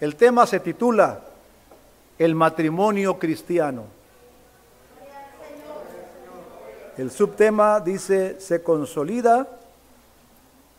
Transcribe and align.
El 0.00 0.16
tema 0.16 0.46
se 0.46 0.60
titula 0.60 1.20
El 2.18 2.34
matrimonio 2.34 3.18
cristiano. 3.18 3.84
El 6.98 7.10
subtema 7.10 7.80
dice, 7.80 8.40
se 8.40 8.62
consolida 8.62 9.46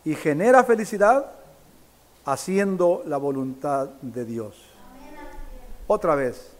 y 0.03 0.15
genera 0.15 0.63
felicidad 0.63 1.31
haciendo 2.25 3.03
la 3.05 3.17
voluntad 3.17 3.89
de 4.01 4.25
Dios. 4.25 4.55
Otra 5.87 6.15
vez, 6.15 6.51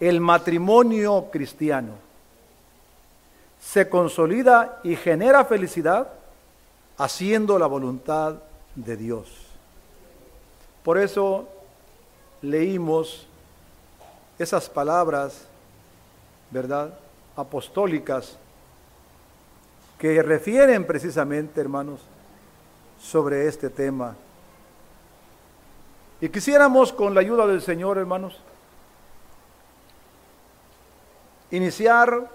el 0.00 0.20
matrimonio 0.20 1.28
cristiano 1.30 1.92
se 3.60 3.88
consolida 3.88 4.80
y 4.82 4.96
genera 4.96 5.44
felicidad 5.44 6.08
haciendo 6.98 7.58
la 7.58 7.66
voluntad 7.66 8.34
de 8.74 8.96
Dios. 8.96 9.41
Por 10.84 10.98
eso 10.98 11.48
leímos 12.40 13.26
esas 14.38 14.68
palabras, 14.68 15.46
¿verdad? 16.50 16.98
Apostólicas 17.36 18.36
que 19.98 20.20
refieren 20.22 20.84
precisamente, 20.84 21.60
hermanos, 21.60 22.00
sobre 23.00 23.46
este 23.46 23.70
tema. 23.70 24.16
Y 26.20 26.28
quisiéramos, 26.28 26.92
con 26.92 27.14
la 27.14 27.20
ayuda 27.20 27.46
del 27.46 27.62
Señor, 27.62 27.98
hermanos, 27.98 28.40
iniciar 31.52 32.28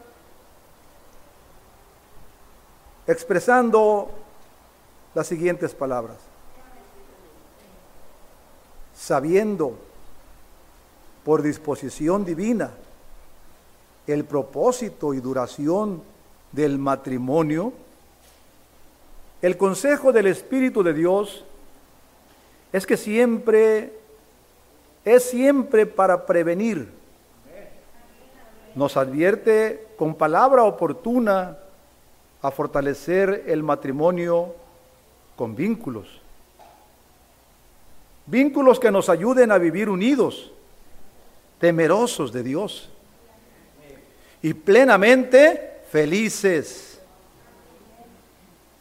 expresando 3.06 4.10
las 5.14 5.28
siguientes 5.28 5.74
palabras. 5.74 6.18
Sabiendo 8.98 9.78
por 11.24 11.44
disposición 11.44 12.26
divina 12.26 12.72
el 14.08 14.26
propósito 14.26 15.14
y 15.14 15.20
duración 15.20 16.02
del 16.52 16.80
matrimonio, 16.80 17.74
el 19.42 19.56
consejo 19.56 20.12
del 20.12 20.28
Espíritu 20.28 20.82
de 20.82 20.94
Dios 20.94 21.46
es 22.74 22.88
que 22.88 22.98
siempre, 22.98 23.94
es 25.06 25.24
siempre 25.24 25.86
para 25.86 26.26
prevenir. 26.26 26.90
Nos 28.74 28.98
advierte 28.98 29.88
con 29.98 30.16
palabra 30.16 30.64
oportuna 30.64 31.58
a 32.42 32.52
fortalecer 32.52 33.44
el 33.48 33.62
matrimonio 33.62 34.56
con 35.36 35.56
vínculos. 35.56 36.17
Vínculos 38.28 38.80
que 38.80 38.92
nos 38.92 39.10
ayuden 39.10 39.52
a 39.52 39.58
vivir 39.58 39.90
unidos, 39.90 40.52
temerosos 41.60 42.32
de 42.32 42.44
Dios 42.44 42.90
y 44.42 44.54
plenamente 44.54 45.82
felices. 45.90 47.00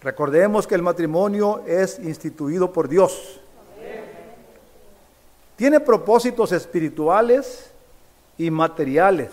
Recordemos 0.03 0.67
que 0.67 0.75
el 0.75 0.83
matrimonio 0.83 1.65
es 1.67 1.99
instituido 2.01 2.73
por 2.73 2.89
Dios. 2.89 3.41
Tiene 5.57 5.81
propósitos 5.81 6.53
espirituales 6.53 7.71
y 8.37 8.51
materiales. 8.51 9.31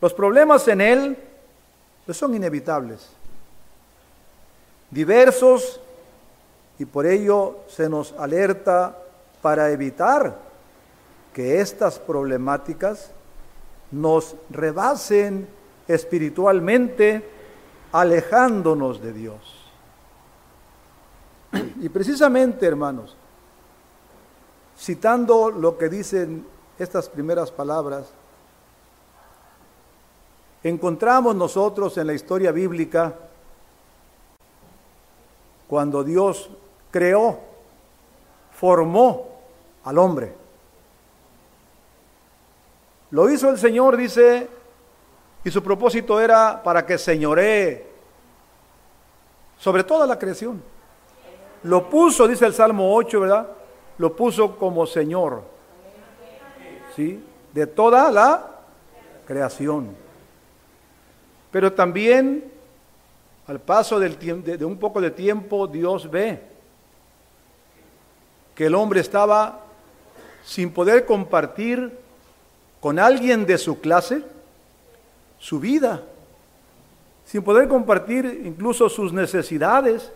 Los 0.00 0.14
problemas 0.14 0.66
en 0.68 0.80
él 0.80 1.18
pues, 2.06 2.16
son 2.16 2.34
inevitables, 2.34 3.08
diversos, 4.90 5.80
y 6.78 6.84
por 6.84 7.06
ello 7.06 7.58
se 7.68 7.88
nos 7.88 8.12
alerta 8.12 8.96
para 9.40 9.70
evitar 9.70 10.38
que 11.32 11.60
estas 11.60 11.98
problemáticas 11.98 13.10
nos 13.90 14.36
rebasen 14.50 15.46
espiritualmente, 15.86 17.28
alejándonos 17.92 19.00
de 19.02 19.12
Dios. 19.12 19.70
Y 21.80 21.88
precisamente, 21.88 22.66
hermanos, 22.66 23.16
citando 24.76 25.50
lo 25.50 25.78
que 25.78 25.88
dicen 25.88 26.46
estas 26.78 27.08
primeras 27.08 27.50
palabras, 27.50 28.08
encontramos 30.62 31.36
nosotros 31.36 31.96
en 31.98 32.06
la 32.08 32.14
historia 32.14 32.50
bíblica 32.50 33.14
cuando 35.68 36.02
Dios 36.02 36.50
creó, 36.94 37.40
formó 38.52 39.26
al 39.82 39.98
hombre. 39.98 40.32
Lo 43.10 43.28
hizo 43.28 43.50
el 43.50 43.58
Señor, 43.58 43.96
dice, 43.96 44.46
y 45.42 45.50
su 45.50 45.60
propósito 45.60 46.20
era 46.20 46.62
para 46.62 46.86
que 46.86 46.96
señoree 46.96 47.84
sobre 49.58 49.82
toda 49.82 50.06
la 50.06 50.16
creación. 50.16 50.62
Lo 51.64 51.90
puso, 51.90 52.28
dice 52.28 52.46
el 52.46 52.54
Salmo 52.54 52.94
8, 52.94 53.20
¿verdad? 53.20 53.48
Lo 53.98 54.14
puso 54.14 54.56
como 54.56 54.86
Señor. 54.86 55.42
¿Sí? 56.94 57.24
De 57.52 57.66
toda 57.66 58.08
la 58.12 58.50
creación. 59.26 59.96
Pero 61.50 61.72
también 61.72 62.52
al 63.48 63.58
paso 63.58 63.98
de 63.98 64.64
un 64.64 64.78
poco 64.78 65.00
de 65.00 65.10
tiempo 65.10 65.66
Dios 65.66 66.08
ve 66.08 66.53
que 68.54 68.66
el 68.66 68.74
hombre 68.74 69.00
estaba 69.00 69.60
sin 70.44 70.70
poder 70.70 71.06
compartir 71.06 71.98
con 72.80 72.98
alguien 72.98 73.46
de 73.46 73.58
su 73.58 73.80
clase 73.80 74.22
su 75.38 75.60
vida, 75.60 76.02
sin 77.24 77.42
poder 77.42 77.68
compartir 77.68 78.42
incluso 78.44 78.88
sus 78.88 79.12
necesidades. 79.12 80.10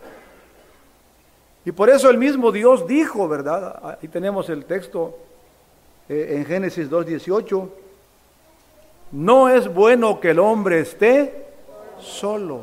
Y 1.65 1.71
por 1.71 1.89
eso 1.89 2.09
el 2.09 2.17
mismo 2.17 2.51
Dios 2.51 2.87
dijo, 2.87 3.27
¿verdad? 3.27 3.97
Ahí 4.01 4.07
tenemos 4.07 4.49
el 4.49 4.65
texto 4.65 5.17
eh, 6.07 6.35
en 6.37 6.45
Génesis 6.45 6.89
2.18 6.89 7.69
no 9.11 9.49
es 9.49 9.73
bueno 9.73 10.19
que 10.19 10.31
el 10.31 10.39
hombre 10.39 10.81
esté 10.81 11.47
solo. 11.99 12.61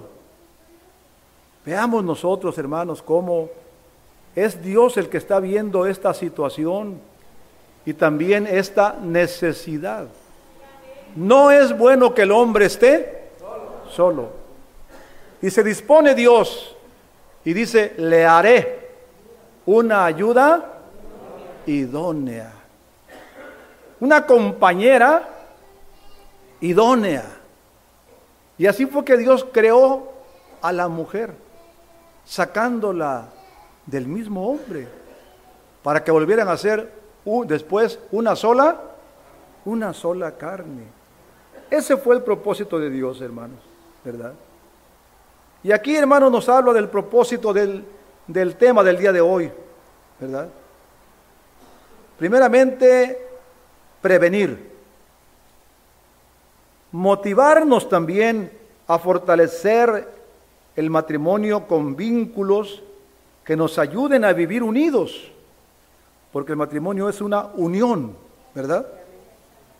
Veamos 1.64 2.04
nosotros, 2.04 2.56
hermanos, 2.58 3.02
cómo 3.02 3.48
es 4.36 4.62
Dios 4.62 4.98
el 4.98 5.08
que 5.08 5.16
está 5.16 5.40
viendo 5.40 5.86
esta 5.86 6.12
situación 6.12 7.00
y 7.86 7.94
también 7.94 8.46
esta 8.46 8.94
necesidad. 9.02 10.06
No 11.16 11.50
es 11.50 11.76
bueno 11.76 12.14
que 12.14 12.22
el 12.22 12.32
hombre 12.32 12.66
esté 12.66 13.30
solo. 13.90 14.28
Y 15.40 15.48
se 15.48 15.62
dispone 15.62 16.14
Dios 16.14 16.76
y 17.46 17.54
dice, 17.54 17.94
le 17.96 18.26
haré 18.26 18.90
una 19.64 20.04
ayuda 20.04 20.80
idónea. 21.64 22.52
Una 24.00 24.26
compañera 24.26 25.26
idónea. 26.60 27.24
Y 28.58 28.66
así 28.66 28.84
fue 28.84 29.02
que 29.02 29.16
Dios 29.16 29.46
creó 29.50 30.12
a 30.60 30.72
la 30.72 30.88
mujer, 30.88 31.32
sacándola 32.26 33.28
del 33.86 34.06
mismo 34.06 34.48
hombre, 34.48 34.88
para 35.82 36.02
que 36.02 36.10
volvieran 36.10 36.48
a 36.48 36.56
ser 36.56 36.92
después 37.46 37.98
una 38.10 38.36
sola, 38.36 38.80
una 39.64 39.92
sola 39.92 40.36
carne. 40.36 40.84
Ese 41.70 41.96
fue 41.96 42.16
el 42.16 42.22
propósito 42.22 42.78
de 42.78 42.90
Dios, 42.90 43.20
hermanos, 43.20 43.58
¿verdad? 44.04 44.32
Y 45.62 45.72
aquí, 45.72 45.96
hermanos, 45.96 46.30
nos 46.30 46.48
habla 46.48 46.72
del 46.72 46.88
propósito 46.88 47.52
del, 47.52 47.84
del 48.26 48.56
tema 48.56 48.84
del 48.84 48.98
día 48.98 49.12
de 49.12 49.20
hoy, 49.20 49.50
¿verdad? 50.20 50.48
Primeramente, 52.18 53.18
prevenir 54.00 54.76
motivarnos 56.92 57.88
también 57.88 58.50
a 58.86 58.98
fortalecer 58.98 60.08
el 60.76 60.88
matrimonio 60.88 61.66
con 61.66 61.96
vínculos 61.96 62.82
que 63.46 63.56
nos 63.56 63.78
ayuden 63.78 64.24
a 64.24 64.32
vivir 64.32 64.62
unidos, 64.64 65.30
porque 66.32 66.52
el 66.52 66.58
matrimonio 66.58 67.08
es 67.08 67.20
una 67.20 67.46
unión, 67.54 68.16
¿verdad? 68.52 68.84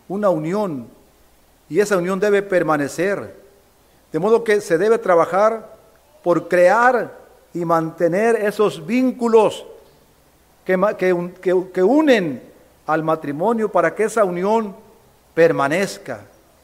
Una 0.07 0.29
unión, 0.29 0.87
y 1.69 1.81
esa 1.81 1.97
unión 1.97 2.17
debe 2.17 2.41
permanecer, 2.41 3.35
de 4.11 4.19
modo 4.19 4.45
que 4.45 4.61
se 4.61 4.77
debe 4.77 4.97
trabajar 4.97 5.75
por 6.23 6.47
crear 6.47 7.13
y 7.53 7.65
mantener 7.65 8.37
esos 8.37 8.85
vínculos 8.85 9.65
que, 10.63 10.79
que, 10.97 11.65
que 11.73 11.83
unen 11.83 12.41
al 12.85 13.03
matrimonio 13.03 13.69
para 13.69 13.93
que 13.93 14.05
esa 14.05 14.23
unión 14.23 14.73
permanezca 15.33 16.21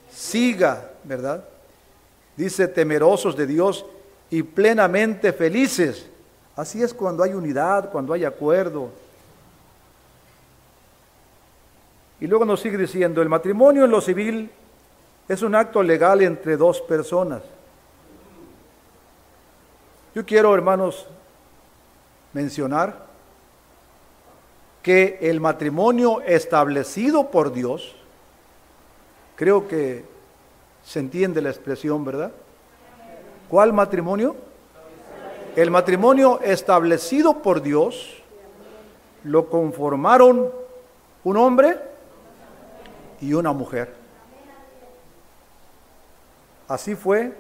siga, 0.10 0.90
¿verdad? 1.04 1.44
Dice 2.38 2.70
temerosos 2.70 3.36
de 3.36 3.46
Dios 3.46 3.86
y 4.30 4.42
plenamente 4.42 5.34
felices. 5.34 6.10
Así 6.56 6.84
es 6.84 6.94
cuando 6.94 7.24
hay 7.24 7.34
unidad, 7.34 7.90
cuando 7.92 8.14
hay 8.14 8.26
acuerdo. 8.26 8.90
Y 12.20 12.28
luego 12.28 12.46
nos 12.46 12.62
sigue 12.62 12.78
diciendo, 12.78 13.22
el 13.22 13.30
matrimonio 13.30 13.86
en 13.86 13.92
lo 13.92 14.00
civil 14.00 14.50
es 15.28 15.42
un 15.42 15.56
acto 15.56 15.82
legal 15.82 16.22
entre 16.22 16.58
dos 16.58 16.80
personas. 16.82 17.42
Yo 20.14 20.26
quiero, 20.26 20.54
hermanos, 20.54 21.08
mencionar 22.34 23.08
que 24.84 25.18
el 25.22 25.40
matrimonio 25.40 26.22
establecido 26.22 27.32
por 27.32 27.52
Dios, 27.52 27.96
creo 29.36 29.68
que 29.68 30.06
se 30.84 31.00
entiende 31.00 31.42
la 31.42 31.50
expresión, 31.50 32.06
¿verdad? 32.06 32.32
¿Cuál 33.50 33.74
matrimonio? 33.74 34.36
El 35.56 35.70
matrimonio 35.70 36.40
establecido 36.42 37.44
por 37.44 37.62
Dios 37.62 38.24
lo 39.24 39.50
conformaron 39.50 40.52
un 41.24 41.38
hombre 41.38 41.78
y 43.22 43.34
una 43.34 43.54
mujer. 43.54 43.94
Así 46.68 46.96
fue 46.96 47.34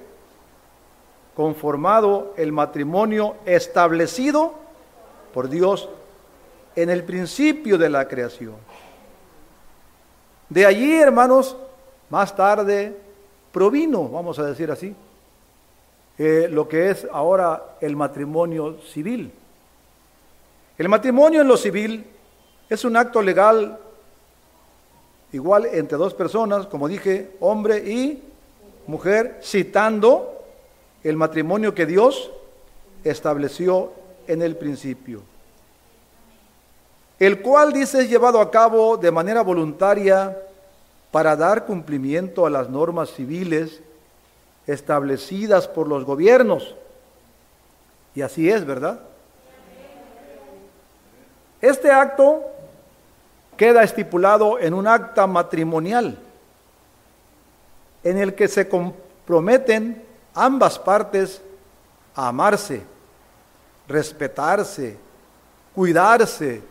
conformado 1.35 2.35
el 2.37 2.51
matrimonio 2.51 3.35
establecido 3.45 4.53
por 5.33 5.49
Dios 5.49 5.89
en 6.75 6.91
el 6.91 7.03
principio 7.03 7.79
de 7.79 7.89
la 7.89 8.07
creación. 8.07 8.55
De 10.49 10.67
allí, 10.67 10.99
hermanos, 10.99 11.57
más 12.11 12.35
tarde 12.35 12.95
provino, 13.51 14.07
vamos 14.07 14.37
a 14.37 14.43
decir 14.43 14.69
así, 14.69 14.95
eh, 16.17 16.47
lo 16.49 16.67
que 16.67 16.91
es 16.91 17.07
ahora 17.11 17.77
el 17.81 17.95
matrimonio 17.95 18.77
civil. 18.81 19.31
El 20.77 20.89
matrimonio 20.89 21.41
en 21.41 21.47
lo 21.47 21.57
civil 21.57 22.05
es 22.69 22.85
un 22.85 22.97
acto 22.97 23.21
legal 23.21 23.79
igual 25.31 25.65
entre 25.65 25.97
dos 25.97 26.13
personas, 26.13 26.67
como 26.67 26.87
dije, 26.87 27.31
hombre 27.39 27.77
y 27.79 28.21
mujer, 28.87 29.39
citando 29.41 30.43
el 31.03 31.17
matrimonio 31.17 31.73
que 31.73 31.85
Dios 31.85 32.31
estableció 33.03 33.91
en 34.27 34.41
el 34.41 34.55
principio, 34.55 35.21
el 37.19 37.41
cual 37.41 37.73
dice 37.73 38.01
es 38.01 38.09
llevado 38.09 38.39
a 38.39 38.51
cabo 38.51 38.97
de 38.97 39.11
manera 39.11 39.41
voluntaria 39.41 40.37
para 41.11 41.35
dar 41.35 41.65
cumplimiento 41.65 42.45
a 42.45 42.49
las 42.49 42.69
normas 42.69 43.11
civiles 43.11 43.81
establecidas 44.67 45.67
por 45.67 45.87
los 45.87 46.05
gobiernos. 46.05 46.75
Y 48.15 48.21
así 48.21 48.49
es, 48.49 48.65
¿verdad? 48.65 48.99
Este 51.61 51.91
acto 51.91 52.43
queda 53.57 53.83
estipulado 53.83 54.59
en 54.59 54.73
un 54.73 54.87
acta 54.87 55.27
matrimonial 55.27 56.17
en 58.03 58.17
el 58.17 58.35
que 58.35 58.47
se 58.47 58.67
comprometen 58.67 60.03
ambas 60.33 60.77
partes 60.77 61.41
a 62.15 62.27
amarse, 62.27 62.83
respetarse, 63.87 64.97
cuidarse 65.73 66.61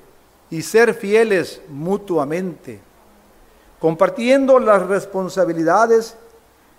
y 0.50 0.62
ser 0.62 0.94
fieles 0.94 1.62
mutuamente, 1.68 2.80
compartiendo 3.80 4.58
las 4.58 4.86
responsabilidades 4.86 6.16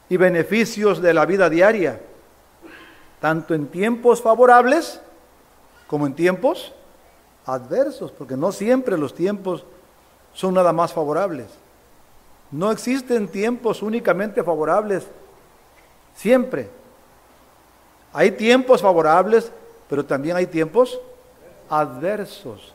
y 0.09 0.17
beneficios 0.17 1.01
de 1.01 1.13
la 1.13 1.25
vida 1.25 1.49
diaria, 1.49 1.99
tanto 3.19 3.53
en 3.53 3.67
tiempos 3.67 4.21
favorables 4.21 4.99
como 5.87 6.05
en 6.07 6.13
tiempos 6.13 6.73
adversos, 7.45 8.11
porque 8.11 8.35
no 8.35 8.51
siempre 8.51 8.97
los 8.97 9.13
tiempos 9.13 9.65
son 10.33 10.53
nada 10.53 10.73
más 10.73 10.93
favorables. 10.93 11.47
No 12.51 12.71
existen 12.71 13.27
tiempos 13.27 13.81
únicamente 13.81 14.43
favorables, 14.43 15.07
siempre. 16.15 16.69
Hay 18.11 18.31
tiempos 18.31 18.81
favorables, 18.81 19.51
pero 19.89 20.05
también 20.05 20.35
hay 20.35 20.45
tiempos 20.47 20.99
adversos. 21.69 22.73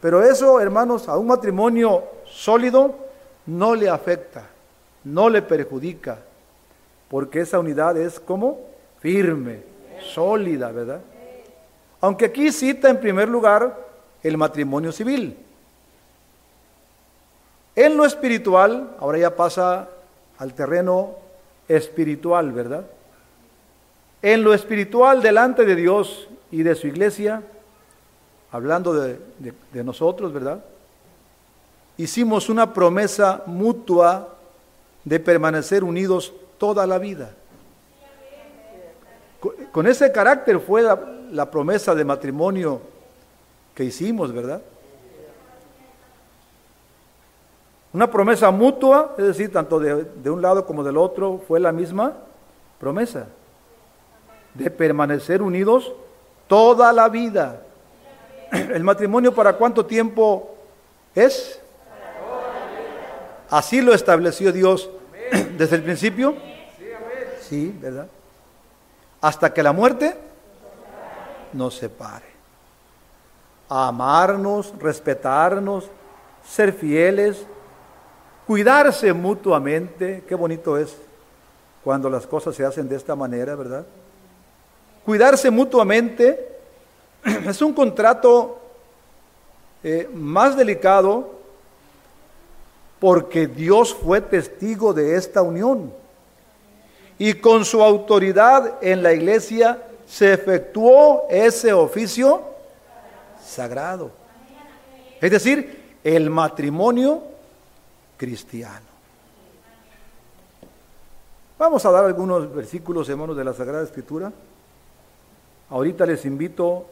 Pero 0.00 0.22
eso, 0.22 0.60
hermanos, 0.60 1.08
a 1.08 1.16
un 1.16 1.26
matrimonio 1.26 2.04
sólido 2.26 2.94
no 3.46 3.74
le 3.74 3.88
afecta, 3.88 4.46
no 5.02 5.28
le 5.28 5.42
perjudica, 5.42 6.18
porque 7.08 7.40
esa 7.40 7.58
unidad 7.58 7.96
es 7.96 8.18
como 8.18 8.60
firme, 9.00 9.62
sólida, 10.00 10.72
¿verdad? 10.72 11.00
Aunque 12.00 12.26
aquí 12.26 12.52
cita 12.52 12.90
en 12.90 13.00
primer 13.00 13.28
lugar 13.28 13.78
el 14.22 14.36
matrimonio 14.36 14.92
civil. 14.92 15.36
En 17.76 17.96
lo 17.96 18.04
espiritual, 18.04 18.94
ahora 19.00 19.18
ya 19.18 19.36
pasa 19.36 19.88
al 20.38 20.54
terreno 20.54 21.16
espiritual, 21.68 22.52
¿verdad? 22.52 22.84
En 24.22 24.42
lo 24.42 24.54
espiritual 24.54 25.22
delante 25.22 25.64
de 25.64 25.76
Dios 25.76 26.28
y 26.50 26.62
de 26.62 26.74
su 26.74 26.86
iglesia, 26.86 27.42
hablando 28.52 28.94
de, 28.94 29.18
nosotros, 29.84 30.32
¿verdad? 30.32 30.64
Hicimos 31.96 32.48
una 32.48 32.72
promesa 32.72 33.42
mutua 33.46 34.28
de 35.04 35.20
permanecer 35.20 35.84
unidos 35.84 36.32
toda 36.58 36.86
la 36.86 36.98
vida. 36.98 37.30
Con, 39.72 39.86
ese 39.86 40.10
carácter 40.10 40.58
fue 40.60 40.82
la 40.82 41.50
promesa 41.50 41.94
de 41.94 42.04
matrimonio 42.04 42.80
que 43.74 43.84
hicimos, 43.84 44.32
¿verdad? 44.32 44.62
Una 47.94 48.10
promesa 48.10 48.50
mutua, 48.50 49.14
es 49.16 49.24
decir, 49.24 49.52
tanto 49.52 49.78
de, 49.78 50.28
un 50.28 50.42
lado 50.42 50.66
como 50.66 50.82
del 50.82 50.96
otro, 50.96 51.40
fue 51.46 51.60
la 51.60 51.70
misma 51.70 52.14
promesa 52.80 53.28
de 54.52 54.68
permanecer 54.68 55.40
unidos 55.40 55.92
toda 56.48 56.92
la 56.92 57.08
vida. 57.08 57.62
¿El 58.50 58.82
matrimonio 58.82 59.32
para 59.32 59.52
cuánto 59.52 59.86
tiempo 59.86 60.56
es? 61.14 61.60
Así 63.48 63.80
lo 63.80 63.94
estableció 63.94 64.50
Dios 64.52 64.90
desde 65.58 65.76
el 65.76 65.82
principio. 65.82 66.34
Sí, 67.40 67.76
¿verdad? 67.80 68.08
Hasta 69.20 69.52
que 69.52 69.62
la 69.62 69.72
muerte 69.72 70.16
nos 71.52 71.76
separe. 71.76 72.34
amarnos, 73.68 74.72
respetarnos, 74.78 75.88
ser 76.46 76.72
fieles, 76.72 77.46
Cuidarse 78.46 79.12
mutuamente, 79.14 80.22
qué 80.28 80.34
bonito 80.34 80.76
es 80.76 80.94
cuando 81.82 82.10
las 82.10 82.26
cosas 82.26 82.54
se 82.54 82.64
hacen 82.64 82.88
de 82.88 82.96
esta 82.96 83.16
manera, 83.16 83.54
¿verdad? 83.54 83.86
Cuidarse 85.04 85.50
mutuamente 85.50 86.58
es 87.24 87.62
un 87.62 87.72
contrato 87.72 88.60
eh, 89.82 90.10
más 90.12 90.56
delicado 90.56 91.40
porque 93.04 93.46
Dios 93.46 93.92
fue 93.92 94.22
testigo 94.22 94.94
de 94.94 95.16
esta 95.16 95.42
unión 95.42 95.92
y 97.18 97.34
con 97.34 97.66
su 97.66 97.82
autoridad 97.82 98.78
en 98.80 99.02
la 99.02 99.12
iglesia 99.12 99.78
se 100.06 100.32
efectuó 100.32 101.26
ese 101.28 101.74
oficio 101.74 102.40
sagrado. 103.44 104.10
Es 105.20 105.30
decir, 105.30 105.98
el 106.02 106.30
matrimonio 106.30 107.22
cristiano. 108.16 108.86
Vamos 111.58 111.84
a 111.84 111.90
dar 111.90 112.06
algunos 112.06 112.54
versículos, 112.54 113.06
hermanos, 113.10 113.36
de 113.36 113.44
la 113.44 113.52
Sagrada 113.52 113.84
Escritura. 113.84 114.32
Ahorita 115.68 116.06
les 116.06 116.24
invito 116.24 116.86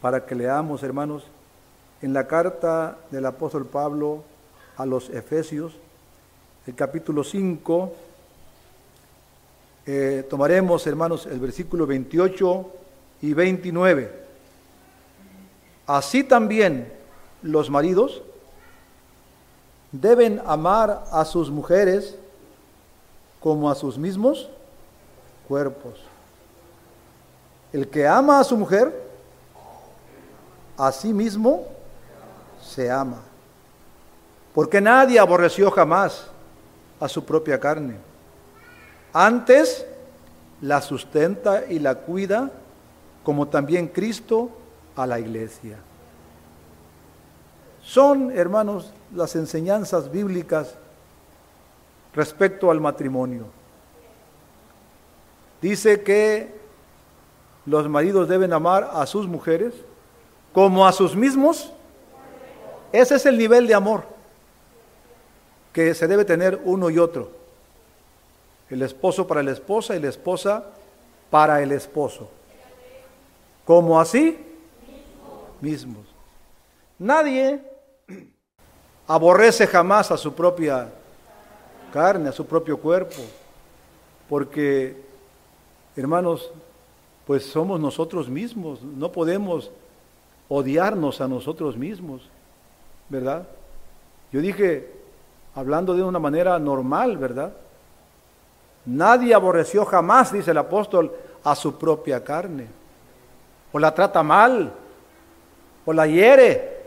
para 0.00 0.26
que 0.26 0.34
leamos, 0.34 0.82
hermanos, 0.82 1.22
en 2.02 2.12
la 2.12 2.26
carta 2.26 2.98
del 3.12 3.24
apóstol 3.24 3.66
Pablo 3.66 4.24
a 4.78 4.86
los 4.86 5.10
Efesios, 5.10 5.74
el 6.64 6.74
capítulo 6.74 7.24
5, 7.24 7.92
eh, 9.86 10.24
tomaremos, 10.30 10.86
hermanos, 10.86 11.26
el 11.26 11.40
versículo 11.40 11.84
28 11.84 12.72
y 13.22 13.34
29. 13.34 14.12
Así 15.84 16.22
también 16.22 16.92
los 17.42 17.68
maridos 17.70 18.22
deben 19.90 20.40
amar 20.46 21.04
a 21.10 21.24
sus 21.24 21.50
mujeres 21.50 22.16
como 23.40 23.68
a 23.68 23.74
sus 23.74 23.98
mismos 23.98 24.48
cuerpos. 25.48 25.98
El 27.72 27.88
que 27.88 28.06
ama 28.06 28.38
a 28.38 28.44
su 28.44 28.56
mujer, 28.56 28.94
a 30.76 30.92
sí 30.92 31.12
mismo 31.12 31.66
se 32.62 32.88
ama. 32.88 33.22
Porque 34.58 34.80
nadie 34.80 35.20
aborreció 35.20 35.70
jamás 35.70 36.26
a 36.98 37.06
su 37.06 37.24
propia 37.24 37.60
carne. 37.60 37.94
Antes 39.12 39.86
la 40.60 40.82
sustenta 40.82 41.64
y 41.70 41.78
la 41.78 41.94
cuida, 41.94 42.50
como 43.22 43.46
también 43.46 43.86
Cristo 43.86 44.50
a 44.96 45.06
la 45.06 45.20
iglesia 45.20 45.78
son, 47.84 48.32
hermanos, 48.32 48.92
las 49.14 49.36
enseñanzas 49.36 50.10
bíblicas 50.10 50.74
respecto 52.12 52.72
al 52.72 52.80
matrimonio. 52.80 53.44
Dice 55.62 56.02
que 56.02 56.52
los 57.64 57.88
maridos 57.88 58.28
deben 58.28 58.52
amar 58.52 58.90
a 58.92 59.06
sus 59.06 59.28
mujeres 59.28 59.72
como 60.52 60.84
a 60.84 60.90
sus 60.90 61.14
mismos. 61.14 61.72
Ese 62.90 63.14
es 63.14 63.24
el 63.24 63.38
nivel 63.38 63.68
de 63.68 63.74
amor 63.74 64.17
que 65.78 65.94
se 65.94 66.08
debe 66.08 66.24
tener 66.24 66.60
uno 66.64 66.90
y 66.90 66.98
otro. 66.98 67.30
El 68.68 68.82
esposo 68.82 69.28
para 69.28 69.44
la 69.44 69.52
esposa 69.52 69.94
y 69.94 70.00
la 70.00 70.08
esposa 70.08 70.64
para 71.30 71.62
el 71.62 71.70
esposo. 71.70 72.28
Como 73.64 74.00
así 74.00 74.44
mismos. 75.60 76.04
Nadie 76.98 77.62
aborrece 79.06 79.68
jamás 79.68 80.10
a 80.10 80.16
su 80.16 80.34
propia 80.34 80.90
carne, 81.92 82.30
a 82.30 82.32
su 82.32 82.44
propio 82.44 82.76
cuerpo, 82.80 83.22
porque, 84.28 85.00
hermanos, 85.94 86.50
pues 87.24 87.46
somos 87.46 87.78
nosotros 87.78 88.28
mismos, 88.28 88.82
no 88.82 89.12
podemos 89.12 89.70
odiarnos 90.48 91.20
a 91.20 91.28
nosotros 91.28 91.76
mismos, 91.76 92.28
¿verdad? 93.08 93.46
Yo 94.32 94.40
dije, 94.40 94.97
hablando 95.58 95.94
de 95.94 96.02
una 96.02 96.20
manera 96.20 96.58
normal, 96.58 97.16
¿verdad? 97.16 97.52
Nadie 98.86 99.34
aborreció 99.34 99.84
jamás, 99.84 100.32
dice 100.32 100.52
el 100.52 100.58
apóstol, 100.58 101.12
a 101.42 101.54
su 101.56 101.76
propia 101.76 102.22
carne, 102.22 102.66
o 103.72 103.78
la 103.78 103.92
trata 103.92 104.22
mal, 104.22 104.72
o 105.84 105.92
la 105.92 106.06
hiere. 106.06 106.78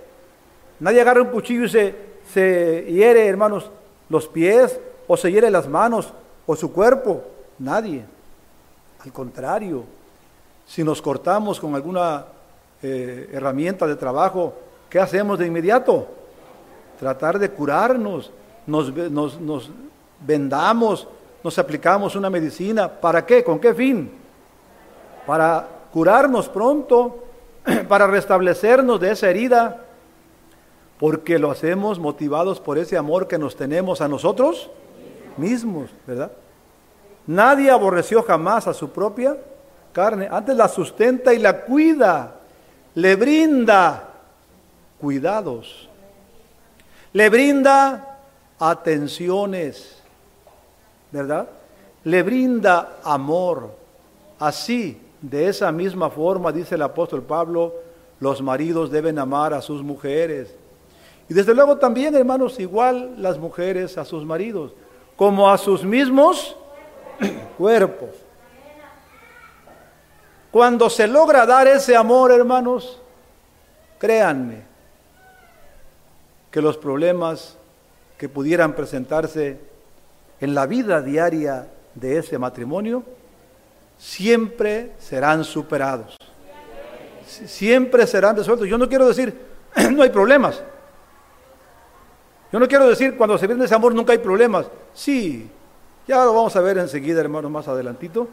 Nadie 0.80 1.02
agarra 1.02 1.22
un 1.22 1.28
cuchillo 1.28 1.66
y 1.66 1.70
se, 1.70 1.96
se 2.34 2.86
hiere, 2.90 3.28
hermanos, 3.28 3.70
los 4.10 4.28
pies, 4.28 4.80
o 5.06 5.18
se 5.18 5.32
hiere 5.32 5.52
las 5.52 5.68
manos, 5.68 6.14
o 6.46 6.56
su 6.56 6.72
cuerpo. 6.72 7.24
Nadie. 7.60 8.06
Al 9.04 9.12
contrario, 9.12 9.84
si 10.66 10.84
nos 10.84 11.02
cortamos 11.02 11.60
con 11.60 11.76
alguna 11.76 12.26
eh, 12.82 13.30
herramienta 13.34 13.86
de 13.86 13.98
trabajo, 13.98 14.54
¿qué 14.90 15.00
hacemos 15.00 15.38
de 15.38 15.48
inmediato? 15.48 16.08
Tratar 17.00 17.38
de 17.38 17.50
curarnos, 17.50 18.32
nos, 18.68 18.94
nos 19.40 19.70
vendamos, 20.26 21.08
nos 21.44 21.58
aplicamos 21.58 22.16
una 22.16 22.30
medicina. 22.30 22.90
¿Para 22.90 23.26
qué? 23.26 23.44
¿Con 23.44 23.60
qué 23.60 23.74
fin? 23.74 24.12
Para 25.26 25.68
curarnos 25.92 26.50
pronto, 26.50 27.24
para 27.88 28.08
restablecernos 28.08 29.00
de 29.00 29.12
esa 29.12 29.30
herida, 29.30 29.86
porque 31.00 31.40
lo 31.40 31.50
hacemos 31.50 32.00
motivados 32.00 32.60
por 32.60 32.78
ese 32.78 32.98
amor 32.98 33.28
que 33.28 33.40
nos 33.40 33.56
tenemos 33.56 34.02
a 34.02 34.08
nosotros 34.08 34.70
mismos, 35.38 35.90
¿verdad? 36.06 36.32
Nadie 37.26 37.72
aborreció 37.72 38.24
jamás 38.24 38.68
a 38.68 38.74
su 38.74 38.90
propia 38.90 39.38
carne, 39.94 40.28
antes 40.32 40.56
la 40.56 40.68
sustenta 40.68 41.34
y 41.34 41.40
la 41.40 41.62
cuida, 41.62 42.36
le 42.96 43.16
brinda 43.16 44.10
cuidados, 45.00 45.90
le 47.14 47.30
brinda 47.30 48.11
atenciones, 48.62 50.00
¿verdad? 51.12 51.50
Le 52.04 52.22
brinda 52.22 53.00
amor. 53.04 53.76
Así, 54.38 55.02
de 55.20 55.48
esa 55.48 55.72
misma 55.72 56.12
forma, 56.12 56.52
dice 56.52 56.76
el 56.76 56.84
apóstol 56.84 57.24
Pablo, 57.24 57.74
los 58.20 58.40
maridos 58.42 58.92
deben 58.92 59.18
amar 59.18 59.54
a 59.56 59.62
sus 59.62 59.82
mujeres. 59.82 60.54
Y 61.28 61.34
desde 61.34 61.56
luego 61.56 61.78
también, 61.78 62.16
hermanos, 62.16 62.60
igual 62.60 63.16
las 63.18 63.40
mujeres 63.40 63.98
a 63.98 64.06
sus 64.06 64.24
maridos, 64.24 64.74
como 65.16 65.50
a 65.50 65.58
sus 65.58 65.84
mismos 65.84 66.56
cuerpos. 67.58 68.10
Cuando 70.52 70.88
se 70.90 71.08
logra 71.08 71.48
dar 71.48 71.68
ese 71.68 71.96
amor, 71.96 72.32
hermanos, 72.32 73.02
créanme 73.98 74.64
que 76.52 76.62
los 76.62 76.78
problemas 76.78 77.58
que 78.22 78.30
pudieran 78.30 78.76
presentarse 78.76 79.58
en 80.40 80.54
la 80.54 80.68
vida 80.68 81.02
diaria 81.02 81.70
de 81.96 82.20
ese 82.20 82.38
matrimonio 82.38 83.04
siempre 83.98 84.92
serán 85.00 85.44
superados. 85.44 86.18
Siempre 87.26 88.06
serán 88.06 88.38
resueltos. 88.38 88.68
Yo 88.68 88.78
no 88.78 88.88
quiero 88.88 89.08
decir, 89.08 89.36
no 89.92 90.04
hay 90.04 90.12
problemas. 90.12 90.62
Yo 92.52 92.60
no 92.60 92.68
quiero 92.68 92.88
decir, 92.88 93.18
cuando 93.18 93.40
se 93.40 93.48
viene 93.48 93.66
ese 93.66 93.74
amor 93.74 93.96
nunca 93.96 94.12
hay 94.12 94.20
problemas. 94.20 94.68
Sí, 94.94 95.50
ya 96.08 96.24
lo 96.24 96.36
vamos 96.36 96.56
a 96.56 96.62
ver 96.62 96.78
enseguida, 96.78 97.22
hermanos, 97.22 97.50
más 97.50 97.68
adelantito. 97.68 98.28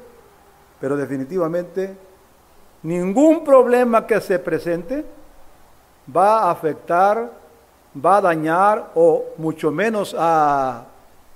Pero 0.83 0.99
definitivamente, 0.99 1.97
ningún 2.83 3.42
problema 3.42 4.07
que 4.07 4.21
se 4.21 4.38
presente 4.38 5.07
va 6.14 6.40
a 6.40 6.50
afectar, 6.50 7.38
va 8.05 8.19
a 8.19 8.21
dañar 8.21 8.93
o 8.95 9.26
mucho 9.37 9.71
menos 9.71 10.14
a 10.19 10.87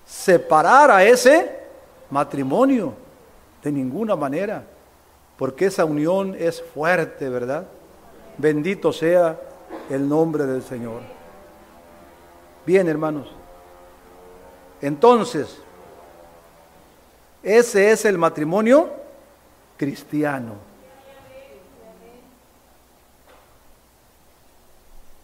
separar 0.04 0.90
a 0.90 1.04
ese 1.04 1.50
matrimonio. 2.10 2.94
De 3.62 3.70
ninguna 3.70 4.16
manera. 4.16 4.64
Porque 5.36 5.66
esa 5.66 5.84
unión 5.84 6.34
es 6.38 6.62
fuerte, 6.62 7.28
¿verdad? 7.28 7.66
Bendito 8.38 8.92
sea 8.92 9.38
el 9.88 10.08
nombre 10.08 10.46
del 10.46 10.62
Señor. 10.62 11.00
Bien, 12.66 12.88
hermanos. 12.88 13.28
Entonces, 14.80 15.60
ese 17.42 17.90
es 17.90 18.04
el 18.04 18.18
matrimonio 18.18 18.90
cristiano. 19.76 20.71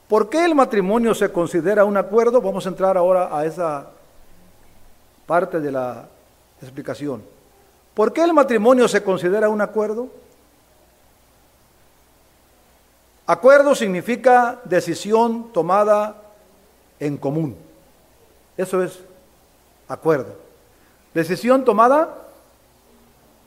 ¿Por 0.08 0.30
qué 0.30 0.44
el 0.44 0.54
matrimonio 0.54 1.14
se 1.14 1.30
considera 1.30 1.84
un 1.84 1.96
acuerdo? 1.98 2.40
Vamos 2.40 2.64
a 2.64 2.70
entrar 2.70 2.96
ahora 2.96 3.36
a 3.36 3.44
esa 3.44 3.90
parte 5.26 5.60
de 5.60 5.70
la 5.70 6.06
explicación. 6.62 7.22
¿Por 7.92 8.12
qué 8.14 8.22
el 8.22 8.32
matrimonio 8.32 8.88
se 8.88 9.02
considera 9.02 9.50
un 9.50 9.60
acuerdo? 9.60 10.08
Acuerdo 13.26 13.74
significa 13.74 14.58
decisión 14.64 15.52
tomada 15.52 16.16
en 16.98 17.18
común. 17.18 17.54
Eso 18.56 18.82
es 18.82 19.00
acuerdo. 19.88 20.34
Decisión 21.12 21.66
tomada 21.66 22.14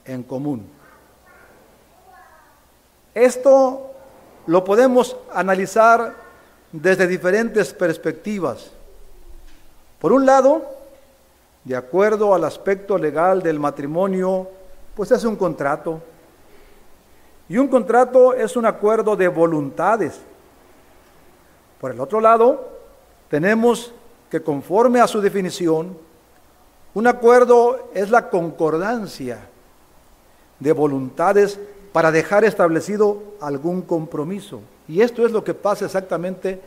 en 0.06 0.22
común. 0.22 0.70
Esto 3.16 3.92
lo 4.46 4.64
podemos 4.64 5.18
analizar 5.34 6.14
desde 6.72 7.08
diferentes 7.08 7.74
perspectivas. 7.74 8.72
Por 10.00 10.14
un 10.14 10.26
lado, 10.26 10.64
de 11.64 11.76
acuerdo 11.76 12.34
al 12.34 12.44
aspecto 12.44 12.98
legal 12.98 13.42
del 13.42 13.60
matrimonio, 13.60 14.48
pues 14.96 15.12
es 15.12 15.24
un 15.24 15.36
contrato. 15.36 16.02
Y 17.48 17.58
un 17.58 17.68
contrato 17.68 18.34
es 18.34 18.56
un 18.56 18.66
acuerdo 18.66 19.16
de 19.16 19.28
voluntades. 19.28 20.20
Por 21.80 21.92
el 21.92 22.00
otro 22.00 22.22
lado, 22.22 22.70
tenemos 23.30 23.94
que 24.30 24.42
conforme 24.42 25.02
a 25.02 25.08
su 25.08 25.20
definición, 25.20 25.98
un 26.94 27.08
acuerdo 27.08 27.90
es 27.94 28.10
la 28.10 28.30
concordancia 28.30 29.40
de 30.60 30.72
voluntades 30.72 31.60
para 31.92 32.12
dejar 32.12 32.46
establecido 32.46 33.22
algún 33.42 33.82
compromiso. 33.82 34.62
Y 34.92 35.02
esto 35.02 35.26
es 35.26 35.32
lo 35.32 35.42
que 35.42 35.54
pasa 35.54 35.86
exactamente 35.86 36.60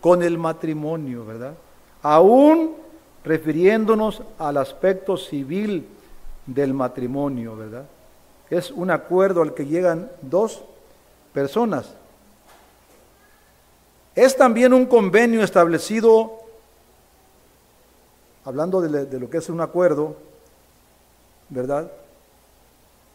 con 0.00 0.22
el 0.22 0.38
matrimonio, 0.38 1.26
¿verdad? 1.26 1.54
Aún 2.00 2.76
refiriéndonos 3.24 4.22
al 4.38 4.58
aspecto 4.58 5.16
civil 5.16 5.88
del 6.46 6.74
matrimonio, 6.74 7.56
¿verdad? 7.56 7.84
Es 8.50 8.70
un 8.70 8.92
acuerdo 8.92 9.42
al 9.42 9.52
que 9.52 9.66
llegan 9.66 10.08
dos 10.20 10.62
personas. 11.32 11.92
Es 14.14 14.36
también 14.36 14.72
un 14.72 14.86
convenio 14.86 15.42
establecido, 15.42 16.38
hablando 18.44 18.80
de, 18.80 19.18
lo 19.18 19.28
que 19.28 19.38
es 19.38 19.48
un 19.48 19.60
acuerdo, 19.60 20.14
¿verdad? 21.48 21.90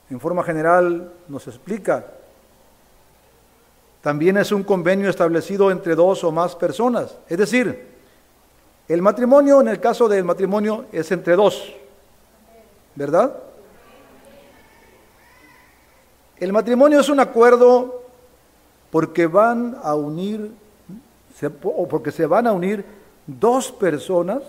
En 0.09 0.19
forma 0.19 0.43
general 0.43 1.13
nos 1.29 1.47
explica. 1.47 2.16
También 4.01 4.37
es 4.37 4.51
un 4.51 4.63
convenio 4.63 5.09
establecido 5.09 5.71
entre 5.71 5.95
dos 5.95 6.23
o 6.23 6.31
más 6.31 6.55
personas. 6.55 7.17
Es 7.27 7.37
decir, 7.37 7.87
el 8.87 9.01
matrimonio, 9.01 9.59
en 9.59 9.67
el 9.67 9.79
caso 9.79 10.07
del 10.07 10.23
matrimonio, 10.23 10.85
es 10.91 11.11
entre 11.11 11.35
dos, 11.35 11.73
¿verdad? 12.95 13.35
El 16.37 16.53
matrimonio 16.53 16.99
es 16.99 17.09
un 17.09 17.19
acuerdo 17.19 18.03
porque 18.91 19.27
van 19.27 19.77
a 19.83 19.95
unir 19.95 20.51
o 21.63 21.87
porque 21.87 22.11
se 22.11 22.25
van 22.25 22.47
a 22.47 22.53
unir 22.53 22.85
dos 23.25 23.71
personas, 23.71 24.41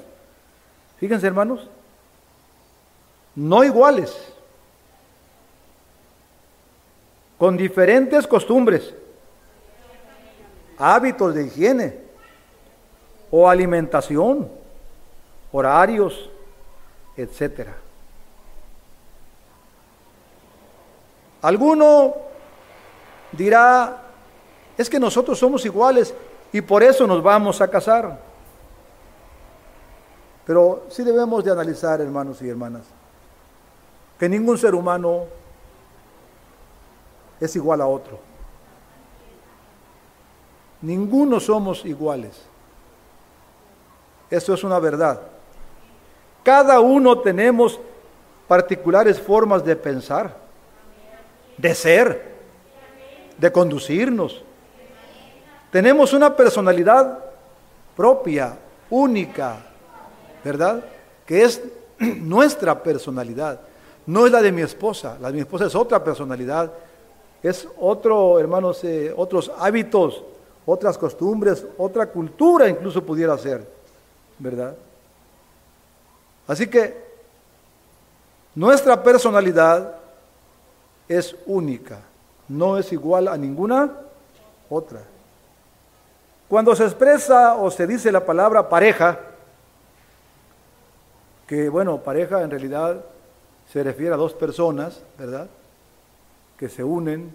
fíjense 0.98 1.26
hermanos, 1.26 1.68
no 3.34 3.64
iguales, 3.64 4.16
con 7.38 7.56
diferentes 7.56 8.26
costumbres, 8.26 8.94
hábitos 10.78 11.34
de 11.34 11.46
higiene 11.46 11.98
o 13.30 13.48
alimentación, 13.48 14.48
horarios, 15.52 16.30
etcétera. 17.16 17.74
Alguno 21.42 22.14
dirá, 23.32 24.02
es 24.76 24.88
que 24.88 24.98
nosotros 24.98 25.38
somos 25.38 25.64
iguales 25.64 26.14
y 26.52 26.60
por 26.60 26.82
eso 26.82 27.06
nos 27.06 27.22
vamos 27.22 27.60
a 27.60 27.68
casar. 27.68 28.18
Pero 30.46 30.86
sí 30.88 31.02
debemos 31.02 31.44
de 31.44 31.50
analizar, 31.50 32.00
hermanos 32.00 32.40
y 32.40 32.48
hermanas, 32.48 32.84
que 34.18 34.28
ningún 34.28 34.56
ser 34.56 34.74
humano 34.74 35.26
es 37.38 37.54
igual 37.54 37.82
a 37.82 37.86
otro. 37.86 38.27
Ninguno 40.82 41.40
somos 41.40 41.84
iguales. 41.84 42.40
Eso 44.30 44.54
es 44.54 44.62
una 44.64 44.78
verdad. 44.78 45.20
Cada 46.42 46.80
uno 46.80 47.18
tenemos 47.18 47.80
particulares 48.46 49.20
formas 49.20 49.64
de 49.64 49.76
pensar, 49.76 50.36
de 51.56 51.74
ser, 51.74 52.34
de 53.36 53.52
conducirnos. 53.52 54.42
Tenemos 55.70 56.12
una 56.12 56.34
personalidad 56.34 57.18
propia, 57.96 58.56
única, 58.90 59.56
¿verdad? 60.44 60.82
Que 61.26 61.44
es 61.44 61.62
nuestra 61.98 62.82
personalidad. 62.82 63.60
No 64.06 64.24
es 64.24 64.32
la 64.32 64.40
de 64.40 64.52
mi 64.52 64.62
esposa. 64.62 65.18
La 65.20 65.28
de 65.28 65.34
mi 65.34 65.40
esposa 65.40 65.66
es 65.66 65.74
otra 65.74 66.02
personalidad. 66.02 66.72
Es 67.42 67.68
otro, 67.78 68.38
hermanos, 68.38 68.82
eh, 68.84 69.12
otros 69.14 69.52
hábitos, 69.58 70.24
otras 70.70 70.98
costumbres, 70.98 71.64
otra 71.78 72.06
cultura 72.06 72.68
incluso 72.68 73.02
pudiera 73.04 73.36
ser. 73.38 73.78
¿verdad? 74.38 74.76
Así 76.46 76.66
que 76.68 76.96
nuestra 78.54 79.02
personalidad 79.02 79.96
es 81.08 81.36
única, 81.46 82.00
no 82.48 82.78
es 82.78 82.92
igual 82.92 83.28
a 83.28 83.36
ninguna 83.36 83.92
otra. 84.70 85.02
Cuando 86.48 86.74
se 86.74 86.84
expresa 86.84 87.56
o 87.56 87.70
se 87.70 87.86
dice 87.86 88.10
la 88.10 88.24
palabra 88.24 88.68
pareja, 88.68 89.18
que 91.46 91.68
bueno, 91.68 91.98
pareja 91.98 92.42
en 92.42 92.50
realidad 92.50 93.04
se 93.70 93.82
refiere 93.82 94.14
a 94.14 94.18
dos 94.18 94.32
personas, 94.32 95.00
¿verdad? 95.18 95.48
Que 96.58 96.68
se 96.68 96.82
unen 96.84 97.34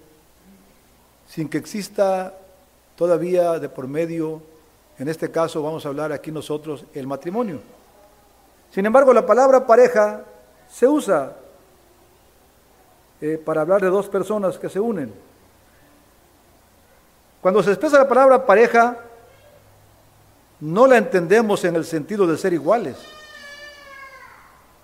sin 1.28 1.48
que 1.48 1.58
exista 1.58 2.34
todavía 2.96 3.60
de 3.60 3.70
por 3.70 3.88
medio 3.88 4.42
en 5.00 5.08
este 5.08 5.32
caso 5.32 5.62
vamos 5.62 5.86
a 5.86 5.90
hablar 5.90 6.12
aquí 6.12 6.32
nosotros 6.32 6.86
el 6.94 7.08
matrimonio. 7.08 7.60
Sin 8.72 8.86
embargo, 8.86 9.14
la 9.14 9.26
palabra 9.26 9.66
pareja 9.66 10.24
se 10.70 10.88
usa 10.88 11.36
eh, 13.22 13.42
para 13.44 13.62
hablar 13.62 13.82
de 13.82 13.88
dos 13.88 14.08
personas 14.08 14.58
que 14.58 14.70
se 14.70 14.80
unen. 14.80 15.14
Cuando 17.42 17.62
se 17.62 17.72
expresa 17.72 17.98
la 17.98 18.08
palabra 18.08 18.46
pareja, 18.46 18.98
no 20.60 20.88
la 20.88 20.98
entendemos 20.98 21.66
en 21.66 21.76
el 21.76 21.86
sentido 21.86 22.26
de 22.26 22.38
ser 22.38 22.54
iguales, 22.54 22.98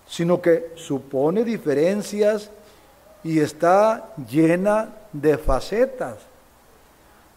sino 0.07 0.41
que 0.41 0.73
supone 0.75 1.43
diferencias 1.43 2.49
y 3.23 3.39
está 3.39 4.13
llena 4.29 4.89
de 5.13 5.37
facetas. 5.37 6.28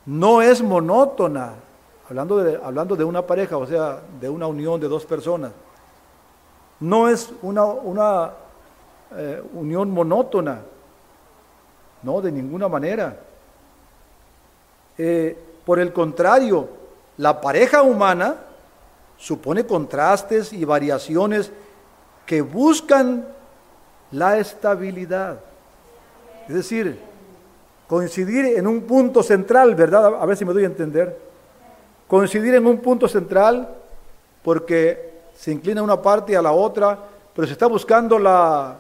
No 0.07 0.43
es 0.43 0.63
monótona, 0.63 1.55
hablando 2.09 2.39
de, 2.39 2.61
hablando 2.63 2.97
de 2.97 3.05
una 3.05 3.23
pareja, 3.27 3.57
o 3.57 3.67
sea, 3.67 4.01
de 4.21 4.29
una 4.29 4.47
unión 4.47 4.81
de 4.81 4.89
dos 4.89 5.07
personas, 5.07 5.53
no 6.81 7.09
es 7.09 7.33
una, 7.43 7.65
una 7.65 8.33
eh, 9.17 9.43
unión 9.55 9.91
monótona, 9.91 10.61
no, 12.03 12.21
de 12.21 12.33
ninguna 12.33 12.69
manera. 12.69 13.17
Eh, 14.99 15.39
por 15.65 15.79
el 15.79 15.93
contrario, 15.93 16.69
la 17.17 17.41
pareja 17.41 17.83
humana 17.83 18.37
supone 19.17 19.65
contrastes 19.65 20.53
y 20.53 20.65
variaciones 20.65 21.53
que 22.27 22.43
buscan 22.43 23.27
la 24.11 24.39
estabilidad. 24.39 25.39
Es 26.49 26.55
decir, 26.55 27.01
coincidir 27.93 28.57
en 28.57 28.67
un 28.67 28.85
punto 28.85 29.23
central, 29.23 29.75
¿verdad? 29.75 30.15
A 30.19 30.25
ver 30.25 30.35
si 30.35 30.47
me 30.47 30.55
doy 30.55 30.63
a 30.63 30.67
entender 30.67 31.15
coincidir 32.09 32.55
en 32.55 32.67
un 32.67 32.79
punto 32.79 33.07
central 33.07 33.69
porque 34.43 35.13
se 35.35 35.53
inclina 35.53 35.83
una 35.83 36.01
parte 36.01 36.35
a 36.35 36.41
la 36.41 36.53
otra, 36.53 36.99
pero 37.35 37.47
se 37.47 37.53
está 37.53 37.67
buscando 37.67 38.19
la, 38.19 38.79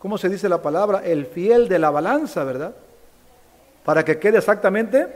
¿cómo 0.00 0.18
se 0.18 0.28
dice 0.28 0.48
la 0.48 0.60
palabra? 0.60 1.04
El 1.04 1.24
fiel 1.24 1.68
de 1.68 1.78
la 1.78 1.90
balanza, 1.90 2.42
¿verdad? 2.42 2.74
Para 3.84 4.04
que 4.04 4.18
quede 4.18 4.38
exactamente 4.38 5.06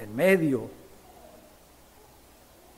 en 0.00 0.14
medio. 0.14 0.70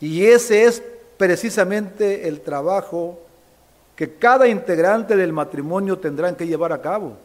Y 0.00 0.24
ese 0.24 0.64
es 0.64 0.82
precisamente 1.18 2.26
el 2.26 2.40
trabajo 2.40 3.18
que 3.94 4.14
cada 4.14 4.48
integrante 4.48 5.14
del 5.14 5.34
matrimonio 5.34 5.98
tendrán 5.98 6.36
que 6.36 6.46
llevar 6.46 6.72
a 6.72 6.80
cabo, 6.80 7.18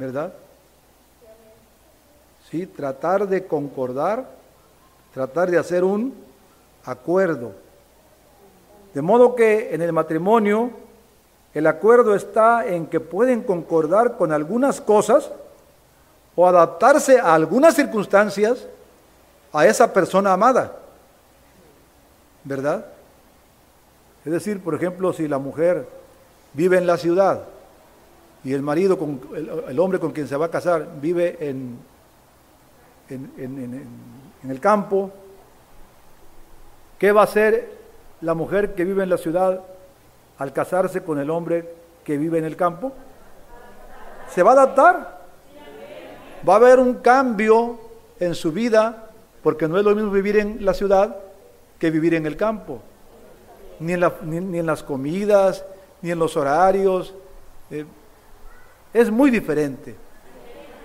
¿verdad? 0.00 0.32
Sí, 2.50 2.66
tratar 2.66 3.28
de 3.28 3.46
concordar 3.46 4.40
tratar 5.12 5.50
de 5.50 5.58
hacer 5.58 5.84
un 5.84 6.14
acuerdo. 6.84 7.52
De 8.94 9.02
modo 9.02 9.34
que 9.34 9.74
en 9.74 9.82
el 9.82 9.92
matrimonio 9.92 10.70
el 11.52 11.66
acuerdo 11.66 12.14
está 12.14 12.66
en 12.66 12.86
que 12.86 13.00
pueden 13.00 13.42
concordar 13.42 14.16
con 14.16 14.32
algunas 14.32 14.80
cosas 14.80 15.30
o 16.36 16.46
adaptarse 16.46 17.18
a 17.18 17.34
algunas 17.34 17.74
circunstancias 17.74 18.66
a 19.52 19.66
esa 19.66 19.92
persona 19.92 20.32
amada. 20.32 20.76
¿Verdad? 22.44 22.86
Es 24.24 24.32
decir, 24.32 24.62
por 24.62 24.74
ejemplo, 24.74 25.12
si 25.12 25.26
la 25.26 25.38
mujer 25.38 25.88
vive 26.54 26.78
en 26.78 26.86
la 26.86 26.96
ciudad 26.96 27.42
y 28.42 28.54
el 28.54 28.62
marido, 28.62 28.98
con, 28.98 29.20
el, 29.68 29.78
hombre 29.78 29.98
con 29.98 30.12
quien 30.12 30.26
se 30.26 30.36
va 30.36 30.46
a 30.46 30.50
casar, 30.50 30.88
vive 31.00 31.36
en, 31.40 31.78
en, 33.10 33.86
el 34.48 34.60
campo. 34.60 35.10
¿Qué 36.98 37.12
va 37.12 37.22
a 37.22 37.24
hacer 37.24 37.70
la 38.22 38.34
mujer 38.34 38.74
que 38.74 38.84
vive 38.84 39.02
en 39.02 39.10
la 39.10 39.18
ciudad 39.18 39.60
al 40.38 40.52
casarse 40.52 41.02
con 41.02 41.18
el 41.18 41.28
hombre 41.28 41.74
que 42.02 42.16
vive 42.16 42.38
en 42.38 42.44
el 42.44 42.56
campo? 42.56 42.92
¿Se 44.30 44.42
va 44.42 44.50
a 44.50 44.54
adaptar? 44.54 45.20
Va 46.48 46.54
a 46.54 46.56
haber 46.56 46.78
un 46.78 46.94
cambio 46.94 47.78
en 48.18 48.34
su 48.34 48.52
vida 48.52 49.10
porque 49.42 49.68
no 49.68 49.78
es 49.78 49.84
lo 49.84 49.94
mismo 49.94 50.10
vivir 50.10 50.38
en 50.38 50.64
la 50.64 50.72
ciudad 50.72 51.16
que 51.78 51.90
vivir 51.90 52.14
en 52.14 52.24
el 52.24 52.36
campo. 52.36 52.80
Ni 53.80 53.92
en, 53.92 54.04
ni, 54.24 54.58
en 54.58 54.66
las 54.66 54.82
comidas, 54.82 55.64
ni 56.00 56.10
en 56.10 56.18
los 56.18 56.36
horarios. 56.36 57.14
Eh, 57.70 57.84
es 58.92 59.10
muy 59.10 59.30
diferente. 59.30 59.94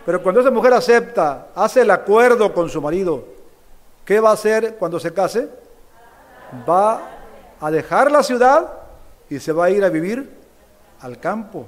Pero 0.06 0.22
cuando 0.22 0.42
esa 0.42 0.52
mujer 0.52 0.74
acepta, 0.74 1.48
hace 1.56 1.82
el 1.82 1.92
acuerdo 1.92 2.54
con 2.54 2.70
su 2.70 2.82
marido, 2.82 3.36
¿Qué 4.06 4.20
va 4.20 4.30
a 4.30 4.34
hacer 4.34 4.76
cuando 4.76 5.00
se 5.00 5.12
case? 5.12 5.50
Va 6.70 7.02
a 7.60 7.72
dejar 7.72 8.12
la 8.12 8.22
ciudad 8.22 8.72
y 9.30 9.40
se 9.40 9.52
va 9.52 9.66
a 9.66 9.70
ir 9.72 9.84
a 9.84 9.90
vivir 9.90 10.30
al 11.02 11.20
campo. 11.20 11.66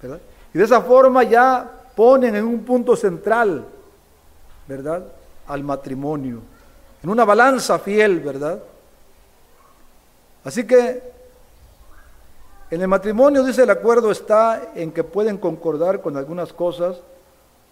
¿verdad? 0.00 0.20
Y 0.52 0.58
de 0.58 0.64
esa 0.64 0.82
forma 0.82 1.22
ya 1.22 1.68
ponen 1.96 2.36
en 2.36 2.44
un 2.44 2.62
punto 2.62 2.94
central, 2.94 3.64
¿verdad? 4.66 5.02
Al 5.46 5.64
matrimonio. 5.64 6.42
En 7.02 7.08
una 7.08 7.24
balanza 7.24 7.78
fiel, 7.78 8.20
¿verdad? 8.20 8.60
Así 10.44 10.66
que 10.66 11.17
en 12.70 12.82
el 12.82 12.88
matrimonio, 12.88 13.44
dice 13.44 13.62
el 13.62 13.70
acuerdo, 13.70 14.10
está 14.10 14.72
en 14.74 14.92
que 14.92 15.04
pueden 15.04 15.38
concordar 15.38 16.00
con 16.00 16.16
algunas 16.16 16.52
cosas 16.52 16.98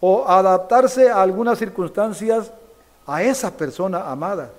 o 0.00 0.26
adaptarse 0.26 1.10
a 1.10 1.20
algunas 1.20 1.58
circunstancias 1.58 2.50
a 3.06 3.22
esa 3.22 3.50
persona 3.56 4.10
amada. 4.10 4.50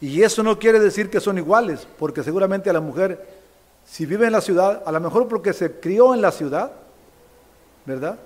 Y 0.00 0.22
eso 0.22 0.42
no 0.42 0.58
quiere 0.58 0.78
decir 0.78 1.08
que 1.08 1.20
son 1.20 1.38
iguales, 1.38 1.86
porque 1.98 2.22
seguramente 2.22 2.68
a 2.68 2.74
la 2.74 2.80
mujer, 2.80 3.26
si 3.86 4.04
vive 4.04 4.26
en 4.26 4.32
la 4.32 4.42
ciudad, 4.42 4.82
a 4.84 4.92
lo 4.92 5.00
mejor 5.00 5.26
porque 5.28 5.52
se 5.54 5.80
crió 5.80 6.12
en 6.12 6.20
la 6.20 6.30
ciudad, 6.30 6.72
¿verdad? 7.86 8.18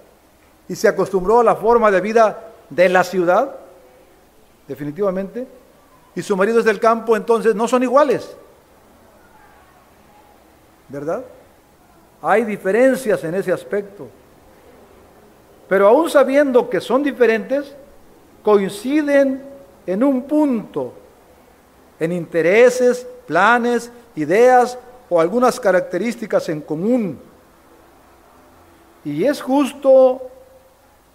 Y 0.69 0.75
se 0.75 0.89
acostumbró 0.89 1.41
a 1.41 1.45
la 1.45 1.55
forma 1.55 1.91
de 1.91 2.01
vida 2.01 2.51
de 2.69 2.89
la 2.89 3.05
ciudad, 3.05 3.55
definitivamente, 4.67 5.47
y 6.17 6.23
su 6.23 6.37
marido 6.37 6.59
es 6.59 6.65
del 6.65 6.81
campo, 6.81 7.17
entonces 7.17 7.55
no 7.55 7.69
son 7.69 7.85
iguales. 7.85 8.37
¿Verdad? 10.91 11.25
Hay 12.21 12.45
diferencias 12.45 13.23
en 13.25 13.35
ese 13.35 13.53
aspecto. 13.53 14.09
Pero 15.69 15.87
aún 15.87 16.11
sabiendo 16.11 16.69
que 16.69 16.81
son 16.81 17.03
diferentes, 17.03 17.75
coinciden 18.43 19.43
en 19.87 20.05
un 20.05 20.23
punto, 20.23 20.93
en 21.99 22.13
intereses, 22.13 23.07
planes, 23.27 23.91
ideas 24.17 24.79
o 25.09 25.21
algunas 25.21 25.61
características 25.61 26.49
en 26.49 26.61
común. 26.61 27.19
Y 29.05 29.25
es 29.25 29.41
justo 29.41 30.23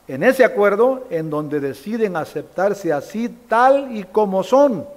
en 0.07 0.23
ese 0.23 0.45
acuerdo 0.45 1.05
en 1.09 1.29
donde 1.29 1.59
deciden 1.59 2.15
aceptarse 2.15 2.93
así 2.93 3.27
tal 3.27 3.95
y 3.95 4.03
como 4.03 4.43
son, 4.43 4.87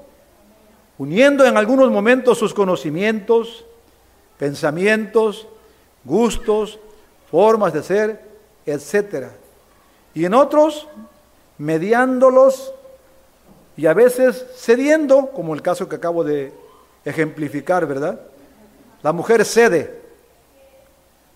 uniendo 0.99 1.45
en 1.45 1.57
algunos 1.57 1.91
momentos 1.91 2.39
sus 2.39 2.55
conocimientos, 2.55 3.65
pensamientos, 4.39 5.47
gustos, 6.05 6.79
formas 7.31 7.73
de 7.73 7.83
ser, 7.83 8.23
etc. 8.65 9.27
Y 10.15 10.25
en 10.25 10.35
otros, 10.35 10.87
mediándolos 11.59 12.73
y 13.77 13.87
a 13.87 13.95
veces 13.95 14.47
cediendo, 14.57 15.31
como 15.31 15.55
el 15.55 15.63
caso 15.63 15.89
que 15.89 15.97
acabo 15.97 16.25
de 16.25 16.53
ejemplificar, 17.05 17.87
¿verdad? 17.87 18.21
La 19.03 19.13
mujer 19.13 19.45
cede. 19.45 20.01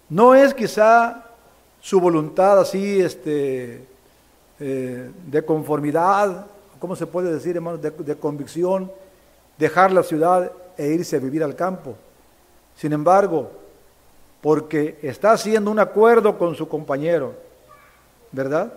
No 0.08 0.34
es 0.34 0.52
quizá 0.52 1.24
su 1.80 2.00
voluntad 2.00 2.60
así, 2.60 3.00
este, 3.00 3.86
eh, 4.60 5.10
de 5.26 5.44
conformidad, 5.44 6.46
¿cómo 6.78 6.96
se 6.96 7.06
puede 7.06 7.32
decir, 7.32 7.56
hermano? 7.56 7.78
de 7.78 8.16
convicción, 8.16 8.90
dejar 9.58 9.92
la 9.92 10.02
ciudad 10.02 10.50
e 10.76 10.88
irse 10.88 11.16
a 11.16 11.20
vivir 11.20 11.42
al 11.42 11.54
campo. 11.54 11.96
Sin 12.76 12.92
embargo, 12.92 13.50
porque 14.40 14.98
está 15.02 15.32
haciendo 15.32 15.70
un 15.70 15.78
acuerdo 15.78 16.36
con 16.36 16.54
su 16.54 16.68
compañero, 16.68 17.34
¿verdad? 18.32 18.72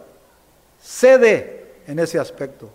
Cede 0.79 1.73
en 1.87 1.99
ese 1.99 2.19
aspecto. 2.19 2.69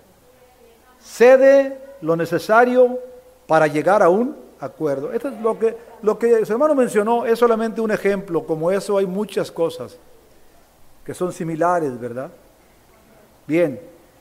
Cede 1.01 1.79
lo 2.01 2.17
necesario 2.17 2.99
para 3.47 3.67
llegar 3.67 4.03
a 4.03 4.09
un 4.09 4.37
acuerdo. 4.61 5.13
Esto 5.13 5.29
es 5.29 5.41
lo 5.41 5.59
que, 5.59 5.77
lo 6.03 6.19
que 6.19 6.45
su 6.45 6.53
hermano 6.53 6.75
mencionó, 6.75 7.25
es 7.25 7.39
solamente 7.39 7.81
un 7.81 7.91
ejemplo. 7.91 8.45
Como 8.45 8.71
eso 8.71 8.99
hay 8.99 9.07
muchas 9.07 9.51
cosas 9.51 9.97
que 11.05 11.15
son 11.15 11.33
similares, 11.33 11.99
¿verdad? 11.99 12.31
Bien, 13.47 13.81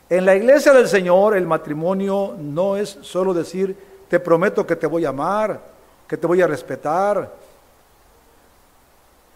en 0.10 0.26
la 0.26 0.36
iglesia 0.36 0.74
del 0.74 0.88
Señor 0.88 1.36
el 1.36 1.46
matrimonio 1.46 2.36
no 2.40 2.78
es 2.78 2.98
solo 3.02 3.34
decir, 3.34 3.76
te 4.08 4.20
prometo 4.20 4.66
que 4.66 4.76
te 4.76 4.88
voy 4.88 5.06
a 5.06 5.10
amar, 5.10 5.62
que 6.10 6.18
te 6.18 6.26
voy 6.26 6.42
a 6.42 6.48
respetar. 6.48 7.32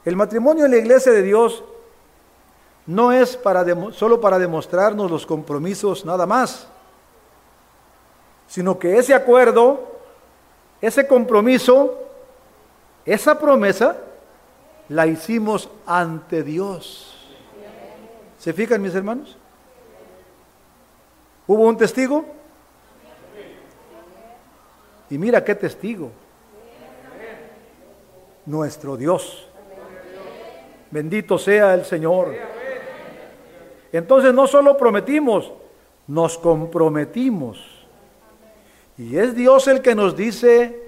El 0.03 0.15
matrimonio 0.15 0.65
en 0.65 0.71
la 0.71 0.77
iglesia 0.77 1.11
de 1.11 1.21
Dios 1.21 1.63
no 2.87 3.11
es 3.11 3.37
para 3.37 3.63
solo 3.93 4.19
para 4.19 4.39
demostrarnos 4.39 5.09
los 5.09 5.25
compromisos 5.25 6.03
nada 6.03 6.25
más, 6.25 6.67
sino 8.47 8.77
que 8.79 8.97
ese 8.97 9.13
acuerdo, 9.13 9.99
ese 10.81 11.07
compromiso, 11.07 11.99
esa 13.05 13.39
promesa, 13.39 13.95
la 14.89 15.05
hicimos 15.05 15.69
ante 15.85 16.41
Dios. 16.41 17.15
¿Se 18.39 18.51
fijan 18.51 18.81
mis 18.81 18.95
hermanos? 18.95 19.37
¿Hubo 21.47 21.67
un 21.67 21.77
testigo? 21.77 22.25
Y 25.09 25.17
mira 25.19 25.43
qué 25.43 25.53
testigo. 25.53 26.22
Nuestro 28.45 28.97
Dios. 28.97 29.47
Bendito 30.91 31.37
sea 31.37 31.73
el 31.73 31.85
Señor. 31.85 32.33
Entonces 33.91 34.33
no 34.33 34.47
solo 34.47 34.77
prometimos, 34.77 35.51
nos 36.07 36.37
comprometimos. 36.37 37.59
Y 38.97 39.17
es 39.17 39.35
Dios 39.35 39.67
el 39.67 39.81
que 39.81 39.95
nos 39.95 40.15
dice 40.15 40.79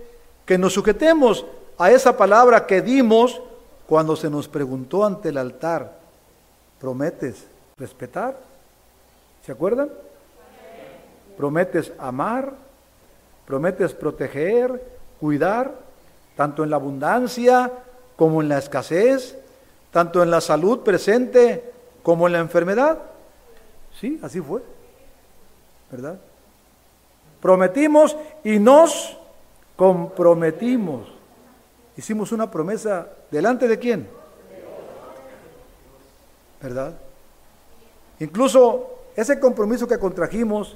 que 0.45 0.57
nos 0.57 0.73
sujetemos 0.73 1.45
a 1.77 1.91
esa 1.91 2.17
palabra 2.17 2.67
que 2.67 2.81
dimos 2.81 3.41
cuando 3.87 4.15
se 4.15 4.29
nos 4.29 4.47
preguntó 4.47 5.05
ante 5.05 5.29
el 5.29 5.37
altar. 5.37 5.97
¿Prometes 6.79 7.47
respetar? 7.77 8.37
¿Se 9.45 9.51
acuerdan? 9.51 9.89
¿Prometes 11.37 11.91
amar? 11.97 12.53
¿Prometes 13.45 13.93
proteger, 13.93 14.83
cuidar, 15.19 15.84
tanto 16.35 16.63
en 16.63 16.69
la 16.69 16.75
abundancia 16.75 17.71
como 18.15 18.41
en 18.41 18.49
la 18.49 18.57
escasez, 18.57 19.37
tanto 19.91 20.21
en 20.21 20.31
la 20.31 20.41
salud 20.41 20.79
presente 20.79 21.71
como 22.03 22.27
en 22.27 22.33
la 22.33 22.39
enfermedad? 22.39 22.99
Sí, 23.99 24.19
así 24.21 24.41
fue. 24.41 24.61
¿Verdad? 25.91 26.19
Prometimos 27.41 28.15
y 28.43 28.59
nos 28.59 29.17
comprometimos. 29.75 31.07
Hicimos 31.97 32.31
una 32.31 32.51
promesa 32.51 33.07
delante 33.31 33.67
de 33.67 33.79
quién? 33.79 34.07
¿Verdad? 36.61 36.93
Incluso 38.19 38.95
ese 39.15 39.39
compromiso 39.39 39.87
que 39.87 39.99
contrajimos, 39.99 40.75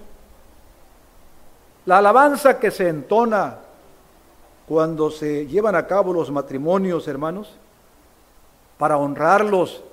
la 1.85 1.97
alabanza 1.97 2.59
que 2.59 2.71
se 2.71 2.87
entona 2.87 3.57
cuando 4.69 5.09
se 5.09 5.47
llevan 5.47 5.73
a 5.73 5.87
cabo 5.87 6.13
los 6.13 6.29
matrimonios, 6.29 7.07
hermanos, 7.07 7.57
para 8.77 8.97
honrarlos 8.97 9.83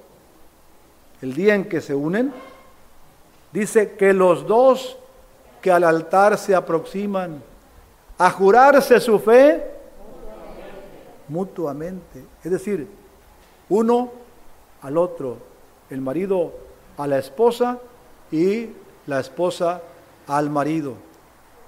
el 1.23 1.33
día 1.33 1.55
en 1.55 1.67
que 1.67 1.81
se 1.81 1.95
unen, 1.95 2.31
dice 3.53 3.97
que 3.97 4.13
los 4.13 4.47
dos 4.47 4.99
que 5.63 5.73
al 5.73 5.83
altar 5.83 6.37
se 6.37 6.55
aproximan 6.55 7.43
a 8.19 8.31
jurarse 8.31 9.01
su 9.01 9.19
fe 9.19 9.65
mutuamente. 11.27 12.23
Es 12.45 12.53
decir, 12.53 12.87
uno 13.71 14.11
al 14.83 14.99
otro, 14.99 15.39
el 15.89 16.03
marido 16.03 16.53
a 16.99 17.07
la 17.07 17.17
esposa 17.17 17.79
y 18.31 18.69
la 19.07 19.21
esposa 19.21 19.81
al 20.27 20.51
marido. 20.51 20.97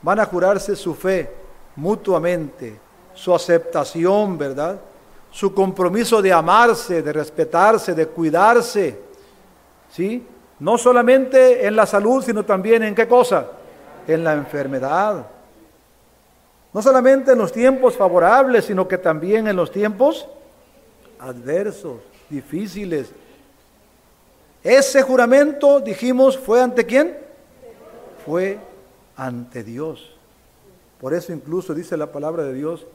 Van 0.02 0.20
a 0.20 0.26
jurarse 0.26 0.76
su 0.76 0.94
fe 0.94 1.32
mutuamente, 1.74 2.78
su 3.18 3.34
aceptación, 3.34 4.38
¿verdad? 4.38 4.78
Su 5.32 5.52
compromiso 5.52 6.22
de 6.22 6.32
amarse, 6.32 7.02
de 7.02 7.12
respetarse, 7.12 7.92
de 7.92 8.06
cuidarse. 8.06 8.96
¿Sí? 9.90 10.24
No 10.60 10.78
solamente 10.78 11.66
en 11.66 11.74
la 11.74 11.84
salud, 11.84 12.22
sino 12.22 12.44
también 12.44 12.84
en 12.84 12.94
qué 12.94 13.08
cosa? 13.08 13.46
En 14.06 14.22
la 14.22 14.34
enfermedad. 14.34 15.26
No 16.72 16.80
solamente 16.80 17.32
en 17.32 17.38
los 17.38 17.50
tiempos 17.50 17.96
favorables, 17.96 18.66
sino 18.66 18.86
que 18.86 18.98
también 18.98 19.48
en 19.48 19.56
los 19.56 19.72
tiempos 19.72 20.28
adversos, 21.18 21.96
difíciles, 22.30 23.10
ese 24.62 25.02
juramento, 25.02 25.80
dijimos, 25.80 26.38
fue 26.38 26.62
ante 26.62 26.86
quién? 26.86 27.18
Fue 28.24 28.58
ante 29.16 29.64
Dios. 29.64 30.14
Por 31.00 31.14
eso 31.14 31.32
incluso 31.32 31.74
dice 31.74 31.96
la 31.96 32.12
palabra 32.12 32.44
de 32.44 32.52
Dios, 32.52 32.86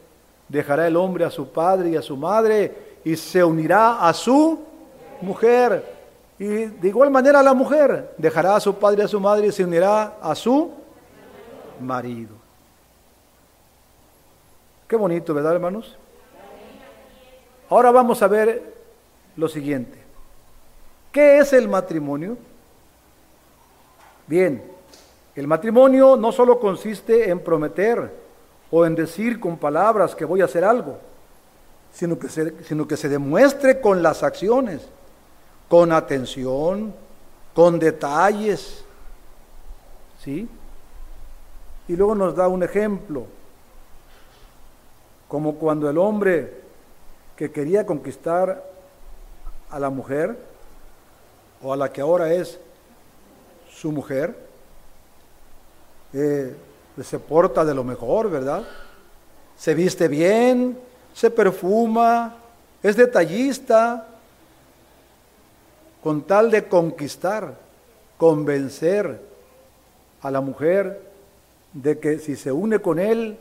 dejará 0.47 0.87
el 0.87 0.95
hombre 0.95 1.25
a 1.25 1.29
su 1.29 1.49
padre 1.49 1.89
y 1.89 1.95
a 1.95 2.01
su 2.01 2.15
madre 2.17 2.71
y 3.03 3.15
se 3.15 3.43
unirá 3.43 4.07
a 4.07 4.13
su 4.13 4.59
mujer. 5.21 5.93
Y 6.39 6.45
de 6.45 6.87
igual 6.87 7.09
manera 7.09 7.41
la 7.43 7.53
mujer 7.53 8.13
dejará 8.17 8.55
a 8.55 8.59
su 8.59 8.75
padre 8.75 9.01
y 9.01 9.05
a 9.05 9.07
su 9.07 9.19
madre 9.19 9.47
y 9.47 9.51
se 9.51 9.63
unirá 9.63 10.17
a 10.21 10.35
su 10.35 10.71
marido. 11.79 12.35
Qué 14.87 14.95
bonito, 14.95 15.33
¿verdad, 15.33 15.53
hermanos? 15.53 15.95
Ahora 17.69 17.91
vamos 17.91 18.21
a 18.21 18.27
ver 18.27 18.73
lo 19.35 19.47
siguiente. 19.47 19.97
¿Qué 21.11 21.39
es 21.39 21.53
el 21.53 21.67
matrimonio? 21.67 22.37
Bien, 24.27 24.63
el 25.35 25.47
matrimonio 25.47 26.15
no 26.15 26.31
solo 26.31 26.59
consiste 26.59 27.29
en 27.29 27.39
prometer 27.39 28.22
o 28.75 28.87
en 28.87 28.95
decir 28.95 29.39
con 29.39 29.57
palabras 29.57 30.15
que 30.15 30.25
voy 30.25 30.41
a 30.41 30.45
hacer 30.45 30.63
algo, 30.63 30.97
sino 31.93 32.17
que 32.17 32.27
se, 32.27 32.63
sino 32.63 32.87
que 32.87 32.97
se 32.97 33.07
demuestre 33.07 33.79
con 33.79 34.01
las 34.01 34.23
acciones, 34.23 34.81
con 35.69 35.91
atención, 35.91 36.91
con 37.53 37.77
detalles. 37.77 38.83
¿Sí? 40.23 40.49
Y 41.87 41.95
luego 41.95 42.15
nos 42.15 42.35
da 42.35 42.47
un 42.47 42.63
ejemplo, 42.63 43.27
como 45.27 45.53
cuando 45.53 45.87
el 45.87 45.99
hombre 45.99 46.63
que 47.35 47.51
quería 47.51 47.85
conquistar 47.85 48.63
a 49.69 49.79
la 49.79 49.91
mujer, 49.91 50.35
o 51.61 51.71
a 51.71 51.77
la 51.77 51.93
que 51.93 52.01
ahora 52.01 52.33
es 52.33 52.59
su 53.69 53.91
mujer, 53.91 54.35
eh, 56.13 56.55
se 57.01 57.19
porta 57.19 57.65
de 57.65 57.73
lo 57.73 57.83
mejor, 57.83 58.29
¿verdad? 58.29 58.63
Se 59.57 59.73
viste 59.73 60.07
bien, 60.07 60.77
se 61.13 61.31
perfuma, 61.31 62.35
es 62.83 62.95
detallista, 62.95 64.07
con 66.03 66.23
tal 66.23 66.51
de 66.51 66.67
conquistar, 66.67 67.55
convencer 68.17 69.21
a 70.21 70.29
la 70.29 70.41
mujer 70.41 71.01
de 71.71 71.97
que 71.97 72.19
si 72.19 72.35
se 72.35 72.51
une 72.51 72.79
con 72.79 72.99
él, 72.99 73.37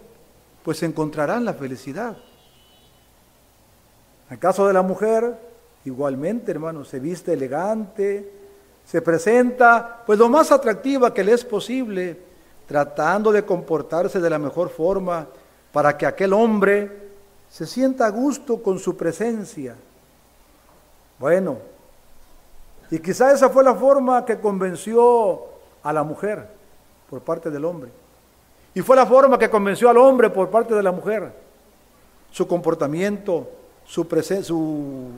pues 0.62 0.83
encontrarán 0.83 1.45
la 1.45 1.55
felicidad. 1.55 2.17
En 4.29 4.35
el 4.35 4.38
caso 4.38 4.67
de 4.67 4.73
la 4.73 4.83
mujer, 4.83 5.37
igualmente, 5.85 6.53
hermano, 6.53 6.85
se 6.85 7.01
viste 7.01 7.33
elegante, 7.33 8.31
se 8.87 9.03
presenta 9.03 10.03
pues 10.07 10.19
lo 10.19 10.29
más 10.29 10.53
atractiva 10.53 11.12
que 11.12 11.25
le 11.25 11.33
es 11.33 11.45
posible, 11.45 12.32
tratando 12.73 13.31
de 13.33 13.45
comportarse 13.45 14.19
de 14.19 14.31
la 14.31 14.39
mejor 14.39 14.71
forma 14.71 15.27
para 15.75 15.95
que 15.99 16.07
aquel 16.07 16.33
hombre 16.33 17.11
se 17.51 17.67
sienta 17.67 18.07
a 18.07 18.09
gusto 18.09 18.63
con 18.63 18.79
su 18.79 18.97
presencia. 18.97 19.77
Bueno, 21.19 21.59
y 22.91 22.99
quizá 22.99 23.31
esa 23.31 23.51
fue 23.51 23.63
la 23.63 23.75
forma 23.75 24.25
que 24.25 24.41
convenció 24.41 25.43
a 25.83 25.93
la 25.93 26.03
mujer 26.03 26.49
por 27.11 27.21
parte 27.21 27.51
del 27.51 27.63
hombre. 27.67 27.91
Y 28.73 28.81
fue 28.81 28.97
la 28.97 29.05
forma 29.05 29.39
que 29.39 29.51
convenció 29.51 29.91
al 29.91 29.99
hombre 29.99 30.31
por 30.31 30.49
parte 30.49 30.75
de 30.75 30.83
la 30.83 30.93
mujer. 30.93 31.31
Su 32.31 32.49
comportamiento, 32.49 33.51
su, 33.85 34.05
su 34.43 35.11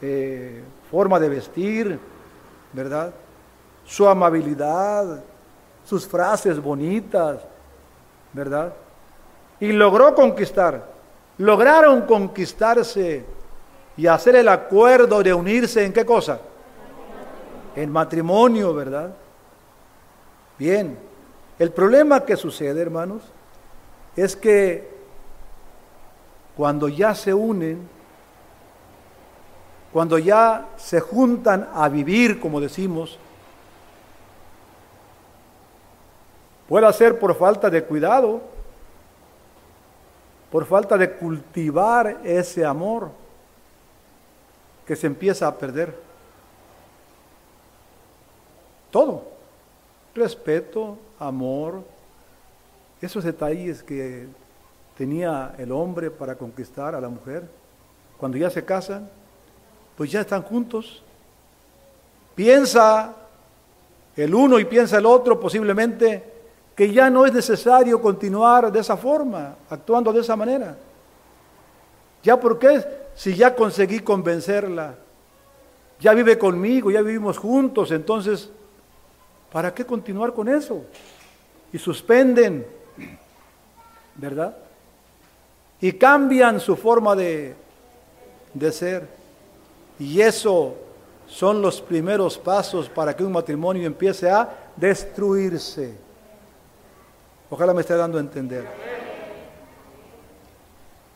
eh, 0.00 0.62
forma 0.92 1.18
de 1.18 1.28
vestir, 1.28 1.98
¿verdad? 2.72 3.12
Su 3.84 4.06
amabilidad, 4.06 5.24
sus 5.84 6.06
frases 6.06 6.60
bonitas, 6.60 7.40
¿verdad? 8.32 8.72
Y 9.60 9.72
logró 9.72 10.14
conquistar, 10.14 10.84
lograron 11.38 12.02
conquistarse 12.02 13.24
y 13.96 14.06
hacer 14.06 14.36
el 14.36 14.48
acuerdo 14.48 15.22
de 15.22 15.32
unirse 15.32 15.84
en 15.84 15.92
qué 15.92 16.04
cosa? 16.04 16.40
En 17.76 17.90
matrimonio, 17.90 18.74
¿verdad? 18.74 19.14
Bien, 20.58 20.98
el 21.58 21.70
problema 21.70 22.24
que 22.24 22.36
sucede, 22.36 22.80
hermanos, 22.80 23.22
es 24.16 24.36
que 24.36 24.94
cuando 26.56 26.88
ya 26.88 27.14
se 27.14 27.34
unen, 27.34 27.88
cuando 29.92 30.18
ya 30.18 30.66
se 30.76 31.00
juntan 31.00 31.68
a 31.72 31.88
vivir, 31.88 32.40
como 32.40 32.60
decimos, 32.60 33.18
puede 36.68 36.92
ser 36.92 37.18
por 37.18 37.34
falta 37.36 37.68
de 37.70 37.84
cuidado, 37.84 38.40
por 40.50 40.64
falta 40.66 40.96
de 40.96 41.12
cultivar 41.12 42.20
ese 42.24 42.64
amor 42.64 43.10
que 44.86 44.94
se 44.94 45.06
empieza 45.06 45.46
a 45.46 45.54
perder. 45.56 45.94
Todo 48.90 49.34
respeto, 50.14 50.96
amor, 51.18 51.82
esos 53.00 53.24
detalles 53.24 53.82
que 53.82 54.28
tenía 54.96 55.54
el 55.58 55.72
hombre 55.72 56.10
para 56.10 56.36
conquistar 56.36 56.94
a 56.94 57.00
la 57.00 57.08
mujer, 57.08 57.48
cuando 58.16 58.38
ya 58.38 58.48
se 58.48 58.64
casan, 58.64 59.10
pues 59.96 60.10
ya 60.10 60.20
están 60.20 60.42
juntos. 60.42 61.02
Piensa 62.34 63.14
el 64.16 64.34
uno 64.34 64.58
y 64.58 64.64
piensa 64.64 64.98
el 64.98 65.06
otro 65.06 65.38
posiblemente 65.40 66.33
que 66.74 66.92
ya 66.92 67.08
no 67.10 67.24
es 67.24 67.32
necesario 67.32 68.00
continuar 68.00 68.70
de 68.72 68.80
esa 68.80 68.96
forma, 68.96 69.56
actuando 69.70 70.12
de 70.12 70.20
esa 70.20 70.36
manera. 70.36 70.76
¿Ya 72.22 72.38
por 72.38 72.58
qué? 72.58 72.84
Si 73.14 73.34
ya 73.34 73.54
conseguí 73.54 74.00
convencerla, 74.00 74.96
ya 76.00 76.14
vive 76.14 76.36
conmigo, 76.38 76.90
ya 76.90 77.02
vivimos 77.02 77.38
juntos, 77.38 77.90
entonces 77.90 78.50
¿Para 79.54 79.72
qué 79.72 79.86
continuar 79.86 80.32
con 80.32 80.48
eso? 80.48 80.84
Y 81.72 81.78
suspenden, 81.78 82.66
¿verdad? 84.16 84.56
Y 85.80 85.92
cambian 85.92 86.58
su 86.58 86.74
forma 86.74 87.14
de, 87.14 87.54
de 88.52 88.72
ser. 88.72 89.08
Y 89.96 90.20
eso 90.20 90.74
son 91.28 91.62
los 91.62 91.80
primeros 91.80 92.36
pasos 92.36 92.88
para 92.88 93.14
que 93.14 93.22
un 93.22 93.30
matrimonio 93.30 93.86
empiece 93.86 94.28
a 94.28 94.72
destruirse. 94.74 95.94
Ojalá 97.50 97.74
me 97.74 97.82
esté 97.82 97.96
dando 97.96 98.18
a 98.18 98.20
entender. 98.20 98.66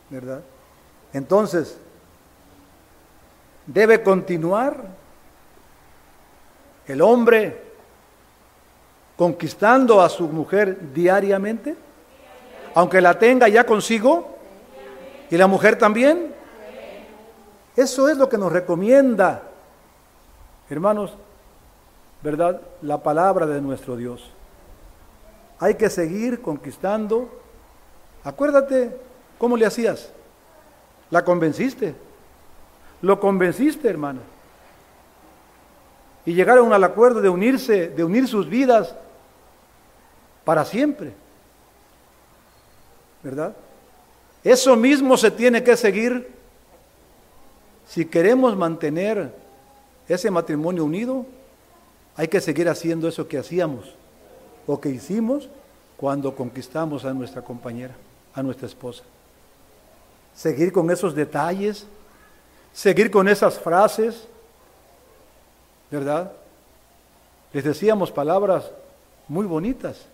¿Verdad? 0.09 0.41
Entonces, 1.13 1.77
debe 3.65 4.01
continuar 4.01 4.83
el 6.87 7.01
hombre 7.01 7.69
conquistando 9.15 10.01
a 10.01 10.09
su 10.09 10.27
mujer 10.27 10.93
diariamente, 10.93 11.75
aunque 12.73 13.01
la 13.01 13.19
tenga 13.19 13.47
ya 13.47 13.65
consigo, 13.65 14.37
y 15.29 15.37
la 15.37 15.47
mujer 15.47 15.77
también. 15.77 16.33
Eso 17.75 18.09
es 18.09 18.17
lo 18.17 18.27
que 18.27 18.37
nos 18.37 18.51
recomienda, 18.51 19.43
hermanos, 20.69 21.13
¿verdad? 22.21 22.61
La 22.81 22.97
palabra 22.97 23.45
de 23.45 23.61
nuestro 23.61 23.95
Dios. 23.95 24.31
Hay 25.59 25.75
que 25.75 25.89
seguir 25.89 26.41
conquistando. 26.41 27.29
Acuérdate 28.23 28.95
cómo 29.37 29.57
le 29.57 29.65
hacías. 29.65 30.09
La 31.11 31.25
convenciste. 31.25 31.95
Lo 33.01 33.19
convenciste, 33.19 33.89
hermano. 33.89 34.21
Y 36.25 36.33
llegaron 36.33 36.71
al 36.71 36.83
acuerdo 36.83 37.21
de 37.21 37.29
unirse, 37.29 37.89
de 37.89 38.03
unir 38.03 38.27
sus 38.27 38.47
vidas 38.49 38.95
para 40.45 40.63
siempre. 40.63 41.13
¿Verdad? 43.21 43.53
Eso 44.43 44.77
mismo 44.77 45.17
se 45.17 45.31
tiene 45.31 45.63
que 45.63 45.75
seguir 45.75 46.31
si 47.85 48.05
queremos 48.05 48.55
mantener 48.55 49.33
ese 50.07 50.31
matrimonio 50.31 50.85
unido. 50.85 51.25
Hay 52.15 52.29
que 52.29 52.39
seguir 52.39 52.69
haciendo 52.69 53.09
eso 53.09 53.27
que 53.27 53.37
hacíamos 53.37 53.98
o 54.67 54.79
que 54.79 54.89
hicimos 54.89 55.49
cuando 55.97 56.35
conquistamos 56.35 57.03
a 57.05 57.13
nuestra 57.13 57.41
compañera, 57.41 57.93
a 58.33 58.41
nuestra 58.41 58.67
esposa. 58.67 59.03
Seguir 60.33 60.71
con 60.71 60.89
esos 60.89 61.13
detalles, 61.13 61.85
seguir 62.71 63.11
con 63.11 63.27
esas 63.27 63.59
frases, 63.59 64.27
¿verdad? 65.91 66.31
Les 67.51 67.63
decíamos 67.63 68.11
palabras 68.11 68.71
muy 69.27 69.45
bonitas 69.45 70.05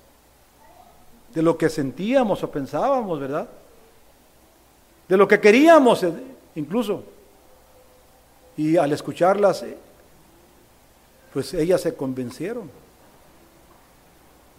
de 1.33 1.41
lo 1.41 1.57
que 1.57 1.69
sentíamos 1.69 2.41
o 2.43 2.49
pensábamos, 2.49 3.19
¿verdad? 3.19 3.47
De 5.07 5.17
lo 5.17 5.27
que 5.27 5.39
queríamos 5.39 6.01
eh, 6.03 6.13
incluso. 6.55 7.03
Y 8.57 8.77
al 8.77 8.91
escucharlas, 8.93 9.63
eh, 9.63 9.77
pues 11.33 11.53
ellas 11.53 11.81
se 11.81 11.93
convencieron 11.93 12.84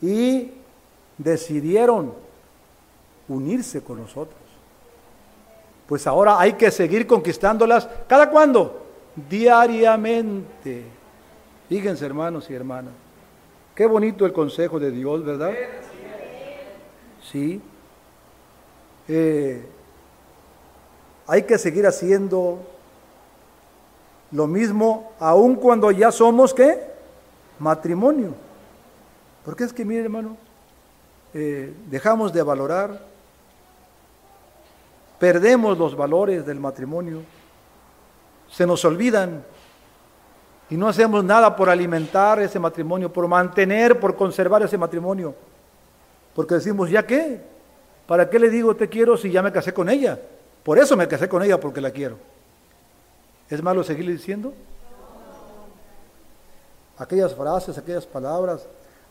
y 0.00 0.52
decidieron 1.18 2.12
unirse 3.28 3.82
con 3.82 4.00
nosotros. 4.00 4.38
Pues 5.86 6.06
ahora 6.06 6.40
hay 6.40 6.54
que 6.54 6.70
seguir 6.70 7.06
conquistándolas. 7.06 7.88
¿Cada 8.08 8.30
cuándo? 8.30 8.82
Diariamente. 9.28 10.84
Fíjense, 11.68 12.04
hermanos 12.04 12.50
y 12.50 12.54
hermanas. 12.54 12.92
Qué 13.74 13.86
bonito 13.86 14.26
el 14.26 14.32
consejo 14.32 14.80
de 14.80 14.90
Dios, 14.90 15.24
¿verdad? 15.24 15.52
¿sí? 17.30 17.60
Eh, 19.08 19.64
hay 21.26 21.42
que 21.42 21.58
seguir 21.58 21.86
haciendo 21.86 22.60
lo 24.32 24.46
mismo 24.46 25.12
aun 25.18 25.56
cuando 25.56 25.90
ya 25.90 26.10
somos 26.10 26.54
qué? 26.54 26.80
Matrimonio. 27.58 28.45
Porque 29.46 29.62
es 29.62 29.72
que, 29.72 29.84
mire 29.84 30.02
hermano, 30.02 30.36
eh, 31.32 31.72
dejamos 31.88 32.32
de 32.32 32.42
valorar, 32.42 33.00
perdemos 35.20 35.78
los 35.78 35.96
valores 35.96 36.44
del 36.44 36.58
matrimonio, 36.58 37.22
se 38.50 38.66
nos 38.66 38.84
olvidan 38.84 39.44
y 40.68 40.76
no 40.76 40.88
hacemos 40.88 41.22
nada 41.22 41.54
por 41.54 41.70
alimentar 41.70 42.40
ese 42.40 42.58
matrimonio, 42.58 43.12
por 43.12 43.28
mantener, 43.28 44.00
por 44.00 44.16
conservar 44.16 44.64
ese 44.64 44.76
matrimonio. 44.76 45.32
Porque 46.34 46.56
decimos, 46.56 46.90
¿ya 46.90 47.06
qué? 47.06 47.40
¿Para 48.08 48.28
qué 48.28 48.40
le 48.40 48.50
digo 48.50 48.74
te 48.74 48.88
quiero 48.88 49.16
si 49.16 49.30
ya 49.30 49.42
me 49.42 49.52
casé 49.52 49.72
con 49.72 49.88
ella? 49.88 50.18
Por 50.64 50.76
eso 50.76 50.96
me 50.96 51.06
casé 51.06 51.28
con 51.28 51.44
ella, 51.44 51.60
porque 51.60 51.80
la 51.80 51.92
quiero. 51.92 52.18
¿Es 53.48 53.62
malo 53.62 53.84
seguirle 53.84 54.10
diciendo? 54.10 54.52
Aquellas 56.98 57.32
frases, 57.32 57.78
aquellas 57.78 58.06
palabras, 58.06 58.66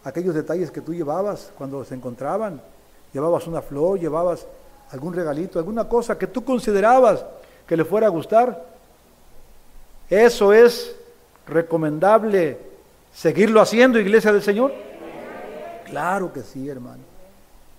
aquellos 0.05 0.35
detalles 0.35 0.71
que 0.71 0.81
tú 0.81 0.93
llevabas 0.93 1.51
cuando 1.57 1.83
se 1.83 1.95
encontraban. 1.95 2.61
Llevabas 3.11 3.47
una 3.47 3.61
flor, 3.61 3.99
llevabas 3.99 4.45
algún 4.91 5.13
regalito, 5.13 5.59
alguna 5.59 5.89
cosa 5.89 6.17
que 6.17 6.27
tú 6.27 6.45
considerabas 6.45 7.25
que 7.67 7.75
le 7.75 7.83
fuera 7.83 8.07
a 8.07 8.11
gustar. 8.11 8.65
Eso 10.09 10.53
es 10.53 10.95
recomendable 11.47 12.59
seguirlo 13.13 13.61
haciendo, 13.61 13.99
iglesia 13.99 14.31
del 14.31 14.43
Señor. 14.43 14.73
Claro 15.85 16.31
que 16.31 16.41
sí, 16.41 16.69
hermano. 16.69 17.03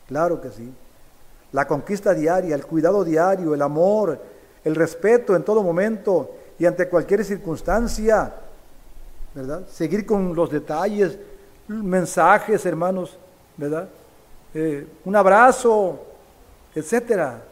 Claro 0.08 0.40
que 0.40 0.50
sí. 0.50 0.72
La 1.52 1.66
conquista 1.66 2.12
diaria, 2.12 2.56
el 2.56 2.66
cuidado 2.66 3.04
diario, 3.04 3.54
el 3.54 3.62
amor, 3.62 4.20
el 4.64 4.74
respeto 4.74 5.36
en 5.36 5.44
todo 5.44 5.62
momento 5.62 6.34
y 6.58 6.66
ante 6.66 6.88
cualquier 6.88 7.24
circunstancia, 7.24 8.34
¿verdad? 9.32 9.62
Seguir 9.68 10.04
con 10.04 10.34
los 10.34 10.50
detalles, 10.50 11.16
mensajes, 11.68 12.64
hermanos, 12.66 13.18
¿verdad? 13.56 13.88
Eh, 14.54 14.86
un 15.04 15.16
abrazo, 15.16 16.00
etcétera, 16.74 17.42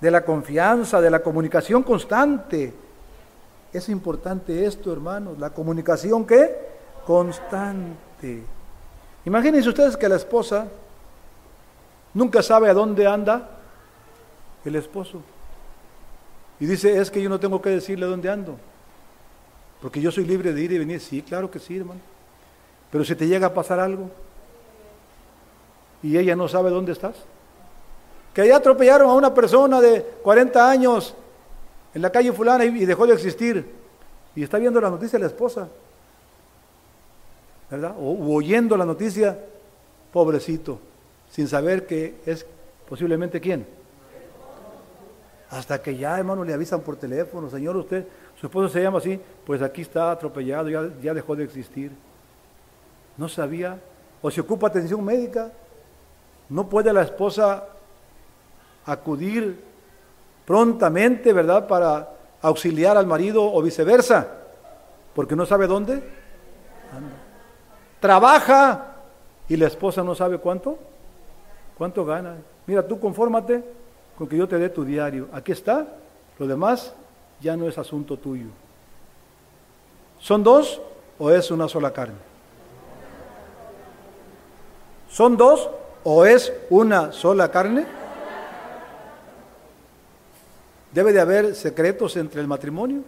de 0.00 0.10
la 0.10 0.24
confianza, 0.24 1.00
de 1.00 1.10
la 1.10 1.22
comunicación 1.22 1.82
constante. 1.82 2.72
Es 3.72 3.88
importante 3.88 4.64
esto, 4.64 4.92
hermanos, 4.92 5.38
la 5.38 5.50
comunicación 5.50 6.26
qué? 6.26 6.54
Constante. 7.06 8.42
Imagínense 9.24 9.68
ustedes 9.68 9.96
que 9.96 10.08
la 10.08 10.16
esposa 10.16 10.66
nunca 12.12 12.42
sabe 12.42 12.68
a 12.68 12.74
dónde 12.74 13.06
anda 13.06 13.48
el 14.64 14.76
esposo. 14.76 15.22
Y 16.60 16.66
dice, 16.66 17.00
es 17.00 17.10
que 17.10 17.22
yo 17.22 17.28
no 17.28 17.40
tengo 17.40 17.60
que 17.60 17.70
decirle 17.70 18.06
dónde 18.06 18.30
ando, 18.30 18.56
porque 19.80 20.00
yo 20.00 20.12
soy 20.12 20.24
libre 20.24 20.52
de 20.52 20.62
ir 20.62 20.72
y 20.72 20.78
venir. 20.78 21.00
Sí, 21.00 21.22
claro 21.22 21.50
que 21.50 21.58
sí, 21.58 21.78
hermano. 21.78 22.11
Pero 22.92 23.04
si 23.04 23.16
te 23.16 23.26
llega 23.26 23.48
a 23.48 23.54
pasar 23.54 23.80
algo 23.80 24.10
y 26.02 26.18
ella 26.18 26.36
no 26.36 26.46
sabe 26.46 26.68
dónde 26.68 26.92
estás, 26.92 27.16
que 28.34 28.42
allá 28.42 28.56
atropellaron 28.56 29.08
a 29.08 29.14
una 29.14 29.32
persona 29.32 29.80
de 29.80 30.02
40 30.22 30.70
años 30.70 31.14
en 31.94 32.02
la 32.02 32.10
calle 32.12 32.32
fulana 32.32 32.66
y 32.66 32.84
dejó 32.84 33.06
de 33.06 33.14
existir, 33.14 33.66
y 34.36 34.42
está 34.42 34.58
viendo 34.58 34.80
la 34.80 34.90
noticia 34.90 35.18
la 35.18 35.26
esposa, 35.26 35.68
¿verdad? 37.70 37.94
O 37.98 38.34
oyendo 38.34 38.76
la 38.76 38.84
noticia, 38.84 39.38
pobrecito, 40.12 40.78
sin 41.30 41.48
saber 41.48 41.86
que 41.86 42.16
es 42.26 42.44
posiblemente 42.88 43.40
quién. 43.40 43.66
Hasta 45.50 45.80
que 45.82 45.96
ya, 45.96 46.18
hermano, 46.18 46.44
le 46.44 46.52
avisan 46.52 46.80
por 46.80 46.96
teléfono, 46.96 47.48
señor, 47.48 47.76
usted, 47.76 48.06
su 48.38 48.46
esposo 48.46 48.68
se 48.68 48.82
llama 48.82 48.98
así, 48.98 49.18
pues 49.46 49.62
aquí 49.62 49.80
está 49.82 50.10
atropellado, 50.10 50.68
ya, 50.68 50.90
ya 51.02 51.14
dejó 51.14 51.36
de 51.36 51.44
existir. 51.44 51.92
No 53.16 53.28
sabía, 53.28 53.78
o 54.20 54.30
si 54.30 54.40
ocupa 54.40 54.68
atención 54.68 55.04
médica, 55.04 55.50
no 56.48 56.68
puede 56.68 56.92
la 56.92 57.02
esposa 57.02 57.64
acudir 58.86 59.62
prontamente, 60.44 61.32
¿verdad?, 61.32 61.66
para 61.66 62.10
auxiliar 62.40 62.96
al 62.96 63.06
marido 63.06 63.44
o 63.44 63.62
viceversa, 63.62 64.26
porque 65.14 65.36
no 65.36 65.46
sabe 65.46 65.66
dónde 65.66 66.02
Trabaja 68.00 68.96
y 69.48 69.56
la 69.56 69.68
esposa 69.68 70.02
no 70.02 70.16
sabe 70.16 70.38
cuánto, 70.38 70.76
cuánto 71.78 72.04
gana. 72.04 72.36
Mira, 72.66 72.86
tú 72.86 72.98
confórmate 72.98 73.62
con 74.18 74.26
que 74.26 74.36
yo 74.36 74.48
te 74.48 74.58
dé 74.58 74.68
tu 74.68 74.84
diario. 74.84 75.28
Aquí 75.32 75.52
está, 75.52 75.86
lo 76.36 76.46
demás 76.48 76.94
ya 77.40 77.56
no 77.56 77.68
es 77.68 77.78
asunto 77.78 78.16
tuyo. 78.16 78.48
¿Son 80.18 80.42
dos 80.42 80.80
o 81.16 81.30
es 81.30 81.50
una 81.52 81.68
sola 81.68 81.92
carne? 81.92 82.31
¿Son 85.12 85.36
dos 85.36 85.68
o 86.04 86.24
es 86.24 86.50
una 86.70 87.12
sola 87.12 87.50
carne? 87.50 87.84
¿Debe 90.90 91.12
de 91.12 91.20
haber 91.20 91.54
secretos 91.54 92.16
entre 92.16 92.40
el 92.40 92.46
matrimonio? 92.46 93.02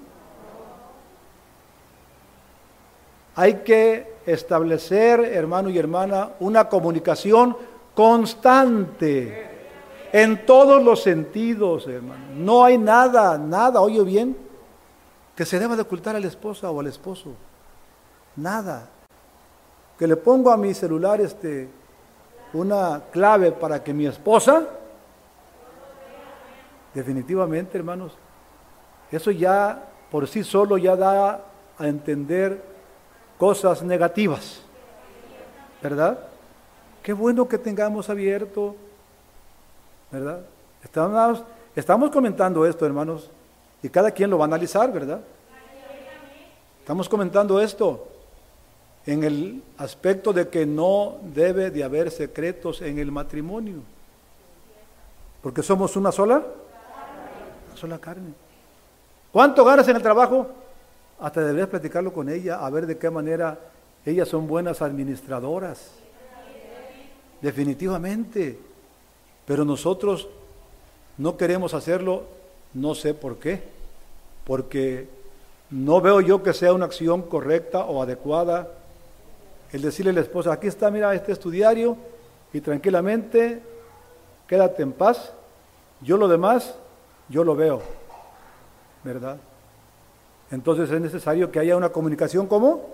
Hay 3.34 3.54
que 3.64 4.16
establecer, 4.26 5.20
hermano 5.20 5.70
y 5.70 5.78
hermana, 5.78 6.32
una 6.40 6.68
comunicación 6.68 7.56
constante 7.94 9.50
en 10.12 10.44
todos 10.44 10.82
los 10.84 11.02
sentidos, 11.02 11.86
hermano. 11.86 12.26
No 12.36 12.64
hay 12.64 12.76
nada, 12.76 13.38
nada, 13.38 13.80
oye 13.80 14.04
bien, 14.04 14.36
que 15.34 15.46
se 15.46 15.58
deba 15.58 15.74
de 15.74 15.82
ocultar 15.82 16.14
a 16.14 16.20
la 16.20 16.26
esposa 16.26 16.70
o 16.70 16.80
al 16.80 16.86
esposo. 16.86 17.30
Nada. 18.36 18.90
Que 19.98 20.06
le 20.06 20.16
pongo 20.16 20.50
a 20.50 20.56
mi 20.58 20.74
celular 20.74 21.20
este, 21.20 21.68
una 22.54 23.02
clave 23.10 23.52
para 23.52 23.82
que 23.82 23.92
mi 23.92 24.06
esposa, 24.06 24.62
definitivamente, 26.94 27.76
hermanos, 27.76 28.12
eso 29.10 29.30
ya 29.30 29.88
por 30.10 30.28
sí 30.28 30.44
solo 30.44 30.78
ya 30.78 30.96
da 30.96 31.40
a 31.76 31.86
entender 31.88 32.62
cosas 33.38 33.82
negativas. 33.82 34.62
¿Verdad? 35.82 36.18
Qué 37.02 37.12
bueno 37.12 37.46
que 37.46 37.58
tengamos 37.58 38.08
abierto, 38.08 38.76
¿verdad? 40.10 40.40
Estamos, 40.82 41.42
estamos 41.74 42.10
comentando 42.10 42.64
esto, 42.64 42.86
hermanos, 42.86 43.30
y 43.82 43.88
cada 43.88 44.10
quien 44.12 44.30
lo 44.30 44.38
va 44.38 44.44
a 44.44 44.48
analizar, 44.48 44.90
¿verdad? 44.92 45.20
Estamos 46.80 47.08
comentando 47.08 47.60
esto 47.60 48.13
en 49.06 49.24
el 49.24 49.62
aspecto 49.78 50.32
de 50.32 50.48
que 50.48 50.64
no 50.64 51.18
debe 51.22 51.70
de 51.70 51.84
haber 51.84 52.10
secretos 52.10 52.80
en 52.80 52.98
el 52.98 53.12
matrimonio. 53.12 53.76
Porque 55.42 55.62
somos 55.62 55.94
una 55.96 56.10
sola, 56.10 56.36
una 57.68 57.76
sola 57.76 57.98
carne. 57.98 58.32
¿Cuánto 59.30 59.64
ganas 59.64 59.86
en 59.88 59.96
el 59.96 60.02
trabajo? 60.02 60.48
Hasta 61.20 61.42
deberías 61.42 61.68
platicarlo 61.68 62.12
con 62.12 62.28
ella, 62.28 62.64
a 62.64 62.70
ver 62.70 62.86
de 62.86 62.96
qué 62.96 63.10
manera 63.10 63.58
ellas 64.06 64.28
son 64.28 64.46
buenas 64.46 64.80
administradoras. 64.80 65.92
Definitivamente. 67.42 68.58
Pero 69.44 69.66
nosotros 69.66 70.28
no 71.18 71.36
queremos 71.36 71.74
hacerlo, 71.74 72.24
no 72.72 72.94
sé 72.94 73.12
por 73.12 73.36
qué. 73.38 73.62
Porque 74.44 75.08
no 75.68 76.00
veo 76.00 76.22
yo 76.22 76.42
que 76.42 76.54
sea 76.54 76.72
una 76.72 76.86
acción 76.86 77.22
correcta 77.22 77.84
o 77.84 78.02
adecuada 78.02 78.68
el 79.74 79.82
decirle 79.82 80.12
a 80.12 80.14
la 80.14 80.20
esposa, 80.20 80.52
aquí 80.52 80.68
está, 80.68 80.88
mira, 80.88 81.12
este 81.14 81.32
es 81.32 81.40
tu 81.40 81.50
diario 81.50 81.96
y 82.52 82.60
tranquilamente 82.60 83.60
quédate 84.46 84.84
en 84.84 84.92
paz. 84.92 85.32
Yo 86.00 86.16
lo 86.16 86.28
demás, 86.28 86.76
yo 87.28 87.42
lo 87.42 87.56
veo. 87.56 87.82
¿Verdad? 89.02 89.36
Entonces 90.52 90.88
es 90.88 91.00
necesario 91.00 91.50
que 91.50 91.58
haya 91.58 91.76
una 91.76 91.88
comunicación 91.88 92.46
como 92.46 92.88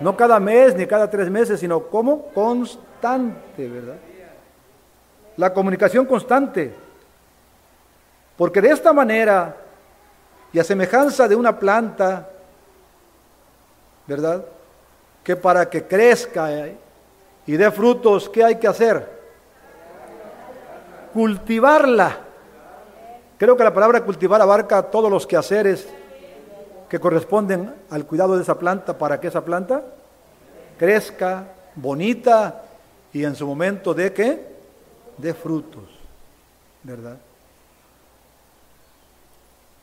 no 0.00 0.16
cada 0.16 0.40
mes 0.40 0.74
ni 0.74 0.84
cada 0.84 1.08
tres 1.08 1.30
meses, 1.30 1.60
sino 1.60 1.84
como 1.84 2.24
constante, 2.32 3.68
¿verdad? 3.68 3.98
La 5.36 5.54
comunicación 5.54 6.06
constante. 6.06 6.74
Porque 8.36 8.60
de 8.60 8.70
esta 8.70 8.92
manera, 8.92 9.58
y 10.52 10.58
a 10.58 10.64
semejanza 10.64 11.28
de 11.28 11.36
una 11.36 11.56
planta, 11.56 12.28
¿verdad? 14.08 14.44
Que 15.24 15.34
para 15.34 15.68
que 15.68 15.84
crezca 15.84 16.68
y 17.46 17.56
dé 17.56 17.70
frutos, 17.70 18.28
¿qué 18.28 18.44
hay 18.44 18.56
que 18.56 18.68
hacer? 18.68 19.08
Cultivarla. 21.12 22.18
Creo 23.38 23.56
que 23.56 23.64
la 23.64 23.74
palabra 23.74 24.04
cultivar 24.04 24.40
abarca 24.40 24.82
todos 24.82 25.10
los 25.10 25.26
quehaceres 25.26 25.88
que 26.88 27.00
corresponden 27.00 27.74
al 27.90 28.06
cuidado 28.06 28.36
de 28.36 28.42
esa 28.42 28.58
planta 28.58 28.96
para 28.96 29.18
que 29.18 29.28
esa 29.28 29.44
planta 29.44 29.82
crezca 30.78 31.48
bonita 31.74 32.62
y 33.12 33.24
en 33.24 33.34
su 33.34 33.46
momento 33.46 33.94
de 33.94 34.12
qué? 34.12 34.54
De 35.18 35.34
frutos, 35.34 35.84
¿verdad? 36.82 37.16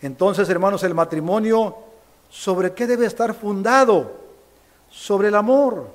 Entonces, 0.01 0.49
hermanos, 0.49 0.83
el 0.83 0.93
matrimonio, 0.93 1.75
¿sobre 2.29 2.73
qué 2.73 2.87
debe 2.87 3.05
estar 3.05 3.33
fundado? 3.33 4.20
Sobre 4.91 5.29
el 5.29 5.35
amor, 5.35 5.87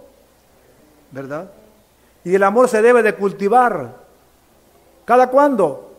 ¿verdad? 1.12 1.51
Y 2.24 2.34
el 2.34 2.42
amor 2.42 2.68
se 2.68 2.82
debe 2.82 3.03
de 3.03 3.14
cultivar. 3.14 3.94
¿Cada 5.05 5.28
cuándo? 5.28 5.92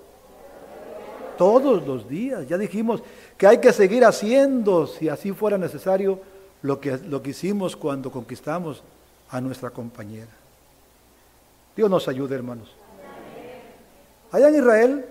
Todos 1.38 1.86
los 1.88 2.10
días. 2.10 2.48
Ya 2.48 2.58
dijimos, 2.58 3.02
que 3.38 3.48
hay 3.48 3.60
que 3.60 3.72
seguir 3.72 4.04
haciendo, 4.04 4.88
si 4.88 5.08
así 5.08 5.32
fuera 5.32 5.58
necesario, 5.58 6.20
lo 6.64 6.80
que, 6.82 6.98
lo 6.98 7.22
que 7.22 7.30
hicimos 7.30 7.76
cuando 7.76 8.12
conquistamos 8.12 8.84
a 9.30 9.40
nuestra 9.40 9.70
compañera. 9.70 10.32
Dios 11.76 11.90
nos 11.90 12.08
ayude, 12.08 12.36
hermanos. 12.36 12.74
Allá 14.32 14.50
en 14.50 14.56
Israel, 14.56 15.06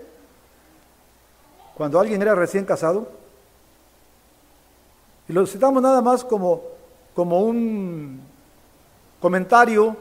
cuando 1.75 2.01
alguien 2.01 2.21
era 2.21 2.35
recién 2.35 2.65
casado, 2.65 3.09
y 5.29 5.33
lo 5.33 5.47
citamos 5.47 5.83
nada 5.83 6.03
más 6.03 6.25
como, 6.25 6.63
como 7.17 7.41
un 7.41 8.21
comentario 9.21 9.97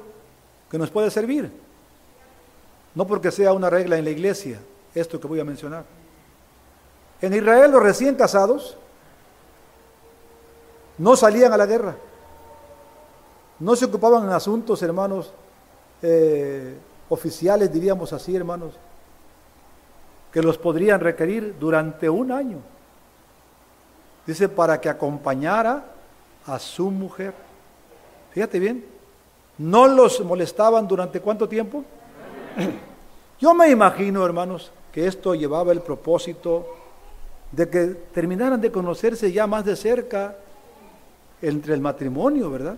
que 0.70 0.78
nos 0.78 0.92
puede 0.92 1.10
servir. 1.10 1.50
No 2.94 3.08
porque 3.08 3.32
sea 3.32 3.54
una 3.54 3.70
regla 3.70 3.98
en 3.98 4.04
la 4.04 4.12
iglesia, 4.12 4.60
esto 4.94 5.20
que 5.20 5.28
voy 5.28 5.40
a 5.40 5.46
mencionar. 5.46 5.86
En 7.22 7.34
Israel 7.34 7.72
los 7.72 7.82
recién 7.82 8.16
casados 8.16 8.78
no 10.98 11.16
salían 11.16 11.54
a 11.54 11.58
la 11.58 11.66
guerra, 11.66 11.96
no 13.60 13.76
se 13.78 13.86
ocupaban 13.86 14.26
en 14.26 14.32
asuntos, 14.32 14.84
hermanos, 14.84 15.34
eh, 16.02 16.78
oficiales, 17.08 17.72
diríamos 17.72 18.12
así, 18.12 18.36
hermanos, 18.36 18.74
que 20.34 20.42
los 20.42 20.58
podrían 20.58 21.00
requerir 21.00 21.56
durante 21.58 22.10
un 22.10 22.34
año. 22.34 22.58
Dice, 24.28 24.50
para 24.50 24.82
que 24.82 24.90
acompañara 24.90 25.95
a 26.46 26.60
su 26.60 26.92
mujer. 26.92 27.34
Fíjate 28.32 28.60
bien, 28.60 28.86
no 29.58 29.88
los 29.88 30.24
molestaban 30.24 30.88
durante 30.88 31.20
cuánto 31.22 31.48
tiempo. 31.48 31.84
Yo 33.40 33.54
me 33.54 33.70
imagino, 33.70 34.26
hermanos, 34.26 34.72
que 34.92 35.08
esto 35.08 35.36
llevaba 35.36 35.72
el 35.72 35.82
propósito 35.82 36.68
de 37.52 37.70
que 37.70 37.86
terminaran 38.14 38.60
de 38.62 38.72
conocerse 38.72 39.32
ya 39.32 39.48
más 39.48 39.66
de 39.66 39.76
cerca 39.76 40.36
entre 41.42 41.74
el 41.74 41.82
matrimonio, 41.82 42.50
¿verdad? 42.50 42.78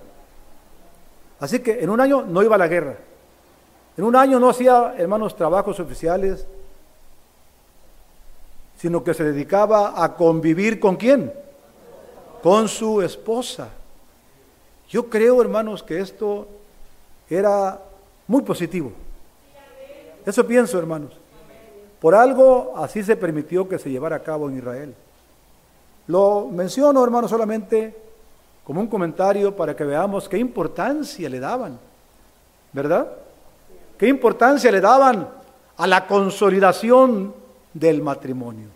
Así 1.39 1.59
que 1.59 1.83
en 1.83 1.89
un 1.89 2.01
año 2.01 2.23
no 2.23 2.41
iba 2.43 2.55
a 2.55 2.59
la 2.59 2.67
guerra. 2.67 2.97
En 3.95 4.03
un 4.03 4.15
año 4.15 4.39
no 4.39 4.49
hacía, 4.49 4.95
hermanos, 4.97 5.35
trabajos 5.35 5.79
oficiales, 5.79 6.47
sino 8.77 9.03
que 9.03 9.13
se 9.13 9.23
dedicaba 9.23 10.03
a 10.03 10.15
convivir 10.15 10.79
con 10.79 10.95
quién? 10.95 11.33
Con 12.41 12.67
su 12.67 13.01
esposa. 13.01 13.69
Yo 14.89 15.09
creo, 15.09 15.41
hermanos, 15.41 15.83
que 15.83 15.99
esto 15.99 16.47
era 17.29 17.79
muy 18.27 18.41
positivo. 18.41 18.91
Eso 20.25 20.45
pienso, 20.45 20.77
hermanos. 20.77 21.13
Por 21.99 22.13
algo 22.13 22.73
así 22.77 23.03
se 23.03 23.15
permitió 23.15 23.67
que 23.67 23.79
se 23.79 23.89
llevara 23.89 24.17
a 24.17 24.23
cabo 24.23 24.49
en 24.49 24.57
Israel. 24.57 24.93
Lo 26.07 26.47
menciono, 26.47 27.03
hermanos, 27.03 27.29
solamente 27.29 27.95
como 28.63 28.81
un 28.81 28.87
comentario 28.87 29.55
para 29.55 29.75
que 29.75 29.83
veamos 29.83 30.27
qué 30.27 30.37
importancia 30.37 31.29
le 31.29 31.39
daban, 31.39 31.79
¿verdad? 32.73 33.07
¿Qué 33.97 34.07
importancia 34.07 34.71
le 34.71 34.81
daban 34.81 35.27
a 35.77 35.87
la 35.87 36.05
consolidación 36.05 37.33
del 37.73 38.01
matrimonio? 38.01 38.67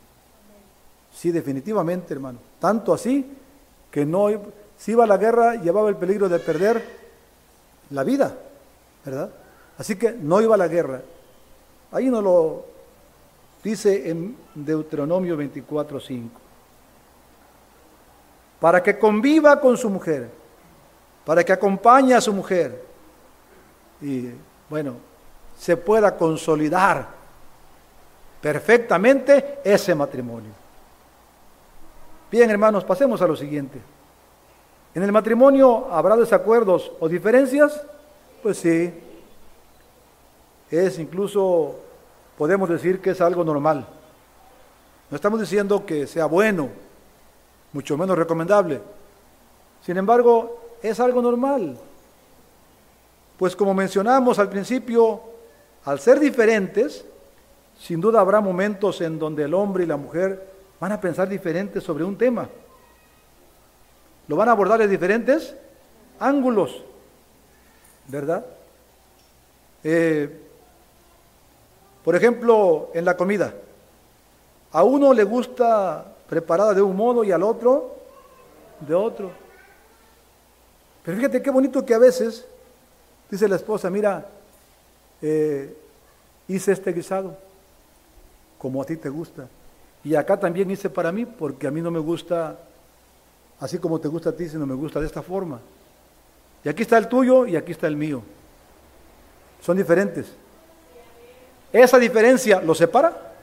Sí, 1.13 1.31
definitivamente, 1.31 2.13
hermano. 2.13 2.39
Tanto 2.59 2.93
así 2.93 3.29
que 3.91 4.05
no, 4.05 4.27
si 4.77 4.93
iba 4.93 5.03
a 5.03 5.07
la 5.07 5.17
guerra, 5.17 5.55
llevaba 5.55 5.89
el 5.89 5.97
peligro 5.97 6.29
de 6.29 6.39
perder 6.39 6.83
la 7.91 8.03
vida, 8.03 8.35
¿verdad? 9.05 9.29
Así 9.77 9.95
que 9.97 10.13
no 10.13 10.41
iba 10.41 10.55
a 10.55 10.57
la 10.57 10.67
guerra. 10.67 11.01
Ahí 11.91 12.09
nos 12.09 12.23
lo 12.23 12.65
dice 13.63 14.09
en 14.09 14.37
Deuteronomio 14.55 15.35
24:5. 15.37 16.29
Para 18.59 18.81
que 18.81 18.97
conviva 18.97 19.59
con 19.59 19.75
su 19.75 19.89
mujer, 19.89 20.29
para 21.25 21.43
que 21.43 21.51
acompañe 21.51 22.13
a 22.13 22.21
su 22.21 22.31
mujer 22.31 22.83
y, 24.01 24.29
bueno, 24.69 24.95
se 25.57 25.77
pueda 25.77 26.15
consolidar 26.15 27.07
perfectamente 28.39 29.59
ese 29.63 29.93
matrimonio. 29.93 30.60
Bien, 32.31 32.49
hermanos, 32.49 32.85
pasemos 32.85 33.21
a 33.21 33.27
lo 33.27 33.35
siguiente. 33.35 33.77
¿En 34.95 35.03
el 35.03 35.11
matrimonio 35.11 35.91
habrá 35.91 36.15
desacuerdos 36.15 36.89
o 37.01 37.09
diferencias? 37.09 37.85
Pues 38.41 38.57
sí. 38.57 38.93
Es 40.69 40.97
incluso, 40.97 41.75
podemos 42.37 42.69
decir 42.69 43.01
que 43.01 43.09
es 43.09 43.19
algo 43.19 43.43
normal. 43.43 43.85
No 45.09 45.15
estamos 45.15 45.41
diciendo 45.41 45.85
que 45.85 46.07
sea 46.07 46.25
bueno, 46.25 46.69
mucho 47.73 47.97
menos 47.97 48.17
recomendable. 48.17 48.81
Sin 49.81 49.97
embargo, 49.97 50.77
es 50.81 51.01
algo 51.01 51.21
normal. 51.21 51.77
Pues 53.37 53.57
como 53.57 53.73
mencionamos 53.73 54.39
al 54.39 54.49
principio, 54.49 55.19
al 55.83 55.99
ser 55.99 56.17
diferentes, 56.17 57.03
sin 57.77 57.99
duda 57.99 58.21
habrá 58.21 58.39
momentos 58.39 59.01
en 59.01 59.19
donde 59.19 59.43
el 59.43 59.53
hombre 59.53 59.83
y 59.83 59.87
la 59.87 59.97
mujer 59.97 60.50
van 60.81 60.91
a 60.91 60.99
pensar 60.99 61.29
diferentes 61.29 61.83
sobre 61.83 62.03
un 62.03 62.17
tema. 62.17 62.49
Lo 64.27 64.35
van 64.35 64.49
a 64.49 64.53
abordar 64.53 64.79
de 64.79 64.87
diferentes 64.87 65.53
ángulos, 66.19 66.83
¿verdad? 68.07 68.43
Eh, 69.83 70.41
por 72.03 72.15
ejemplo, 72.15 72.89
en 72.95 73.05
la 73.05 73.15
comida. 73.15 73.53
A 74.71 74.83
uno 74.83 75.13
le 75.13 75.23
gusta 75.23 76.15
preparada 76.27 76.73
de 76.73 76.81
un 76.81 76.95
modo 76.95 77.23
y 77.23 77.31
al 77.31 77.43
otro 77.43 77.95
de 78.79 78.95
otro. 78.95 79.31
Pero 81.03 81.17
fíjate 81.17 81.43
qué 81.43 81.51
bonito 81.51 81.85
que 81.85 81.93
a 81.93 81.99
veces 81.99 82.43
dice 83.29 83.47
la 83.47 83.57
esposa, 83.57 83.91
mira, 83.91 84.25
eh, 85.21 85.77
hice 86.47 86.71
este 86.71 86.91
guisado 86.91 87.37
como 88.57 88.81
a 88.81 88.85
ti 88.85 88.97
te 88.97 89.09
gusta. 89.09 89.47
Y 90.03 90.15
acá 90.15 90.39
también 90.39 90.69
hice 90.71 90.89
para 90.89 91.11
mí 91.11 91.25
porque 91.25 91.67
a 91.67 91.71
mí 91.71 91.81
no 91.81 91.91
me 91.91 91.99
gusta 91.99 92.57
así 93.59 93.77
como 93.77 93.99
te 93.99 94.07
gusta 94.07 94.29
a 94.29 94.33
ti, 94.33 94.49
sino 94.49 94.65
me 94.65 94.73
gusta 94.73 94.99
de 94.99 95.05
esta 95.05 95.21
forma. 95.21 95.59
Y 96.63 96.69
aquí 96.69 96.81
está 96.81 96.97
el 96.97 97.07
tuyo 97.07 97.45
y 97.45 97.55
aquí 97.55 97.71
está 97.71 97.87
el 97.87 97.95
mío. 97.95 98.23
Son 99.61 99.77
diferentes. 99.77 100.33
¿Esa 101.71 101.97
diferencia 101.99 102.61
lo 102.61 102.73
separa? 102.73 103.33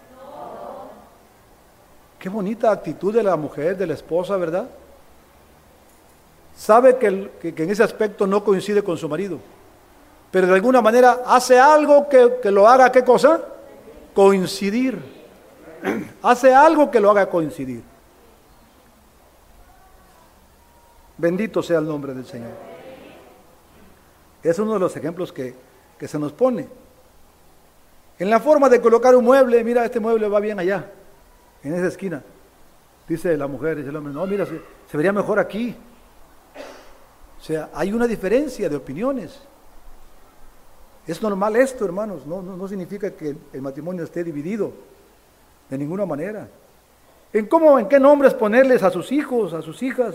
Qué 2.19 2.29
bonita 2.29 2.73
actitud 2.73 3.15
de 3.15 3.23
la 3.23 3.37
mujer, 3.37 3.77
de 3.77 3.87
la 3.87 3.95
esposa, 3.95 4.37
¿verdad? 4.37 4.69
Sabe 6.57 6.97
que, 6.97 7.55
que 7.55 7.63
en 7.63 7.71
ese 7.71 7.85
aspecto 7.85 8.27
no 8.27 8.43
coincide 8.43 8.83
con 8.83 8.99
su 8.99 9.09
marido 9.09 9.39
pero 10.31 10.47
de 10.47 10.55
alguna 10.55 10.83
manera 10.83 11.23
hace 11.27 11.59
algo 11.59 12.09
que, 12.09 12.51
lo 12.51 12.69
haga, 12.69 12.93
¿qué 12.93 13.03
cosa? 13.03 13.41
Coincidir. 14.15 15.18
Hace 16.23 16.55
algo 16.55 16.91
que 16.91 17.01
lo 17.01 17.11
haga 17.11 17.29
coincidir. 17.29 17.83
Bendito 21.17 21.63
sea 21.63 21.79
el 21.79 21.87
nombre 21.87 22.15
del 22.15 22.27
Señor. 22.27 22.53
Es 24.43 24.59
uno 24.59 24.75
de 24.75 24.79
los 24.79 24.97
ejemplos 24.97 25.33
que, 25.33 25.55
que 25.99 26.07
se 26.07 26.19
nos 26.19 26.33
pone. 26.33 26.69
En 28.19 28.31
la 28.31 28.41
forma 28.41 28.69
de 28.69 28.81
colocar 28.81 29.15
un 29.15 29.25
mueble, 29.25 29.63
mira, 29.65 29.85
este 29.85 30.01
mueble 30.01 30.29
va 30.29 30.41
bien 30.41 30.59
allá, 30.59 30.91
en 31.63 31.75
esa 31.75 31.87
esquina. 31.87 32.23
Dice 33.09 33.37
la 33.37 33.47
mujer, 33.47 33.77
dice 33.77 33.91
el 33.91 33.97
hombre, 33.97 34.13
no, 34.13 34.27
mira, 34.27 34.45
se, 34.45 34.61
se 34.91 34.97
vería 34.97 35.13
mejor 35.13 35.39
aquí. 35.39 35.75
O 37.39 37.43
sea, 37.43 37.71
hay 37.73 37.93
una 37.93 38.07
diferencia 38.07 38.69
de 38.69 38.77
opiniones. 38.77 39.41
Es 41.07 41.23
normal 41.23 41.57
esto, 41.57 41.87
hermanos, 41.87 42.27
no, 42.27 42.43
no, 42.43 42.69
significa 42.69 43.13
que 43.13 43.35
el 43.53 43.63
matrimonio 43.63 44.05
esté 44.05 44.23
dividido, 44.23 44.73
de 45.69 45.79
ninguna 45.79 46.07
manera. 46.07 46.49
En 47.33 47.47
cómo, 47.47 47.79
en 47.79 47.89
qué 47.89 48.01
nombres 48.01 48.35
ponerles 48.35 48.83
a 48.83 48.91
sus 48.91 49.13
hijos, 49.13 49.53
a 49.53 49.63
sus 49.63 49.83
hijas, 49.83 50.15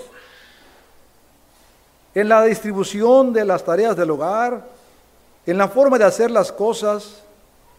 en 2.15 2.29
la 2.29 2.43
distribución 2.43 3.33
de 3.33 3.45
las 3.45 3.63
tareas 3.63 3.95
del 3.95 4.11
hogar, 4.11 4.67
en 5.45 5.57
la 5.57 5.67
forma 5.67 5.97
de 5.97 6.05
hacer 6.05 6.31
las 6.31 6.51
cosas, 6.51 7.23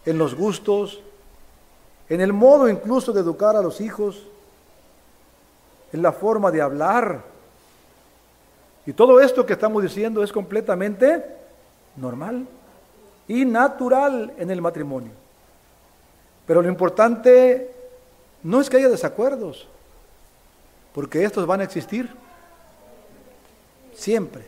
en 0.05 0.17
los 0.17 0.35
gustos, 0.35 1.01
en 2.09 2.21
el 2.21 2.33
modo 2.33 2.69
incluso 2.69 3.11
de 3.11 3.21
educar 3.21 3.55
a 3.55 3.61
los 3.61 3.81
hijos, 3.81 4.23
en 5.91 6.01
la 6.01 6.11
forma 6.11 6.51
de 6.51 6.61
hablar. 6.61 7.23
Y 8.85 8.93
todo 8.93 9.19
esto 9.19 9.45
que 9.45 9.53
estamos 9.53 9.81
diciendo 9.81 10.23
es 10.23 10.31
completamente 10.31 11.25
normal 11.95 12.45
y 13.27 13.45
natural 13.45 14.33
en 14.37 14.51
el 14.51 14.61
matrimonio. 14.61 15.24
Pero 16.45 16.61
lo 16.61 16.69
importante 16.69 17.71
no 18.43 18.61
es 18.61 18.69
que 18.69 18.77
haya 18.77 18.89
desacuerdos, 18.89 19.67
porque 20.93 21.23
estos 21.23 21.45
van 21.45 21.61
a 21.61 21.63
existir 21.63 22.09
siempre. 23.93 24.43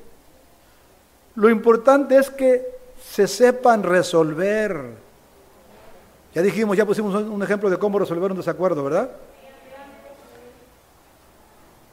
Lo 1.36 1.50
importante 1.50 2.18
es 2.18 2.30
que 2.30 2.66
se 3.02 3.28
sepan 3.28 3.84
resolver. 3.84 4.94
Ya 6.34 6.42
dijimos, 6.42 6.78
ya 6.78 6.86
pusimos 6.86 7.16
un 7.16 7.42
ejemplo 7.42 7.70
de 7.70 7.78
cómo 7.78 8.00
resolver 8.00 8.32
un 8.32 8.38
desacuerdo, 8.38 8.84
¿verdad? 8.84 9.10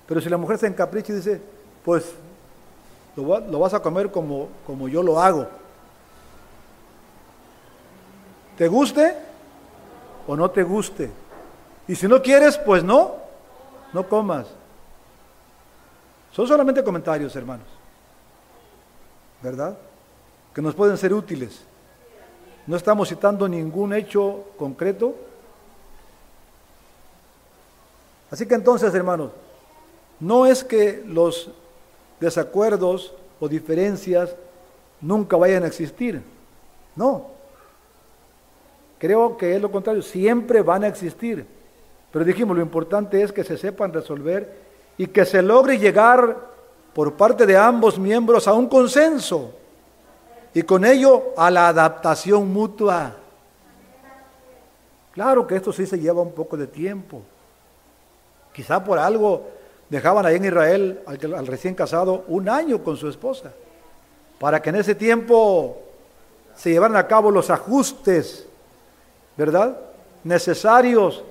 Pero 0.07 0.21
si 0.21 0.29
la 0.29 0.37
mujer 0.37 0.59
se 0.59 0.67
encapricha 0.67 1.13
y 1.13 1.17
dice, 1.17 1.41
pues 1.85 2.13
lo, 3.17 3.59
vas 3.59 3.73
a 3.73 3.81
comer 3.81 4.11
como, 4.11 4.49
como 4.67 4.89
yo 4.89 5.03
lo 5.03 5.21
hago, 5.21 5.47
¿Te 8.57 8.69
guste 8.69 9.17
o 10.27 10.37
no 10.37 10.51
te 10.51 10.63
guste? 10.63 11.11
Y 11.87 11.95
si 11.95 12.09
no 12.09 12.23
quieres, 12.23 12.57
pues 12.59 12.83
no, 12.83 13.17
no 13.93 14.09
comas. 14.09 14.47
Son 16.33 16.47
solamente 16.47 16.83
comentarios, 16.83 17.35
hermanos. 17.37 17.67
¿Verdad? 19.43 19.77
que 20.55 20.63
nos 20.63 20.75
pueden 20.75 20.97
ser 20.97 21.13
útiles. 21.13 21.61
No 22.67 22.77
estamos 22.77 23.09
citando 23.09 23.49
ningún 23.49 23.93
hecho 23.93 24.45
concreto. 24.57 25.17
Así 28.31 28.47
que 28.47 28.55
entonces, 28.55 28.95
hermanos, 28.95 29.33
no 30.21 30.47
es 30.47 30.65
que 30.65 31.03
los 31.07 31.51
desacuerdos 32.21 33.13
o 33.41 33.49
diferencias 33.49 34.35
nunca 35.01 35.37
vayan 35.37 35.65
a 35.65 35.67
existir. 35.67 36.23
No. 36.97 37.34
Creo 39.05 39.37
que 39.37 39.55
es 39.55 39.61
lo 39.61 39.71
contrario, 39.71 40.01
siempre 40.01 40.63
van 40.63 40.83
a 40.83 40.87
existir. 40.87 41.45
Pero 42.11 42.25
dijimos, 42.25 42.57
lo 42.57 42.63
importante 42.63 43.21
es 43.21 43.33
que 43.33 43.45
se 43.45 43.59
sepan 43.59 43.93
resolver 43.93 44.51
y 44.97 45.09
que 45.09 45.27
se 45.27 45.43
logre 45.43 45.77
llegar 45.77 46.35
por 46.95 47.13
parte 47.13 47.45
de 47.45 47.55
ambos 47.55 47.99
miembros 47.99 48.49
a 48.49 48.55
un 48.55 48.67
consenso 48.67 49.53
y 50.55 50.63
con 50.63 50.87
ello 50.87 51.35
a 51.37 51.51
la 51.51 51.69
adaptación 51.69 52.51
mutua. 52.51 53.15
Claro 55.13 55.47
que 55.47 55.57
esto 55.57 55.71
sí 55.71 55.85
se 55.85 55.99
lleva 55.99 56.23
un 56.23 56.33
poco 56.33 56.57
de 56.57 56.67
tiempo. 56.67 57.21
Quizá 58.55 58.83
por 58.83 58.99
algo 58.99 59.49
dejaban 59.91 60.25
ahí 60.25 60.37
en 60.37 60.47
Israel 60.47 61.01
al, 61.05 61.35
al, 61.35 61.47
recién 61.47 61.75
casado 61.75 62.25
un 62.27 62.49
año 62.49 62.83
con 62.83 62.97
su 62.97 63.11
esposa, 63.11 63.53
para 64.39 64.63
que 64.63 64.71
en 64.71 64.77
ese 64.77 64.95
tiempo 64.95 65.77
se 66.57 66.71
llevaran 66.71 66.97
a 66.97 67.07
cabo 67.07 67.31
los 67.31 67.51
ajustes, 67.51 68.49
¿verdad? 69.37 69.77
Necesarios 70.23 71.25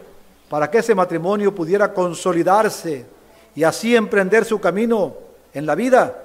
para 0.50 0.70
que 0.70 0.80
ese 0.80 0.94
matrimonio 0.94 1.54
pudiera 1.54 1.94
consolidarse 1.94 3.06
y 3.56 3.64
así 3.64 3.96
emprender 3.96 4.46
su 4.46 4.60
camino 4.60 5.14
en 5.54 5.66
la 5.66 5.76
vida, 5.76 6.24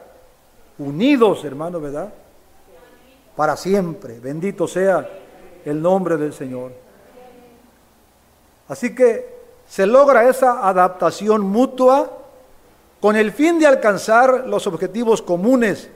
unidos, 0.78 1.44
hermano, 1.44 1.80
¿verdad? 1.80 2.12
Para 3.36 3.56
siempre. 3.56 4.20
Bendito 4.20 4.66
sea 4.66 5.08
el 5.64 5.80
nombre 5.80 6.16
del 6.16 6.32
Señor. 6.32 6.72
Así 8.68 8.94
que 8.94 9.38
se 9.68 9.86
logra 9.86 10.28
esa 10.28 10.66
adaptación 10.68 11.42
mutua 11.42 12.10
con 13.00 13.16
el 13.16 13.32
fin 13.32 13.58
de 13.58 13.66
alcanzar 13.66 14.46
los 14.46 14.66
objetivos 14.66 15.22
comunes 15.22 15.88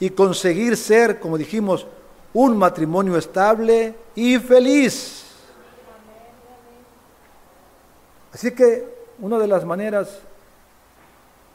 y 0.00 0.10
conseguir 0.10 0.76
ser, 0.76 1.20
como 1.20 1.38
dijimos, 1.38 1.86
un 2.34 2.56
matrimonio 2.56 3.16
estable 3.16 3.94
y 4.14 4.38
feliz. 4.38 5.24
Así 8.32 8.54
que 8.54 8.86
una 9.18 9.38
de 9.38 9.46
las 9.46 9.64
maneras 9.64 10.22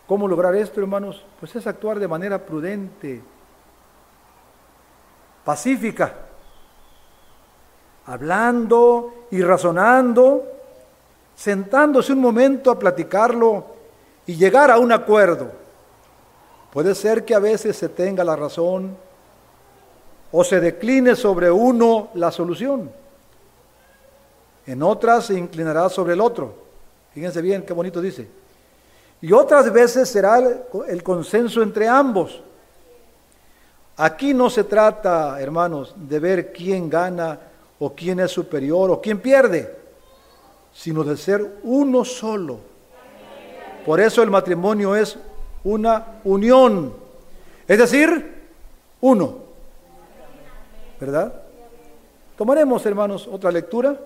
¿Cómo 0.08 0.26
lograr 0.26 0.56
esto, 0.56 0.80
hermanos? 0.80 1.24
Pues 1.38 1.54
es 1.58 1.68
actuar 1.68 2.00
de 2.00 2.08
manera 2.08 2.40
prudente, 2.40 3.22
pacífica, 5.44 6.14
hablando 8.06 9.26
y 9.32 9.42
razonando, 9.42 10.44
sentándose 11.36 12.14
un 12.14 12.22
momento 12.22 12.72
a 12.72 12.80
platicarlo 12.80 13.66
y 14.26 14.38
llegar 14.38 14.72
a 14.72 14.78
un 14.78 14.94
acuerdo. 14.94 15.52
Puede 16.72 16.96
ser 16.96 17.26
que 17.26 17.36
a 17.36 17.40
veces 17.40 17.76
se 17.76 17.90
tenga 17.90 18.24
la 18.24 18.38
razón 18.38 18.96
o 20.32 20.44
se 20.44 20.60
decline 20.60 21.16
sobre 21.16 21.50
uno 21.50 22.10
la 22.14 22.32
solución. 22.32 22.92
En 24.66 24.84
otras 24.84 25.28
se 25.28 25.38
inclinará 25.38 25.90
sobre 25.90 26.14
el 26.14 26.22
otro. 26.22 26.54
Fíjense 27.14 27.42
bien 27.42 27.64
qué 27.64 27.74
bonito 27.74 28.02
dice. 28.02 28.28
Y 29.22 29.32
otras 29.32 29.72
veces 29.72 30.10
será 30.10 30.40
el, 30.88 31.04
consenso 31.04 31.64
entre 31.64 31.88
ambos. 31.88 32.42
Aquí 33.96 34.34
no 34.34 34.50
se 34.50 34.64
trata, 34.64 35.42
hermanos, 35.42 35.96
de 35.96 36.20
ver 36.20 36.54
quién 36.54 36.90
gana 36.90 37.40
o 37.80 37.94
quién 37.94 38.20
es 38.20 38.32
superior 38.32 38.92
o 38.92 39.02
quién 39.02 39.20
pierde, 39.20 39.76
sino 40.72 41.04
de 41.04 41.18
ser 41.18 41.60
uno 41.64 42.06
solo. 42.06 42.60
Por 43.86 44.00
eso 44.00 44.22
el 44.22 44.30
matrimonio 44.30 44.96
es 44.96 45.18
una 45.64 46.20
unión, 46.24 46.94
es 47.68 47.78
decir, 47.78 48.36
uno. 49.02 49.47
¿Verdad? 51.00 51.44
Tomaremos, 52.38 52.86
hermanos, 52.86 53.28
otra 53.32 53.52
lectura 53.52 53.98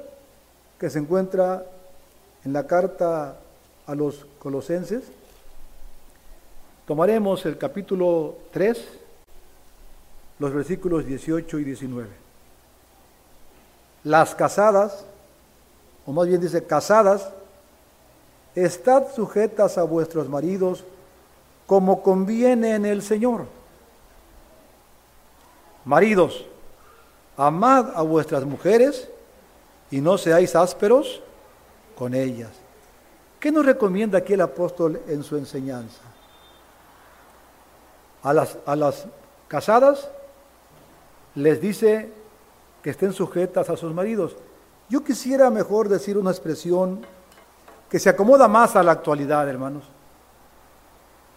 que 0.77 0.89
se 0.89 0.99
encuentra 0.99 1.65
en 2.43 2.53
la 2.53 2.67
carta 2.67 3.37
a 3.85 3.95
los 3.95 4.25
colosenses. 4.39 5.03
Tomaremos 6.85 7.45
el 7.45 7.57
capítulo 7.57 8.35
3, 8.51 8.87
los 10.39 10.53
versículos 10.53 11.05
18 11.05 11.59
y 11.59 11.63
19. 11.63 12.09
Las 14.03 14.35
casadas, 14.35 15.05
o 16.05 16.11
más 16.11 16.27
bien 16.27 16.41
dice 16.41 16.65
casadas, 16.65 17.29
estad 18.55 19.13
sujetas 19.13 19.77
a 19.77 19.83
vuestros 19.83 20.27
maridos 20.27 20.83
como 21.67 22.01
conviene 22.01 22.75
en 22.75 22.85
el 22.85 23.01
Señor. 23.01 23.45
Maridos, 25.85 26.45
amad 27.47 27.91
a 27.95 28.01
vuestras 28.01 28.45
mujeres 28.45 29.09
y 29.89 30.01
no 30.01 30.17
seáis 30.17 30.55
ásperos 30.55 31.21
con 31.95 32.13
ellas 32.13 32.51
¿Qué 33.41 33.51
nos 33.51 33.65
recomienda 33.65 34.19
aquí 34.19 34.33
el 34.33 34.41
apóstol 34.41 35.01
en 35.07 35.23
su 35.23 35.35
enseñanza? 35.35 36.03
A 38.21 38.33
las, 38.33 38.55
a 38.67 38.75
las 38.75 39.07
casadas 39.47 40.11
les 41.33 41.59
dice 41.59 42.11
que 42.83 42.91
estén 42.91 43.13
sujetas 43.13 43.67
a 43.71 43.77
sus 43.77 43.95
maridos. 43.95 44.35
Yo 44.89 45.03
quisiera 45.03 45.49
mejor 45.49 45.89
decir 45.89 46.19
una 46.19 46.29
expresión 46.29 47.03
que 47.89 47.97
se 47.97 48.09
acomoda 48.09 48.47
más 48.47 48.75
a 48.75 48.83
la 48.83 48.91
actualidad, 48.91 49.49
hermanos. 49.49 49.85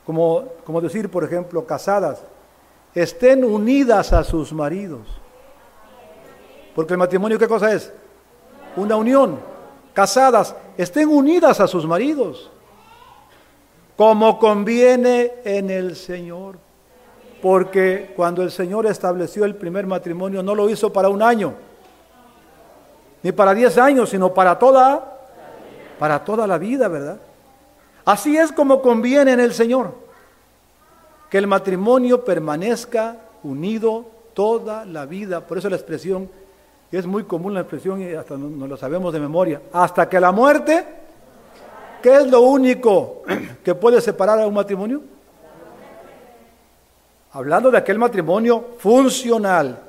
Como, 0.05 0.45
como 0.67 0.83
decir, 0.83 1.11
por 1.11 1.25
ejemplo, 1.25 1.65
casadas, 1.65 2.21
estén 2.95 3.45
unidas 3.45 4.13
a 4.13 4.23
sus 4.25 4.53
maridos. 4.53 5.24
Porque 6.75 6.95
el 6.95 6.99
matrimonio, 6.99 7.39
¿qué 7.39 7.49
cosa 7.49 7.73
es? 7.73 7.93
Una 8.77 8.97
unión 8.97 9.39
casadas, 9.95 10.55
estén 10.77 11.09
unidas 11.09 11.61
a 11.61 11.69
sus 11.69 11.87
maridos, 11.87 12.51
como 13.97 14.39
conviene 14.39 15.35
en 15.45 15.71
el 15.71 15.97
Señor. 15.97 16.59
Porque 17.41 18.13
cuando 18.17 18.43
el 18.43 18.51
Señor 18.51 18.87
estableció 18.87 19.45
el 19.45 19.55
primer 19.55 19.87
matrimonio, 19.87 20.43
no 20.43 20.55
lo 20.55 20.69
hizo 20.69 20.93
para 20.93 21.09
un 21.09 21.23
año, 21.23 21.55
ni 23.23 23.33
para 23.33 23.55
diez 23.55 23.79
años, 23.79 24.11
sino 24.11 24.35
para 24.35 24.59
toda, 24.59 25.19
para 25.99 26.25
toda 26.25 26.47
la 26.47 26.59
vida, 26.59 26.89
¿verdad? 26.89 27.19
Así 28.05 28.37
es 28.37 28.51
como 28.51 28.83
conviene 28.83 29.33
en 29.33 29.41
el 29.41 29.55
Señor, 29.55 29.95
que 31.31 31.39
el 31.39 31.47
matrimonio 31.47 32.25
permanezca 32.25 33.17
unido 33.43 34.07
toda 34.33 34.85
la 34.85 35.07
vida. 35.07 35.43
Por 35.43 35.59
eso 35.59 35.71
la 35.71 35.77
expresión 35.77 36.29
es 36.97 37.07
muy 37.07 37.25
común 37.25 37.55
la 37.55 37.61
expresión 37.61 38.01
y 38.03 38.13
hasta 38.13 38.37
no, 38.37 38.67
lo 38.67 38.77
sabemos 38.77 39.13
de 39.13 39.21
memoria, 39.21 39.63
hasta 39.73 40.09
que 40.09 40.21
la 40.21 40.33
muerte, 40.33 40.85
¿qué 42.03 42.17
es 42.17 42.27
lo 42.31 42.43
único 42.43 43.23
que 43.65 43.75
puede 43.75 44.01
separar 44.01 44.39
a 44.41 44.47
un 44.47 44.55
matrimonio? 44.55 45.01
Hablando 47.33 47.71
de 47.71 47.79
aquel 47.79 47.99
matrimonio 47.99 48.65
funcional, 48.79 49.81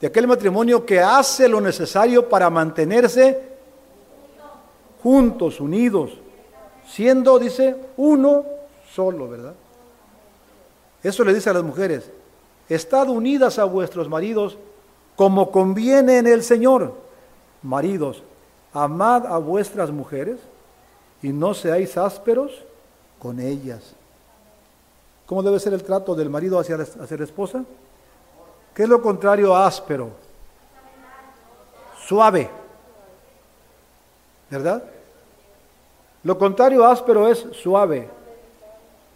de 0.00 0.06
aquel 0.06 0.26
matrimonio 0.26 0.84
que 0.84 1.00
hace 1.00 1.48
lo 1.48 1.60
necesario 1.60 2.28
para 2.28 2.50
mantenerse 2.50 3.56
juntos, 5.02 5.60
unidos, 5.60 6.12
siendo, 6.86 7.38
dice, 7.38 7.74
uno 7.96 8.44
solo, 8.92 9.28
¿verdad? 9.28 9.54
Eso 11.02 11.24
le 11.24 11.34
dice 11.34 11.50
a 11.50 11.54
las 11.54 11.62
mujeres, 11.62 12.10
estad 12.68 13.08
unidas 13.08 13.58
a 13.58 13.64
vuestros 13.64 14.08
maridos 14.08 14.58
como 15.16 15.50
conviene 15.50 16.18
en 16.18 16.26
el 16.26 16.42
Señor. 16.42 16.94
Maridos, 17.62 18.22
amad 18.72 19.26
a 19.26 19.38
vuestras 19.38 19.90
mujeres 19.90 20.38
y 21.22 21.28
no 21.32 21.54
seáis 21.54 21.96
ásperos 21.96 22.52
con 23.18 23.40
ellas. 23.40 23.94
¿Cómo 25.24 25.42
debe 25.42 25.58
ser 25.58 25.72
el 25.72 25.82
trato 25.82 26.14
del 26.14 26.30
marido 26.30 26.60
hacia 26.60 26.76
la, 26.76 26.84
hacia 26.84 27.16
la 27.16 27.24
esposa? 27.24 27.64
¿Qué 28.74 28.84
es 28.84 28.88
lo 28.88 29.02
contrario 29.02 29.56
a 29.56 29.66
áspero? 29.66 30.10
Suave. 32.06 32.48
¿Verdad? 34.50 34.84
Lo 36.22 36.38
contrario 36.38 36.84
a 36.84 36.92
áspero 36.92 37.26
es 37.28 37.46
suave, 37.52 38.08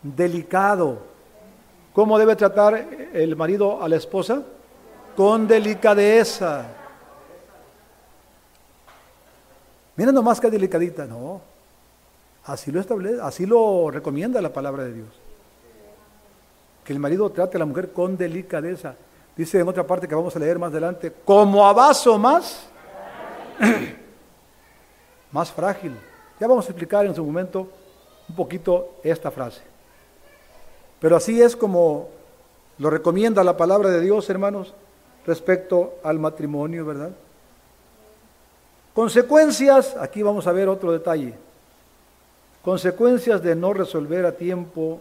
delicado. 0.03 0.99
¿Cómo 1.93 2.19
debe 2.19 2.37
tratar 2.37 2.75
el 3.13 3.37
marido 3.37 3.83
a 3.83 3.89
la 3.89 3.97
esposa? 3.97 4.43
Con 5.17 5.47
delicadeza. 5.47 6.67
Mira 9.97 10.13
nomás 10.13 10.41
que 10.41 10.51
delicadita, 10.51 11.07
no. 11.07 11.41
Así 12.45 12.73
lo 12.73 12.81
establece, 12.81 13.21
así 13.21 13.47
lo 13.47 13.91
recomienda 13.91 14.41
la 14.41 14.53
palabra 14.53 14.85
de 14.85 14.95
Dios. 14.95 15.09
Que 16.85 16.93
el 16.93 16.99
marido 16.99 17.31
trate 17.31 17.57
a 17.57 17.61
la 17.61 17.67
mujer 17.67 17.93
con 17.93 18.17
delicadeza. 18.17 18.95
Dice 19.37 19.61
en 19.61 19.69
otra 19.69 19.87
parte 19.87 20.09
que 20.09 20.15
vamos 20.15 20.35
a 20.35 20.39
leer 20.39 20.59
más 20.59 20.71
adelante, 20.71 21.13
como 21.25 21.67
a 21.67 21.73
vaso 21.73 22.19
más, 22.19 22.67
más 25.33 25.53
frágil. 25.53 25.97
Ya 26.41 26.47
vamos 26.47 26.67
a 26.67 26.71
explicar 26.71 27.05
en 27.05 27.15
su 27.15 27.25
momento 27.25 27.69
un 28.29 28.35
poquito 28.35 28.97
esta 29.05 29.31
frase. 29.31 29.61
Pero 30.99 31.17
así 31.17 31.41
es 31.41 31.55
como 31.55 32.09
lo 32.79 32.89
recomienda 32.89 33.45
la 33.45 33.57
palabra 33.57 33.91
de 33.91 34.01
Dios, 34.01 34.31
hermanos, 34.31 34.75
respecto 35.27 35.95
al 36.03 36.19
matrimonio, 36.19 36.85
¿verdad? 36.85 37.11
Consecuencias, 38.95 39.97
aquí 39.99 40.23
vamos 40.23 40.47
a 40.47 40.53
ver 40.53 40.69
otro 40.69 40.93
detalle. 40.93 41.35
Consecuencias 42.63 43.43
de 43.43 43.55
no 43.55 43.73
resolver 43.73 44.27
a 44.27 44.33
tiempo 44.33 45.01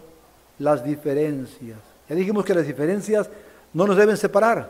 las 0.60 0.84
diferencias. 0.84 1.78
Ya 2.08 2.16
dijimos 2.16 2.46
que 2.46 2.54
las 2.54 2.66
diferencias 2.66 3.30
no 3.74 3.86
nos 3.86 3.98
deben 3.98 4.18
separar. 4.18 4.70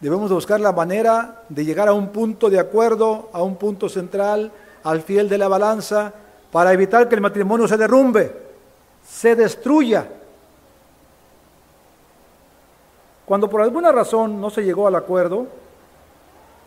Debemos 0.00 0.30
buscar 0.30 0.60
la 0.60 0.72
manera 0.72 1.42
de 1.48 1.64
llegar 1.64 1.88
a 1.88 1.92
un 1.92 2.08
punto 2.08 2.50
de 2.50 2.58
acuerdo, 2.58 3.30
a 3.32 3.42
un 3.42 3.56
punto 3.56 3.88
central, 3.88 4.50
al 4.82 5.02
fiel 5.02 5.28
de 5.28 5.38
la 5.38 5.48
balanza, 5.48 6.12
para 6.50 6.72
evitar 6.72 7.08
que 7.08 7.14
el 7.14 7.20
matrimonio 7.20 7.66
se 7.66 7.76
derrumbe, 7.76 8.32
se 9.06 9.34
destruya. 9.34 10.06
Cuando 13.26 13.48
por 13.48 13.62
alguna 13.62 13.90
razón 13.90 14.40
no 14.40 14.50
se 14.50 14.62
llegó 14.62 14.86
al 14.86 14.94
acuerdo, 14.94 15.46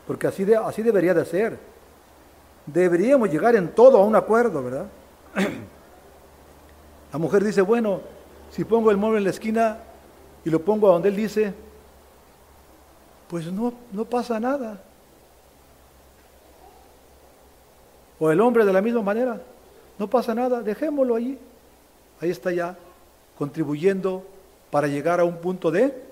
porque 0.08 0.28
así, 0.28 0.52
así 0.54 0.82
debería 0.82 1.14
de 1.14 1.26
ser, 1.26 1.60
deberíamos 2.66 3.30
llegar 3.30 3.56
en 3.56 3.70
todo 3.70 3.98
a 3.98 4.04
un 4.04 4.16
acuerdo, 4.16 4.64
¿verdad? 4.64 4.86
La 7.14 7.20
mujer 7.20 7.44
dice, 7.44 7.62
bueno, 7.62 8.02
si 8.52 8.66
pongo 8.66 8.92
el 8.92 8.98
mueble 8.98 9.20
en 9.20 9.24
la 9.26 9.30
esquina 9.30 9.78
y 10.44 10.50
lo 10.50 10.62
pongo 10.62 10.90
a 10.90 10.94
donde 10.94 11.10
él 11.10 11.16
dice, 11.16 11.54
pues 13.30 13.52
no, 13.52 13.74
no 13.92 14.06
pasa 14.06 14.40
nada. 14.40 14.82
O 18.20 18.32
el 18.32 18.42
hombre 18.42 18.66
de 18.66 18.74
la 18.74 18.82
misma 18.82 19.02
manera, 19.02 19.42
no 20.00 20.10
pasa 20.10 20.34
nada, 20.34 20.62
dejémoslo 20.62 21.16
allí. 21.16 21.38
Ahí 22.20 22.32
está 22.32 22.52
ya, 22.52 22.76
contribuyendo 23.38 24.24
para 24.72 24.88
llegar 24.88 25.20
a 25.20 25.24
un 25.24 25.38
punto 25.38 25.70
de 25.70 26.08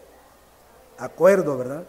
acuerdo, 0.98 1.58
¿verdad? 1.58 1.84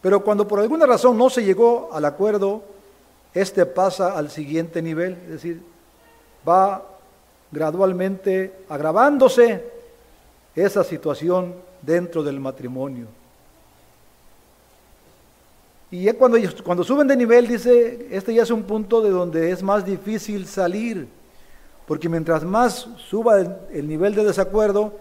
Pero 0.00 0.22
cuando 0.22 0.46
por 0.46 0.60
alguna 0.60 0.86
razón 0.86 1.18
no 1.18 1.28
se 1.28 1.44
llegó 1.44 1.90
al 1.92 2.04
acuerdo, 2.04 2.62
este 3.34 3.66
pasa 3.66 4.16
al 4.16 4.30
siguiente 4.30 4.80
nivel, 4.80 5.14
es 5.24 5.30
decir, 5.30 5.62
va 6.48 6.84
gradualmente 7.50 8.54
agravándose 8.68 9.64
esa 10.54 10.84
situación 10.84 11.54
dentro 11.82 12.22
del 12.22 12.40
matrimonio. 12.40 13.06
Y 15.90 16.10
cuando, 16.12 16.36
cuando 16.64 16.84
suben 16.84 17.08
de 17.08 17.16
nivel, 17.16 17.48
dice, 17.48 18.08
este 18.10 18.34
ya 18.34 18.42
es 18.42 18.50
un 18.50 18.62
punto 18.64 19.00
de 19.00 19.10
donde 19.10 19.50
es 19.50 19.62
más 19.62 19.84
difícil 19.84 20.46
salir, 20.46 21.08
porque 21.86 22.08
mientras 22.08 22.44
más 22.44 22.88
suba 22.98 23.40
el 23.40 23.88
nivel 23.88 24.14
de 24.14 24.24
desacuerdo, 24.24 24.92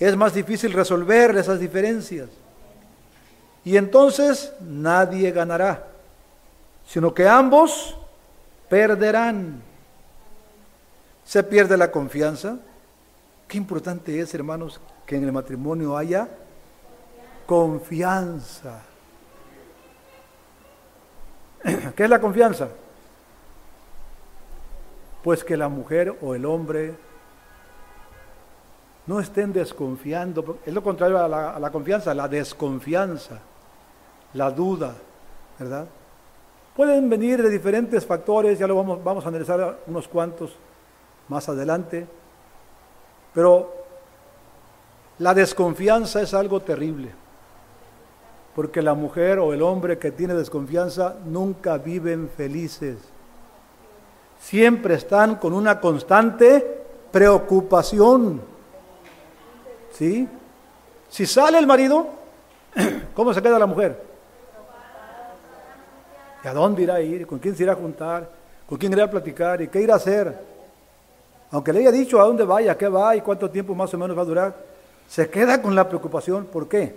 es 0.00 0.16
más 0.16 0.32
difícil 0.32 0.72
resolver 0.72 1.36
esas 1.36 1.60
diferencias. 1.60 2.30
Y 3.62 3.76
entonces 3.76 4.52
nadie 4.60 5.30
ganará, 5.30 5.86
sino 6.86 7.12
que 7.12 7.28
ambos 7.28 7.94
perderán. 8.70 9.62
Se 11.22 11.42
pierde 11.42 11.76
la 11.76 11.90
confianza. 11.90 12.56
Qué 13.46 13.58
importante 13.58 14.18
es, 14.18 14.32
hermanos, 14.32 14.80
que 15.04 15.16
en 15.16 15.24
el 15.24 15.32
matrimonio 15.32 15.94
haya 15.96 16.28
confianza. 17.44 18.80
¿Qué 21.94 22.04
es 22.04 22.10
la 22.10 22.20
confianza? 22.20 22.68
Pues 25.22 25.44
que 25.44 25.58
la 25.58 25.68
mujer 25.68 26.16
o 26.22 26.34
el 26.34 26.46
hombre 26.46 27.09
no 29.06 29.20
estén 29.20 29.52
desconfiando. 29.52 30.58
Es 30.64 30.72
lo 30.72 30.82
contrario 30.82 31.18
a 31.18 31.28
la, 31.28 31.50
a 31.54 31.58
la 31.58 31.70
confianza, 31.70 32.14
la 32.14 32.28
desconfianza, 32.28 33.40
la 34.34 34.50
duda, 34.50 34.94
¿verdad? 35.58 35.86
Pueden 36.76 37.10
venir 37.10 37.42
de 37.42 37.50
diferentes 37.50 38.06
factores, 38.06 38.58
ya 38.58 38.66
lo 38.66 38.76
vamos, 38.76 39.02
vamos 39.02 39.24
a 39.24 39.28
analizar 39.28 39.80
unos 39.86 40.08
cuantos 40.08 40.56
más 41.28 41.48
adelante. 41.48 42.06
Pero 43.34 43.74
la 45.18 45.34
desconfianza 45.34 46.22
es 46.22 46.32
algo 46.32 46.60
terrible, 46.60 47.10
porque 48.54 48.80
la 48.80 48.94
mujer 48.94 49.38
o 49.38 49.52
el 49.52 49.62
hombre 49.62 49.98
que 49.98 50.10
tiene 50.10 50.34
desconfianza 50.34 51.16
nunca 51.26 51.76
viven 51.76 52.30
felices. 52.34 52.98
Siempre 54.40 54.94
están 54.94 55.36
con 55.36 55.52
una 55.52 55.80
constante 55.80 56.84
preocupación. 57.12 58.40
¿Sí? 60.00 60.26
Si 61.10 61.26
sale 61.26 61.58
el 61.58 61.66
marido, 61.66 62.06
¿cómo 63.14 63.34
se 63.34 63.42
queda 63.42 63.58
la 63.58 63.66
mujer? 63.66 64.02
¿Y 66.42 66.48
a 66.48 66.54
dónde 66.54 66.84
irá 66.84 66.94
a 66.94 67.00
ir? 67.02 67.26
¿Con 67.26 67.38
quién 67.38 67.54
se 67.54 67.64
irá 67.64 67.74
a 67.74 67.76
juntar? 67.76 68.26
¿Con 68.66 68.78
quién 68.78 68.94
irá 68.94 69.04
a 69.04 69.10
platicar? 69.10 69.60
¿Y 69.60 69.68
qué 69.68 69.82
irá 69.82 69.92
a 69.92 69.96
hacer? 69.98 70.48
aunque 71.52 71.72
le 71.72 71.80
haya 71.80 71.92
dicho 71.92 72.18
a 72.18 72.24
dónde 72.24 72.44
vaya, 72.44 72.78
qué 72.78 72.88
va 72.88 73.14
y 73.14 73.20
cuánto 73.20 73.50
tiempo 73.50 73.74
más 73.74 73.92
o 73.92 73.98
menos 73.98 74.16
va 74.16 74.22
a 74.22 74.24
durar, 74.24 74.56
se 75.06 75.28
queda 75.28 75.60
con 75.60 75.74
la 75.74 75.86
preocupación. 75.86 76.46
¿Por 76.46 76.66
qué? 76.66 76.94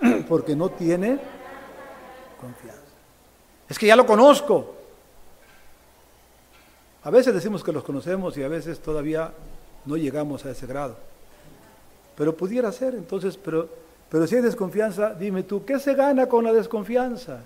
Porque 0.28 0.54
no 0.54 0.68
tiene 0.68 1.18
confianza. 2.40 2.80
Es 3.68 3.76
que 3.76 3.86
ya 3.86 3.96
lo 3.96 4.06
conozco. 4.06 4.72
A 7.02 7.10
veces 7.10 7.34
decimos 7.34 7.64
que 7.64 7.72
los 7.72 7.82
conocemos 7.82 8.36
y 8.36 8.44
a 8.44 8.48
veces 8.48 8.78
todavía 8.78 9.32
no 9.84 9.96
llegamos 9.96 10.44
a 10.44 10.50
ese 10.50 10.66
grado. 10.68 10.96
Pero 12.16 12.36
pudiera 12.36 12.72
ser, 12.72 12.94
entonces, 12.94 13.36
pero, 13.36 13.68
pero 14.08 14.26
si 14.26 14.36
hay 14.36 14.42
desconfianza, 14.42 15.14
dime 15.14 15.42
tú, 15.42 15.64
¿qué 15.64 15.78
se 15.78 15.94
gana 15.94 16.26
con 16.26 16.44
la 16.44 16.52
desconfianza? 16.52 17.40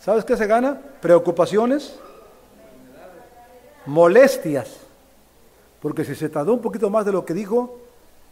¿Sabes 0.00 0.24
qué 0.24 0.36
se 0.36 0.46
gana? 0.46 0.78
Preocupaciones, 1.00 1.98
molestias. 3.86 4.80
Porque 5.80 6.04
si 6.04 6.14
se 6.14 6.28
tardó 6.28 6.54
un 6.54 6.60
poquito 6.60 6.90
más 6.90 7.04
de 7.04 7.12
lo 7.12 7.24
que 7.24 7.34
dijo, 7.34 7.78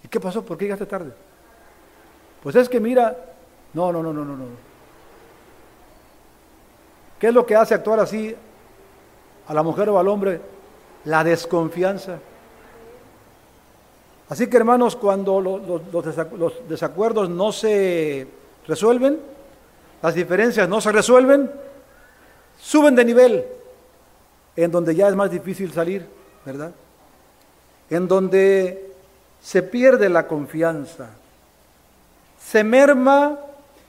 ¿y 0.03 0.09
qué 0.09 0.19
pasó? 0.19 0.45
¿Por 0.45 0.57
qué 0.57 0.65
llegaste 0.65 0.87
tarde? 0.87 1.13
Pues 2.43 2.57
es 2.57 2.69
que 2.69 2.81
mira, 2.81 3.17
no, 3.75 3.93
no, 3.93 4.03
no, 4.03 4.13
no, 4.13 4.25
no, 4.25 4.37
no. 4.37 4.45
¿Qué 7.19 7.29
es 7.29 7.35
lo 7.35 7.47
que 7.47 7.55
hace 7.55 7.75
actuar 7.75 8.01
así 8.01 8.35
a 9.47 9.55
la 9.55 9.63
mujer 9.63 9.89
o 9.91 9.99
al 9.99 10.09
hombre? 10.09 10.41
La 11.05 11.23
desconfianza. 11.23 12.19
Así 14.33 14.47
que 14.47 14.57
hermanos, 14.57 14.97
cuando 14.97 15.43
los, 15.43 16.67
desacuerdos 16.67 17.29
no 17.29 17.53
se 17.53 18.27
resuelven, 18.67 19.19
las 20.01 20.15
diferencias 20.15 20.67
no 20.71 20.81
se 20.81 20.91
resuelven, 20.91 21.51
suben 22.59 22.95
de 22.95 23.05
nivel, 23.05 23.45
en 24.57 24.71
donde 24.71 24.95
ya 24.95 25.09
es 25.09 25.15
más 25.15 25.31
difícil 25.31 25.71
salir, 25.71 26.07
¿verdad? 26.47 26.73
en 27.91 28.09
donde 28.09 28.95
se 29.43 29.63
pierde 29.63 30.09
la 30.09 30.27
confianza, 30.27 31.11
se 32.43 32.65
merma, 32.65 33.39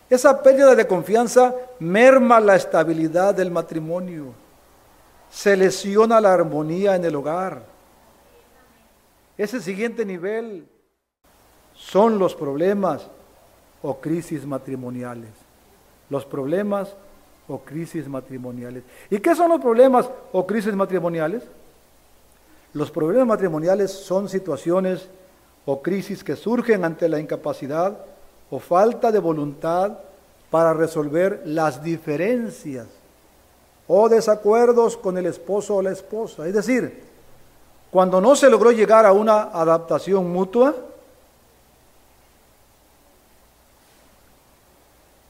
esa 0.10 0.44
pérdida 0.44 0.76
de 0.76 0.88
confianza 0.88 1.56
merma 1.80 2.42
la 2.42 2.58
estabilidad 2.58 3.34
del 3.34 3.50
matrimonio, 3.50 4.34
se 5.32 5.56
lesiona 5.56 6.20
la 6.20 6.34
armonía 6.34 6.98
en 6.98 7.06
el 7.06 7.16
hogar. 7.16 7.73
Ese 9.44 9.60
siguiente 9.60 10.06
nivel 10.06 10.66
son 11.76 12.18
los 12.18 12.34
problemas 12.34 13.10
o 13.82 14.00
crisis 14.00 14.46
matrimoniales. 14.46 15.32
Los 16.10 16.26
problemas 16.26 16.96
o 17.50 17.60
crisis 17.60 18.08
matrimoniales. 18.08 18.86
¿Y 19.10 19.20
qué 19.20 19.36
son 19.36 19.50
los 19.50 19.60
problemas 19.60 20.10
o 20.32 20.48
crisis 20.48 20.74
matrimoniales? 20.74 21.44
Los 22.72 22.90
problemas 22.90 23.28
matrimoniales 23.28 23.92
son 23.92 24.30
situaciones 24.30 25.10
o 25.66 25.82
crisis 25.82 26.24
que 26.24 26.38
surgen 26.38 26.86
ante 26.86 27.10
la 27.10 27.20
incapacidad 27.20 27.98
o 28.50 28.60
falta 28.60 29.12
de 29.12 29.20
voluntad 29.20 30.00
para 30.52 30.74
resolver 30.74 31.42
las 31.44 31.84
diferencias 31.84 32.88
o 33.90 34.08
desacuerdos 34.08 34.96
con 34.96 35.18
el 35.18 35.26
esposo 35.26 35.76
o 35.76 35.82
la 35.82 35.92
esposa. 35.92 36.48
Es 36.48 36.54
decir, 36.54 37.12
cuando 37.94 38.20
no 38.20 38.36
se 38.36 38.50
logró 38.50 38.72
llegar 38.72 39.06
a 39.06 39.14
una 39.14 39.52
adaptación 39.54 40.34
mutua, 40.34 40.74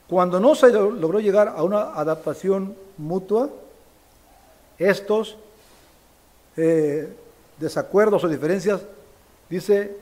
cuando 0.08 0.40
no 0.40 0.56
se 0.56 0.72
logró 0.72 1.20
llegar 1.20 1.50
a 1.50 1.62
una 1.62 1.94
adaptación 1.94 2.74
mutua, 2.98 3.50
estos 4.78 5.36
eh, 6.56 7.14
desacuerdos 7.58 8.24
o 8.24 8.30
diferencias, 8.30 8.80
dice, 9.50 9.98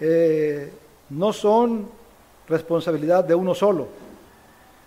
eh, 0.00 0.72
no 1.10 1.32
son 1.32 1.88
responsabilidad 2.48 3.22
de 3.22 3.36
uno 3.36 3.54
solo. 3.54 3.86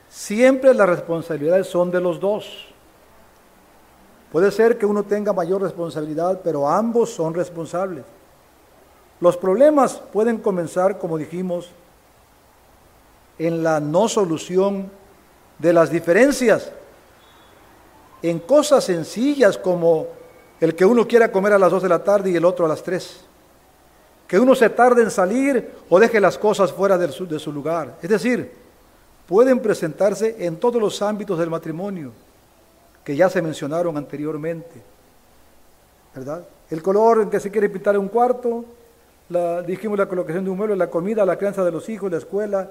Siempre 0.09 0.73
las 0.73 0.89
responsabilidades 0.89 1.67
son 1.67 1.89
de 1.89 2.01
los 2.01 2.19
dos. 2.19 2.67
Puede 4.31 4.51
ser 4.51 4.77
que 4.77 4.85
uno 4.85 5.03
tenga 5.03 5.31
mayor 5.31 5.61
responsabilidad, 5.61 6.41
pero 6.43 6.67
ambos 6.67 7.11
son 7.11 7.33
responsables. 7.33 8.03
Los 9.19 9.37
problemas 9.37 10.01
pueden 10.11 10.37
comenzar, 10.37 10.99
como 10.99 11.17
dijimos, 11.17 11.69
en 13.39 13.63
la 13.63 13.79
no 13.79 14.09
solución 14.09 14.91
de 15.59 15.73
las 15.73 15.89
diferencias, 15.89 16.71
en 18.21 18.39
cosas 18.39 18.83
sencillas 18.83 19.57
como 19.57 20.07
el 20.59 20.75
que 20.75 20.85
uno 20.85 21.07
quiera 21.07 21.31
comer 21.31 21.53
a 21.53 21.59
las 21.59 21.71
2 21.71 21.83
de 21.83 21.89
la 21.89 22.03
tarde 22.03 22.31
y 22.31 22.35
el 22.35 22.45
otro 22.45 22.65
a 22.65 22.69
las 22.69 22.83
3, 22.83 23.21
que 24.27 24.39
uno 24.39 24.55
se 24.55 24.69
tarde 24.69 25.03
en 25.03 25.11
salir 25.11 25.73
o 25.89 25.99
deje 25.99 26.19
las 26.19 26.37
cosas 26.37 26.71
fuera 26.73 26.97
de 26.97 27.11
su, 27.11 27.25
de 27.25 27.39
su 27.39 27.51
lugar. 27.51 27.95
Es 28.01 28.09
decir, 28.09 28.51
pueden 29.25 29.59
presentarse 29.59 30.35
en 30.45 30.57
todos 30.57 30.81
los 30.81 31.01
ámbitos 31.01 31.39
del 31.39 31.49
matrimonio 31.49 32.11
que 33.07 33.15
ya 33.15 33.29
se 33.29 33.41
mencionaron 33.41 33.95
anteriormente. 33.95 34.81
¿Verdad? 36.13 36.45
El 36.69 36.83
color 36.83 37.21
en 37.21 37.29
que 37.29 37.39
se 37.39 37.49
quiere 37.49 37.69
pintar 37.69 37.97
un 37.97 38.09
cuarto, 38.09 38.65
la, 39.29 39.61
dijimos 39.61 39.97
la 39.97 40.09
colocación 40.09 40.43
de 40.43 40.49
un 40.49 40.57
mueble, 40.57 40.75
la 40.75 40.89
comida, 40.89 41.25
la 41.25 41.37
crianza 41.37 41.63
de 41.63 41.71
los 41.71 41.87
hijos, 41.87 42.11
la 42.11 42.17
escuela, 42.17 42.69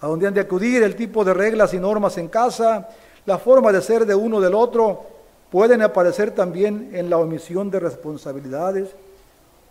a 0.00 0.06
donde 0.08 0.26
han 0.26 0.34
de 0.34 0.40
acudir, 0.40 0.82
el 0.82 0.96
tipo 0.96 1.24
de 1.24 1.34
reglas 1.34 1.72
y 1.72 1.78
normas 1.78 2.18
en 2.18 2.26
casa, 2.26 2.88
la 3.26 3.38
forma 3.38 3.70
de 3.70 3.80
ser 3.80 4.06
de 4.06 4.14
uno 4.16 4.40
del 4.40 4.56
otro, 4.56 5.06
pueden 5.52 5.82
aparecer 5.82 6.32
también 6.32 6.90
en 6.92 7.08
la 7.08 7.18
omisión 7.18 7.70
de 7.70 7.78
responsabilidades 7.78 8.88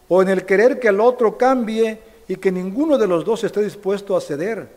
o 0.07 0.21
en 0.21 0.29
el 0.29 0.45
querer 0.45 0.79
que 0.79 0.87
el 0.87 1.01
otro 1.01 1.37
cambie 1.37 1.99
y 2.25 2.37
que 2.37 2.53
ninguno 2.53 2.97
de 2.97 3.07
los 3.07 3.25
dos 3.25 3.43
esté 3.43 3.61
dispuesto 3.61 4.15
a 4.15 4.21
ceder. 4.21 4.69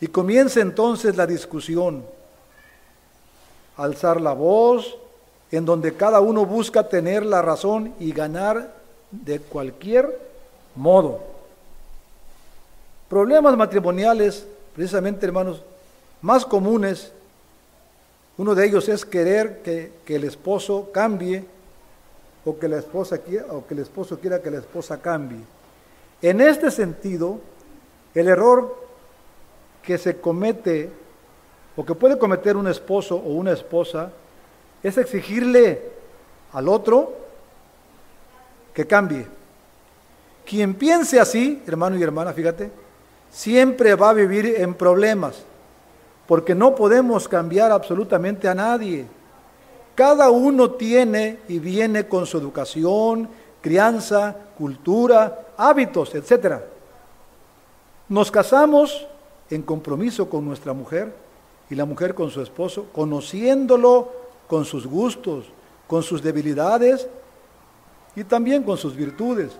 Y 0.00 0.06
comienza 0.06 0.60
entonces 0.60 1.16
la 1.16 1.26
discusión 1.26 2.04
alzar 3.84 4.20
la 4.20 4.32
voz, 4.32 4.96
en 5.50 5.64
donde 5.64 5.94
cada 5.94 6.20
uno 6.20 6.46
busca 6.46 6.88
tener 6.88 7.24
la 7.24 7.42
razón 7.42 7.94
y 7.98 8.12
ganar 8.12 8.74
de 9.10 9.40
cualquier 9.40 10.18
modo. 10.76 11.20
Problemas 13.08 13.56
matrimoniales, 13.56 14.46
precisamente 14.74 15.26
hermanos, 15.26 15.62
más 16.22 16.44
comunes, 16.44 17.12
uno 18.36 18.54
de 18.54 18.66
ellos 18.66 18.88
es 18.88 19.04
querer 19.04 19.62
que, 19.62 19.92
que 20.04 20.16
el 20.16 20.24
esposo 20.24 20.90
cambie 20.92 21.44
o 22.44 22.58
que, 22.58 22.68
la 22.68 22.78
esposa 22.78 23.18
quiera, 23.18 23.46
o 23.50 23.66
que 23.66 23.74
el 23.74 23.80
esposo 23.80 24.18
quiera 24.18 24.40
que 24.40 24.50
la 24.50 24.58
esposa 24.58 25.00
cambie. 25.00 25.40
En 26.22 26.40
este 26.40 26.70
sentido, 26.70 27.38
el 28.14 28.28
error 28.28 28.74
que 29.82 29.98
se 29.98 30.20
comete 30.20 30.90
o 31.80 31.84
que 31.86 31.94
puede 31.94 32.18
cometer 32.18 32.58
un 32.58 32.68
esposo 32.68 33.16
o 33.16 33.30
una 33.30 33.52
esposa 33.52 34.12
es 34.82 34.98
exigirle 34.98 35.80
al 36.52 36.68
otro 36.68 37.10
que 38.74 38.86
cambie. 38.86 39.26
Quien 40.44 40.74
piense 40.74 41.18
así, 41.18 41.62
hermano 41.66 41.96
y 41.96 42.02
hermana, 42.02 42.34
fíjate, 42.34 42.70
siempre 43.30 43.94
va 43.94 44.10
a 44.10 44.12
vivir 44.12 44.56
en 44.58 44.74
problemas, 44.74 45.42
porque 46.26 46.54
no 46.54 46.74
podemos 46.74 47.26
cambiar 47.26 47.72
absolutamente 47.72 48.46
a 48.46 48.54
nadie. 48.54 49.06
Cada 49.94 50.28
uno 50.28 50.72
tiene 50.72 51.38
y 51.48 51.60
viene 51.60 52.06
con 52.06 52.26
su 52.26 52.36
educación, 52.36 53.26
crianza, 53.62 54.36
cultura, 54.58 55.46
hábitos, 55.56 56.14
etc. 56.14 56.56
Nos 58.06 58.30
casamos 58.30 59.06
en 59.48 59.62
compromiso 59.62 60.28
con 60.28 60.44
nuestra 60.44 60.74
mujer 60.74 61.29
y 61.70 61.76
la 61.76 61.84
mujer 61.84 62.14
con 62.14 62.30
su 62.30 62.42
esposo, 62.42 62.86
conociéndolo 62.92 64.12
con 64.48 64.64
sus 64.64 64.86
gustos, 64.86 65.44
con 65.86 66.02
sus 66.02 66.22
debilidades 66.22 67.06
y 68.16 68.24
también 68.24 68.64
con 68.64 68.76
sus 68.76 68.96
virtudes. 68.96 69.52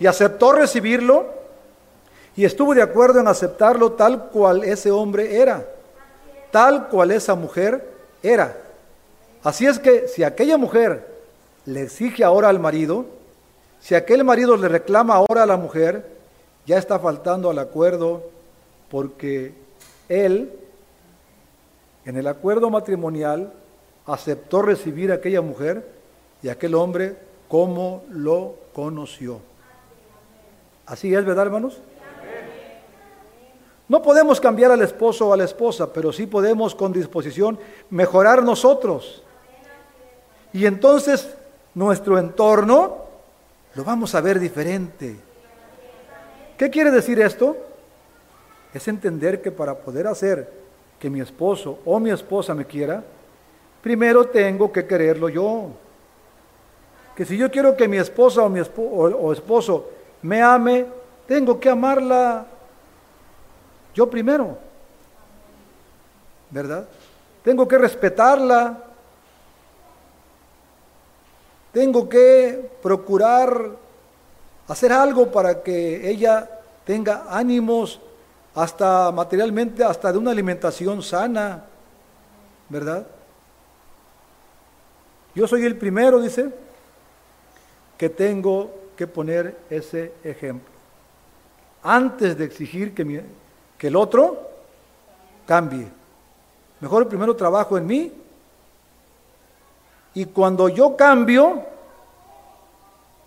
Y 0.00 0.06
aceptó 0.06 0.52
recibirlo 0.52 1.26
y 2.36 2.44
estuvo 2.44 2.74
de 2.74 2.82
acuerdo 2.82 3.20
en 3.20 3.28
aceptarlo 3.28 3.92
tal 3.92 4.28
cual 4.30 4.64
ese 4.64 4.90
hombre 4.90 5.40
era, 5.40 5.64
tal 6.50 6.88
cual 6.88 7.12
esa 7.12 7.36
mujer 7.36 7.88
era. 8.22 8.56
Así 9.44 9.66
es 9.66 9.78
que 9.78 10.08
si 10.08 10.24
aquella 10.24 10.56
mujer 10.56 11.06
le 11.64 11.82
exige 11.82 12.24
ahora 12.24 12.48
al 12.48 12.58
marido, 12.58 13.06
si 13.80 13.94
aquel 13.94 14.24
marido 14.24 14.56
le 14.56 14.68
reclama 14.68 15.14
ahora 15.14 15.44
a 15.44 15.46
la 15.46 15.56
mujer, 15.56 16.04
ya 16.66 16.76
está 16.76 16.98
faltando 16.98 17.50
al 17.50 17.58
acuerdo 17.58 18.22
porque 18.90 19.54
él 20.08 20.59
en 22.04 22.16
el 22.16 22.26
acuerdo 22.26 22.70
matrimonial 22.70 23.52
aceptó 24.06 24.62
recibir 24.62 25.12
a 25.12 25.16
aquella 25.16 25.40
mujer 25.40 25.86
y 26.42 26.48
a 26.48 26.52
aquel 26.52 26.74
hombre 26.74 27.16
como 27.48 28.04
lo 28.10 28.54
conoció. 28.72 29.40
Así 30.86 31.14
es, 31.14 31.24
¿verdad, 31.24 31.46
hermanos? 31.46 31.78
No 33.88 34.02
podemos 34.02 34.40
cambiar 34.40 34.70
al 34.70 34.82
esposo 34.82 35.28
o 35.28 35.32
a 35.32 35.36
la 35.36 35.44
esposa, 35.44 35.92
pero 35.92 36.12
sí 36.12 36.26
podemos 36.26 36.74
con 36.74 36.92
disposición 36.92 37.58
mejorar 37.90 38.42
nosotros. 38.42 39.22
Y 40.52 40.66
entonces 40.66 41.28
nuestro 41.74 42.18
entorno 42.18 42.98
lo 43.74 43.84
vamos 43.84 44.14
a 44.14 44.20
ver 44.20 44.38
diferente. 44.38 45.16
¿Qué 46.56 46.70
quiere 46.70 46.90
decir 46.90 47.20
esto? 47.20 47.56
Es 48.72 48.86
entender 48.86 49.42
que 49.42 49.50
para 49.50 49.74
poder 49.78 50.06
hacer 50.06 50.59
que 51.00 51.08
mi 51.08 51.20
esposo 51.20 51.78
o 51.86 51.98
mi 51.98 52.10
esposa 52.10 52.54
me 52.54 52.66
quiera, 52.66 53.02
primero 53.82 54.26
tengo 54.26 54.70
que 54.70 54.86
quererlo 54.86 55.30
yo. 55.30 55.70
Que 57.16 57.24
si 57.24 57.38
yo 57.38 57.50
quiero 57.50 57.74
que 57.74 57.88
mi 57.88 57.96
esposa 57.96 58.42
o 58.42 58.48
mi 58.50 58.60
esposo 58.60 59.88
me 60.22 60.42
ame, 60.42 60.86
tengo 61.26 61.58
que 61.58 61.70
amarla 61.70 62.46
yo 63.94 64.08
primero. 64.10 64.58
¿Verdad? 66.50 66.86
Tengo 67.42 67.66
que 67.66 67.78
respetarla. 67.78 68.84
Tengo 71.72 72.08
que 72.08 72.70
procurar 72.82 73.70
hacer 74.68 74.92
algo 74.92 75.30
para 75.30 75.62
que 75.62 76.10
ella 76.10 76.48
tenga 76.84 77.24
ánimos 77.30 78.00
hasta 78.54 79.12
materialmente, 79.12 79.84
hasta 79.84 80.12
de 80.12 80.18
una 80.18 80.30
alimentación 80.30 81.02
sana, 81.02 81.64
¿verdad? 82.68 83.06
Yo 85.34 85.46
soy 85.46 85.64
el 85.64 85.76
primero, 85.76 86.20
dice, 86.20 86.50
que 87.96 88.08
tengo 88.08 88.70
que 88.96 89.06
poner 89.06 89.56
ese 89.70 90.12
ejemplo. 90.24 90.72
Antes 91.82 92.36
de 92.36 92.44
exigir 92.44 92.94
que, 92.94 93.24
que 93.78 93.86
el 93.86 93.96
otro 93.96 94.50
cambie. 95.46 95.86
Mejor 96.80 97.08
primero 97.08 97.36
trabajo 97.36 97.78
en 97.78 97.86
mí. 97.86 98.12
Y 100.14 100.24
cuando 100.26 100.68
yo 100.68 100.96
cambio, 100.96 101.62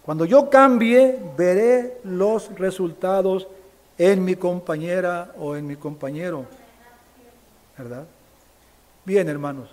cuando 0.04 0.26
yo 0.26 0.50
cambie, 0.50 1.20
veré 1.38 2.00
los 2.04 2.54
resultados 2.60 3.48
en 4.12 4.26
mi 4.26 4.36
compañera 4.36 5.32
o 5.38 5.56
en 5.56 5.66
mi 5.66 5.78
compañero. 5.78 6.46
¿Verdad? 7.78 8.06
Bien, 9.06 9.30
hermanos. 9.30 9.70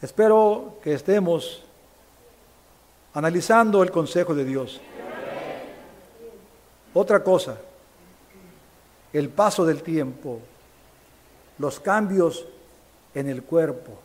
Espero 0.00 0.78
que 0.80 0.94
estemos 0.94 1.64
analizando 3.12 3.82
el 3.82 3.90
consejo 3.90 4.36
de 4.36 4.44
Dios. 4.44 4.80
Otra 6.94 7.24
cosa, 7.24 7.58
el 9.12 9.30
paso 9.30 9.66
del 9.66 9.82
tiempo, 9.82 10.38
los 11.58 11.80
cambios 11.80 12.46
en 13.16 13.28
el 13.28 13.42
cuerpo. 13.42 13.98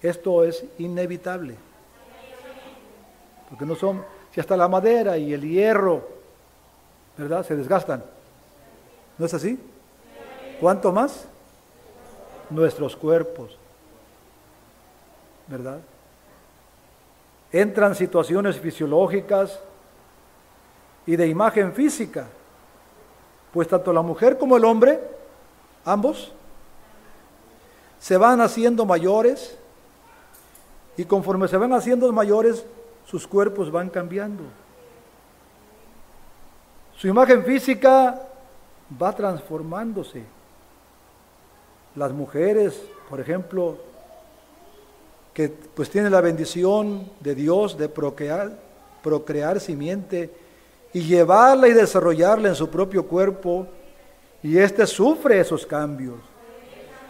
Esto 0.00 0.42
es 0.42 0.64
inevitable. 0.78 1.54
Porque 3.50 3.66
no 3.66 3.74
son, 3.74 4.02
si 4.32 4.40
hasta 4.40 4.56
la 4.56 4.68
madera 4.68 5.18
y 5.18 5.34
el 5.34 5.42
hierro 5.42 6.17
¿verdad? 7.18 7.44
Se 7.44 7.56
desgastan. 7.56 8.02
¿No 9.18 9.26
es 9.26 9.34
así? 9.34 9.60
¿Cuánto 10.60 10.92
más? 10.92 11.24
Nuestros 12.48 12.96
cuerpos, 12.96 13.58
¿verdad? 15.48 15.80
Entran 17.52 17.94
situaciones 17.94 18.58
fisiológicas 18.58 19.58
y 21.04 21.16
de 21.16 21.26
imagen 21.26 21.72
física, 21.72 22.26
pues 23.52 23.68
tanto 23.68 23.92
la 23.92 24.02
mujer 24.02 24.38
como 24.38 24.56
el 24.56 24.64
hombre, 24.64 25.00
ambos, 25.84 26.32
se 27.98 28.16
van 28.16 28.40
haciendo 28.40 28.86
mayores 28.86 29.58
y 30.96 31.04
conforme 31.04 31.48
se 31.48 31.56
van 31.56 31.72
haciendo 31.72 32.10
mayores, 32.12 32.64
sus 33.06 33.26
cuerpos 33.26 33.70
van 33.70 33.90
cambiando. 33.90 34.44
Su 36.98 37.06
imagen 37.06 37.44
física 37.44 38.20
va 39.00 39.14
transformándose. 39.14 40.24
Las 41.94 42.12
mujeres, 42.12 42.82
por 43.08 43.20
ejemplo, 43.20 43.78
que 45.32 45.48
pues 45.48 45.90
tienen 45.90 46.10
la 46.10 46.20
bendición 46.20 47.08
de 47.20 47.36
Dios 47.36 47.78
de 47.78 47.88
procrear, 47.88 48.58
procrear 49.00 49.60
simiente 49.60 50.28
y 50.92 51.02
llevarla 51.02 51.68
y 51.68 51.72
desarrollarla 51.72 52.48
en 52.48 52.56
su 52.56 52.68
propio 52.68 53.06
cuerpo, 53.06 53.68
y 54.42 54.58
éste 54.58 54.84
sufre 54.84 55.38
esos 55.38 55.64
cambios. 55.64 56.16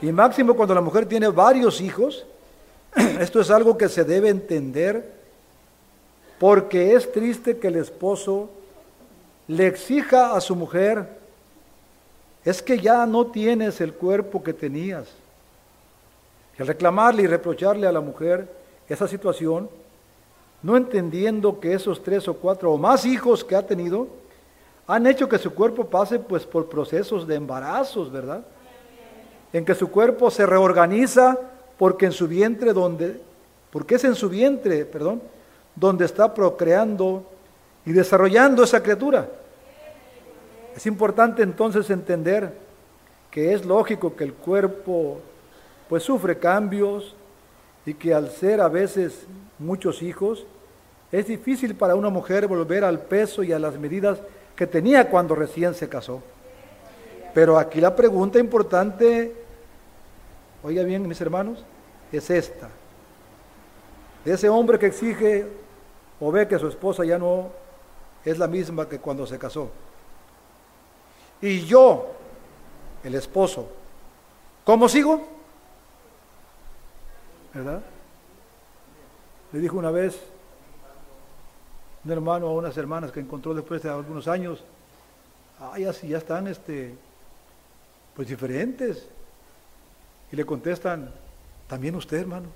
Y 0.02 0.12
máximo 0.12 0.54
cuando 0.54 0.74
la 0.74 0.82
mujer 0.82 1.06
tiene 1.06 1.28
varios 1.28 1.80
hijos, 1.80 2.26
esto 3.20 3.40
es 3.40 3.50
algo 3.50 3.78
que 3.78 3.88
se 3.88 4.04
debe 4.04 4.28
entender 4.28 5.14
porque 6.38 6.92
es 6.92 7.10
triste 7.10 7.56
que 7.56 7.68
el 7.68 7.76
esposo 7.76 8.50
le 9.48 9.66
exija 9.66 10.36
a 10.36 10.40
su 10.40 10.54
mujer, 10.54 11.08
es 12.44 12.62
que 12.62 12.78
ya 12.78 13.04
no 13.06 13.26
tienes 13.26 13.80
el 13.80 13.92
cuerpo 13.92 14.42
que 14.42 14.52
tenías. 14.52 15.08
Y 16.58 16.62
al 16.62 16.68
reclamarle 16.68 17.24
y 17.24 17.26
reprocharle 17.26 17.86
a 17.86 17.92
la 17.92 18.00
mujer 18.00 18.48
esa 18.88 19.08
situación, 19.08 19.68
no 20.62 20.76
entendiendo 20.76 21.60
que 21.60 21.72
esos 21.72 22.02
tres 22.02 22.28
o 22.28 22.34
cuatro 22.34 22.72
o 22.72 22.78
más 22.78 23.04
hijos 23.04 23.44
que 23.44 23.56
ha 23.56 23.66
tenido 23.66 24.08
han 24.86 25.06
hecho 25.06 25.28
que 25.28 25.38
su 25.38 25.54
cuerpo 25.54 25.84
pase 25.84 26.18
pues 26.18 26.44
por 26.44 26.68
procesos 26.68 27.26
de 27.26 27.34
embarazos, 27.34 28.10
¿verdad? 28.10 28.44
En 29.52 29.64
que 29.64 29.74
su 29.74 29.90
cuerpo 29.90 30.30
se 30.30 30.46
reorganiza 30.46 31.38
porque 31.78 32.06
en 32.06 32.12
su 32.12 32.26
vientre 32.26 32.72
donde 32.72 33.20
porque 33.70 33.96
es 33.96 34.04
en 34.04 34.14
su 34.14 34.28
vientre, 34.28 34.84
perdón, 34.86 35.20
donde 35.76 36.06
está 36.06 36.32
procreando 36.32 37.24
y 37.88 37.92
desarrollando 37.92 38.64
esa 38.64 38.82
criatura. 38.82 39.30
Es 40.76 40.84
importante 40.84 41.42
entonces 41.42 41.88
entender 41.88 42.52
que 43.30 43.54
es 43.54 43.64
lógico 43.64 44.14
que 44.14 44.24
el 44.24 44.34
cuerpo 44.34 45.22
pues 45.88 46.02
sufre 46.02 46.36
cambios 46.38 47.16
y 47.86 47.94
que 47.94 48.12
al 48.12 48.30
ser 48.30 48.60
a 48.60 48.68
veces 48.68 49.24
muchos 49.58 50.02
hijos, 50.02 50.44
es 51.10 51.28
difícil 51.28 51.74
para 51.76 51.94
una 51.94 52.10
mujer 52.10 52.46
volver 52.46 52.84
al 52.84 53.00
peso 53.00 53.42
y 53.42 53.54
a 53.54 53.58
las 53.58 53.78
medidas 53.78 54.18
que 54.54 54.66
tenía 54.66 55.08
cuando 55.08 55.34
recién 55.34 55.72
se 55.72 55.88
casó. 55.88 56.22
Pero 57.32 57.58
aquí 57.58 57.80
la 57.80 57.96
pregunta 57.96 58.38
importante, 58.38 59.34
oiga 60.62 60.82
bien 60.82 61.08
mis 61.08 61.22
hermanos, 61.22 61.64
es 62.12 62.28
esta. 62.28 62.68
Ese 64.26 64.50
hombre 64.50 64.78
que 64.78 64.88
exige 64.88 65.46
o 66.20 66.30
ve 66.30 66.46
que 66.46 66.58
su 66.58 66.68
esposa 66.68 67.02
ya 67.06 67.18
no 67.18 67.66
es 68.30 68.38
la 68.38 68.46
misma 68.46 68.88
que 68.88 68.98
cuando 68.98 69.26
se 69.26 69.38
casó. 69.38 69.70
Y 71.40 71.60
yo, 71.64 72.12
el 73.04 73.14
esposo, 73.14 73.68
¿cómo 74.64 74.88
sigo? 74.88 75.26
¿Verdad? 77.54 77.82
Le 79.52 79.60
dijo 79.60 79.78
una 79.78 79.90
vez 79.90 80.20
un 82.04 82.10
hermano 82.10 82.48
a 82.48 82.52
unas 82.52 82.76
hermanas 82.76 83.12
que 83.12 83.20
encontró 83.20 83.54
después 83.54 83.82
de 83.82 83.90
algunos 83.90 84.28
años, 84.28 84.62
ay, 85.60 85.84
así 85.84 86.08
ya 86.08 86.18
están 86.18 86.46
este, 86.46 86.94
pues 88.14 88.28
diferentes. 88.28 89.08
Y 90.30 90.36
le 90.36 90.44
contestan, 90.44 91.10
también 91.66 91.94
usted, 91.94 92.18
hermano. 92.18 92.48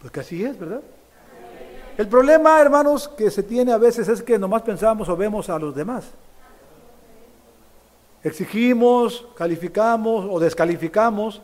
Pues 0.00 0.12
que 0.12 0.20
así 0.20 0.44
es, 0.44 0.58
¿verdad? 0.58 0.82
El 2.00 2.08
problema, 2.08 2.58
hermanos, 2.58 3.08
que 3.08 3.30
se 3.30 3.42
tiene 3.42 3.72
a 3.72 3.76
veces 3.76 4.08
es 4.08 4.22
que 4.22 4.38
nomás 4.38 4.62
pensamos 4.62 5.06
o 5.10 5.16
vemos 5.16 5.50
a 5.50 5.58
los 5.58 5.74
demás. 5.74 6.04
Exigimos, 8.24 9.26
calificamos 9.36 10.26
o 10.30 10.40
descalificamos 10.40 11.42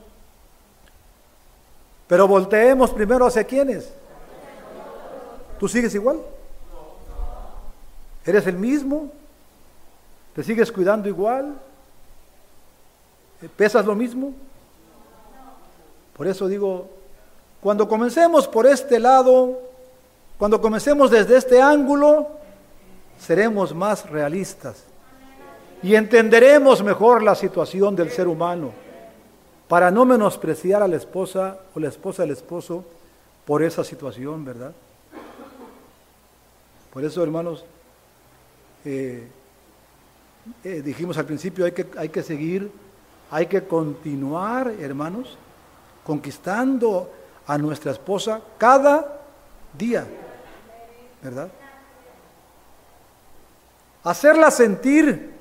pero 2.07 2.28
volteemos 2.28 2.90
primero 2.90 3.26
hacia 3.26 3.44
quiénes. 3.44 3.92
¿Tú 5.59 5.68
sigues 5.68 5.94
igual? 5.94 6.20
¿Eres 8.24 8.46
el 8.46 8.57
mismo? 8.57 9.11
¿Te 10.34 10.42
sigues 10.42 10.70
cuidando 10.70 11.09
igual? 11.09 11.54
¿Pesas 13.57 13.84
lo 13.84 13.94
mismo? 13.94 14.32
Por 16.16 16.26
eso 16.26 16.46
digo, 16.46 16.88
cuando 17.61 17.88
comencemos 17.88 18.46
por 18.46 18.66
este 18.66 18.98
lado, 18.98 19.66
cuando 20.39 20.61
comencemos 20.61 21.11
desde 21.11 21.37
este 21.37 21.61
ángulo, 21.61 22.28
seremos 23.18 23.74
más 23.74 24.09
realistas 24.11 24.84
y 25.82 25.95
entenderemos 25.95 26.82
mejor 26.82 27.22
la 27.22 27.34
situación 27.34 27.97
del 27.97 28.11
ser 28.11 28.28
humano 28.28 28.72
para 29.68 29.91
no 29.91 30.05
menospreciar 30.05 30.82
a 30.82 30.89
la 30.89 30.97
esposa 30.97 31.59
o 31.74 31.80
la 31.80 31.89
esposa 31.89 32.22
del 32.22 32.32
esposo 32.32 32.84
por 33.45 33.62
esa 33.62 33.82
situación, 33.84 34.45
¿verdad? 34.45 34.72
Por 36.93 37.05
eso, 37.05 37.22
hermanos, 37.22 37.64
eh, 38.84 39.26
eh, 40.64 40.82
dijimos 40.82 41.18
al 41.18 41.26
principio, 41.26 41.64
hay 41.64 41.72
que, 41.72 41.87
hay 41.97 42.09
que 42.09 42.22
seguir, 42.22 42.70
hay 43.30 43.47
que 43.47 43.64
continuar, 43.64 44.72
hermanos, 44.80 45.37
conquistando 46.05 47.11
a 47.47 47.59
nuestra 47.59 47.93
esposa 47.93 48.41
cada 48.59 49.20
día, 49.76 50.07
¿verdad? 51.23 51.49
Hacerla 54.05 54.51
sentir 54.51 55.35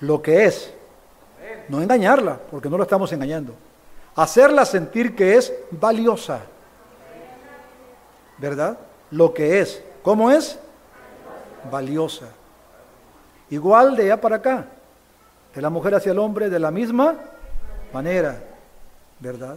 lo 0.00 0.20
que 0.20 0.44
es 0.44 0.72
no 1.68 1.80
engañarla, 1.80 2.38
porque 2.50 2.68
no 2.68 2.76
la 2.76 2.84
estamos 2.84 3.12
engañando. 3.12 3.54
Hacerla 4.14 4.64
sentir 4.64 5.14
que 5.14 5.36
es 5.36 5.52
valiosa. 5.70 6.40
¿Verdad? 8.38 8.78
Lo 9.10 9.32
que 9.32 9.60
es. 9.60 9.82
¿Cómo 10.02 10.30
es? 10.30 10.58
Valiosa. 11.70 12.26
Igual 13.50 13.96
de 13.96 14.04
allá 14.04 14.20
para 14.20 14.36
acá. 14.36 14.66
De 15.54 15.62
la 15.62 15.70
mujer 15.70 15.94
hacia 15.94 16.12
el 16.12 16.18
hombre 16.18 16.50
de 16.50 16.58
la 16.58 16.70
misma 16.70 17.14
manera. 17.92 18.42
¿Verdad? 19.20 19.56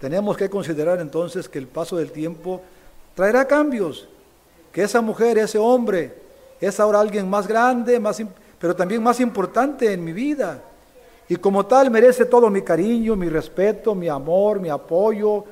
Tenemos 0.00 0.36
que 0.36 0.50
considerar 0.50 1.00
entonces 1.00 1.48
que 1.48 1.58
el 1.58 1.66
paso 1.66 1.96
del 1.96 2.10
tiempo 2.10 2.62
traerá 3.14 3.46
cambios. 3.46 4.08
Que 4.72 4.82
esa 4.82 5.00
mujer, 5.00 5.38
ese 5.38 5.58
hombre, 5.58 6.14
es 6.60 6.78
ahora 6.78 7.00
alguien 7.00 7.28
más 7.28 7.46
grande, 7.46 7.98
más, 7.98 8.22
pero 8.58 8.74
también 8.76 9.02
más 9.02 9.18
importante 9.20 9.92
en 9.92 10.04
mi 10.04 10.12
vida 10.12 10.62
y 11.30 11.36
como 11.36 11.64
tal 11.64 11.92
merece 11.92 12.24
todo 12.24 12.50
mi 12.50 12.62
cariño, 12.62 13.14
mi 13.14 13.28
respeto, 13.28 13.94
mi 13.94 14.08
amor, 14.08 14.58
mi 14.58 14.68
apoyo. 14.68 15.44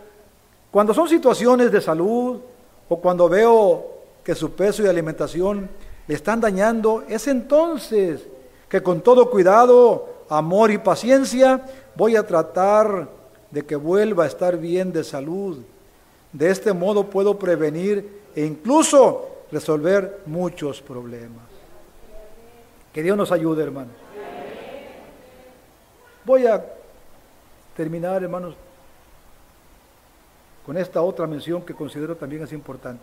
Cuando 0.72 0.92
son 0.92 1.08
situaciones 1.08 1.70
de 1.70 1.80
salud 1.80 2.40
o 2.88 2.96
cuando 3.00 3.28
veo 3.28 3.86
que 4.24 4.34
su 4.34 4.50
peso 4.50 4.82
y 4.82 4.88
alimentación 4.88 5.70
le 6.08 6.14
están 6.16 6.40
dañando, 6.40 7.04
es 7.08 7.28
entonces 7.28 8.22
que 8.68 8.82
con 8.82 9.02
todo 9.02 9.30
cuidado, 9.30 10.24
amor 10.28 10.72
y 10.72 10.78
paciencia 10.78 11.64
voy 11.94 12.16
a 12.16 12.26
tratar 12.26 13.08
de 13.48 13.64
que 13.64 13.76
vuelva 13.76 14.24
a 14.24 14.26
estar 14.26 14.56
bien 14.56 14.92
de 14.92 15.04
salud. 15.04 15.58
De 16.38 16.50
este 16.50 16.72
modo 16.72 17.10
puedo 17.10 17.36
prevenir 17.36 18.22
e 18.32 18.44
incluso 18.44 19.28
resolver 19.50 20.20
muchos 20.26 20.80
problemas. 20.80 21.42
Que 22.92 23.02
Dios 23.02 23.16
nos 23.16 23.32
ayude, 23.32 23.64
hermanos. 23.64 23.96
Voy 26.24 26.46
a 26.46 26.64
terminar, 27.76 28.22
hermanos, 28.22 28.54
con 30.64 30.76
esta 30.76 31.02
otra 31.02 31.26
mención 31.26 31.62
que 31.62 31.74
considero 31.74 32.14
también 32.14 32.44
es 32.44 32.52
importante. 32.52 33.02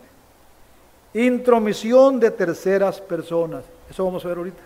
Intromisión 1.12 2.18
de 2.18 2.30
terceras 2.30 3.02
personas. 3.02 3.64
Eso 3.90 4.02
vamos 4.02 4.24
a 4.24 4.28
ver 4.28 4.38
ahorita. 4.38 4.62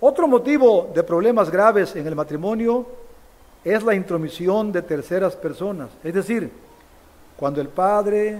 Otro 0.00 0.26
motivo 0.26 0.90
de 0.94 1.02
problemas 1.02 1.50
graves 1.50 1.94
en 1.96 2.06
el 2.06 2.14
matrimonio 2.14 3.03
es 3.64 3.82
la 3.82 3.94
intromisión 3.94 4.70
de 4.70 4.82
terceras 4.82 5.34
personas. 5.34 5.88
Es 6.04 6.12
decir, 6.12 6.50
cuando 7.36 7.60
el 7.60 7.68
padre, 7.68 8.38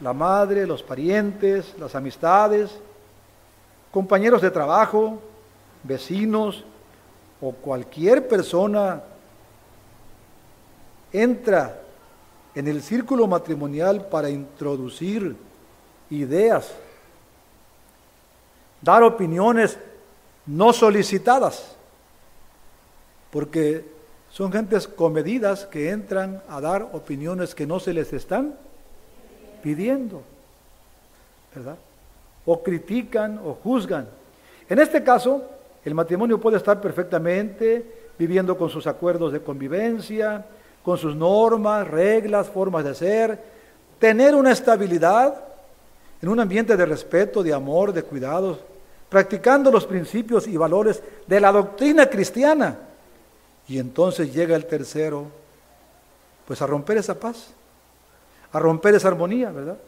la 0.00 0.12
madre, 0.12 0.66
los 0.66 0.82
parientes, 0.82 1.74
las 1.78 1.94
amistades, 1.94 2.70
compañeros 3.90 4.40
de 4.40 4.50
trabajo, 4.50 5.20
vecinos, 5.82 6.64
o 7.40 7.52
cualquier 7.52 8.26
persona 8.26 9.02
entra 11.12 11.80
en 12.54 12.68
el 12.68 12.82
círculo 12.82 13.26
matrimonial 13.26 14.06
para 14.08 14.30
introducir 14.30 15.36
ideas, 16.10 16.72
dar 18.80 19.02
opiniones 19.02 19.76
no 20.46 20.72
solicitadas, 20.72 21.76
porque 23.30 23.93
son 24.34 24.50
gentes 24.50 24.88
comedidas 24.88 25.64
que 25.64 25.90
entran 25.90 26.42
a 26.48 26.60
dar 26.60 26.88
opiniones 26.92 27.54
que 27.54 27.68
no 27.68 27.78
se 27.78 27.92
les 27.92 28.12
están 28.12 28.54
pidiendo. 29.62 30.22
¿verdad? 31.54 31.76
O 32.44 32.60
critican 32.60 33.38
o 33.38 33.54
juzgan. 33.62 34.08
En 34.68 34.80
este 34.80 35.04
caso, 35.04 35.40
el 35.84 35.94
matrimonio 35.94 36.40
puede 36.40 36.56
estar 36.56 36.80
perfectamente 36.80 38.10
viviendo 38.18 38.58
con 38.58 38.70
sus 38.70 38.88
acuerdos 38.88 39.32
de 39.32 39.40
convivencia, 39.40 40.44
con 40.82 40.98
sus 40.98 41.14
normas, 41.14 41.86
reglas, 41.86 42.48
formas 42.48 42.84
de 42.84 42.94
ser, 42.96 43.38
tener 44.00 44.34
una 44.34 44.50
estabilidad 44.50 45.44
en 46.20 46.28
un 46.28 46.40
ambiente 46.40 46.76
de 46.76 46.86
respeto, 46.86 47.40
de 47.40 47.54
amor, 47.54 47.92
de 47.92 48.02
cuidados, 48.02 48.58
practicando 49.08 49.70
los 49.70 49.86
principios 49.86 50.48
y 50.48 50.56
valores 50.56 51.00
de 51.24 51.40
la 51.40 51.52
doctrina 51.52 52.06
cristiana. 52.06 52.93
Y 53.66 53.78
entonces 53.78 54.32
llega 54.32 54.56
el 54.56 54.66
tercero, 54.66 55.26
pues 56.46 56.60
a 56.60 56.66
romper 56.66 56.98
esa 56.98 57.18
paz, 57.18 57.48
a 58.52 58.58
romper 58.58 58.94
esa 58.94 59.08
armonía, 59.08 59.50
¿verdad? 59.50 59.78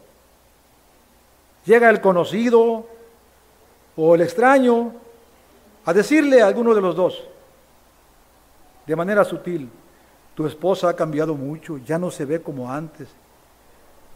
Llega 1.65 1.89
el 1.89 2.01
conocido 2.01 2.87
o 3.95 4.15
el 4.15 4.21
extraño 4.21 4.93
a 5.85 5.93
decirle 5.93 6.41
a 6.41 6.47
alguno 6.47 6.73
de 6.73 6.81
los 6.81 6.95
dos, 6.95 7.23
de 8.85 8.95
manera 8.95 9.23
sutil, 9.23 9.69
tu 10.33 10.45
esposa 10.45 10.89
ha 10.89 10.95
cambiado 10.95 11.33
mucho, 11.33 11.77
ya 11.77 11.97
no 11.97 12.09
se 12.11 12.25
ve 12.25 12.41
como 12.41 12.71
antes. 12.71 13.07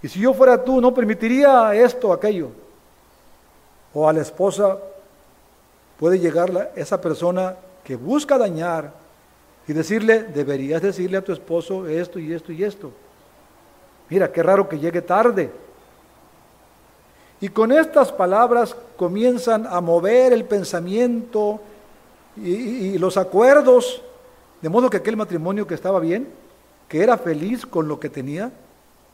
Y 0.03 0.07
si 0.07 0.19
yo 0.19 0.33
fuera 0.33 0.63
tú, 0.63 0.81
no 0.81 0.93
permitiría 0.93 1.73
esto 1.75 2.11
aquello. 2.11 2.49
O 3.93 4.07
a 4.07 4.13
la 4.13 4.21
esposa 4.21 4.77
puede 5.99 6.19
llegar 6.19 6.71
esa 6.75 6.99
persona 6.99 7.55
que 7.83 7.95
busca 7.95 8.37
dañar 8.37 9.00
y 9.71 9.73
decirle, 9.73 10.23
deberías 10.23 10.81
decirle 10.81 11.15
a 11.15 11.23
tu 11.23 11.31
esposo 11.31 11.87
esto 11.87 12.19
y 12.19 12.33
esto 12.33 12.51
y 12.51 12.61
esto. 12.61 12.91
Mira, 14.09 14.29
qué 14.29 14.43
raro 14.43 14.67
que 14.67 14.77
llegue 14.77 15.01
tarde. 15.01 15.49
Y 17.39 17.47
con 17.47 17.71
estas 17.71 18.11
palabras 18.11 18.75
comienzan 18.97 19.65
a 19.65 19.79
mover 19.79 20.33
el 20.33 20.43
pensamiento 20.43 21.61
y, 22.35 22.49
y, 22.49 22.97
los 22.97 23.15
acuerdos, 23.15 24.01
de 24.61 24.67
modo 24.67 24.89
que 24.89 24.97
aquel 24.97 25.15
matrimonio 25.15 25.65
que 25.65 25.75
estaba 25.75 26.01
bien, 26.01 26.27
que 26.89 27.01
era 27.01 27.17
feliz 27.17 27.65
con 27.65 27.87
lo 27.87 27.97
que 27.97 28.09
tenía, 28.09 28.51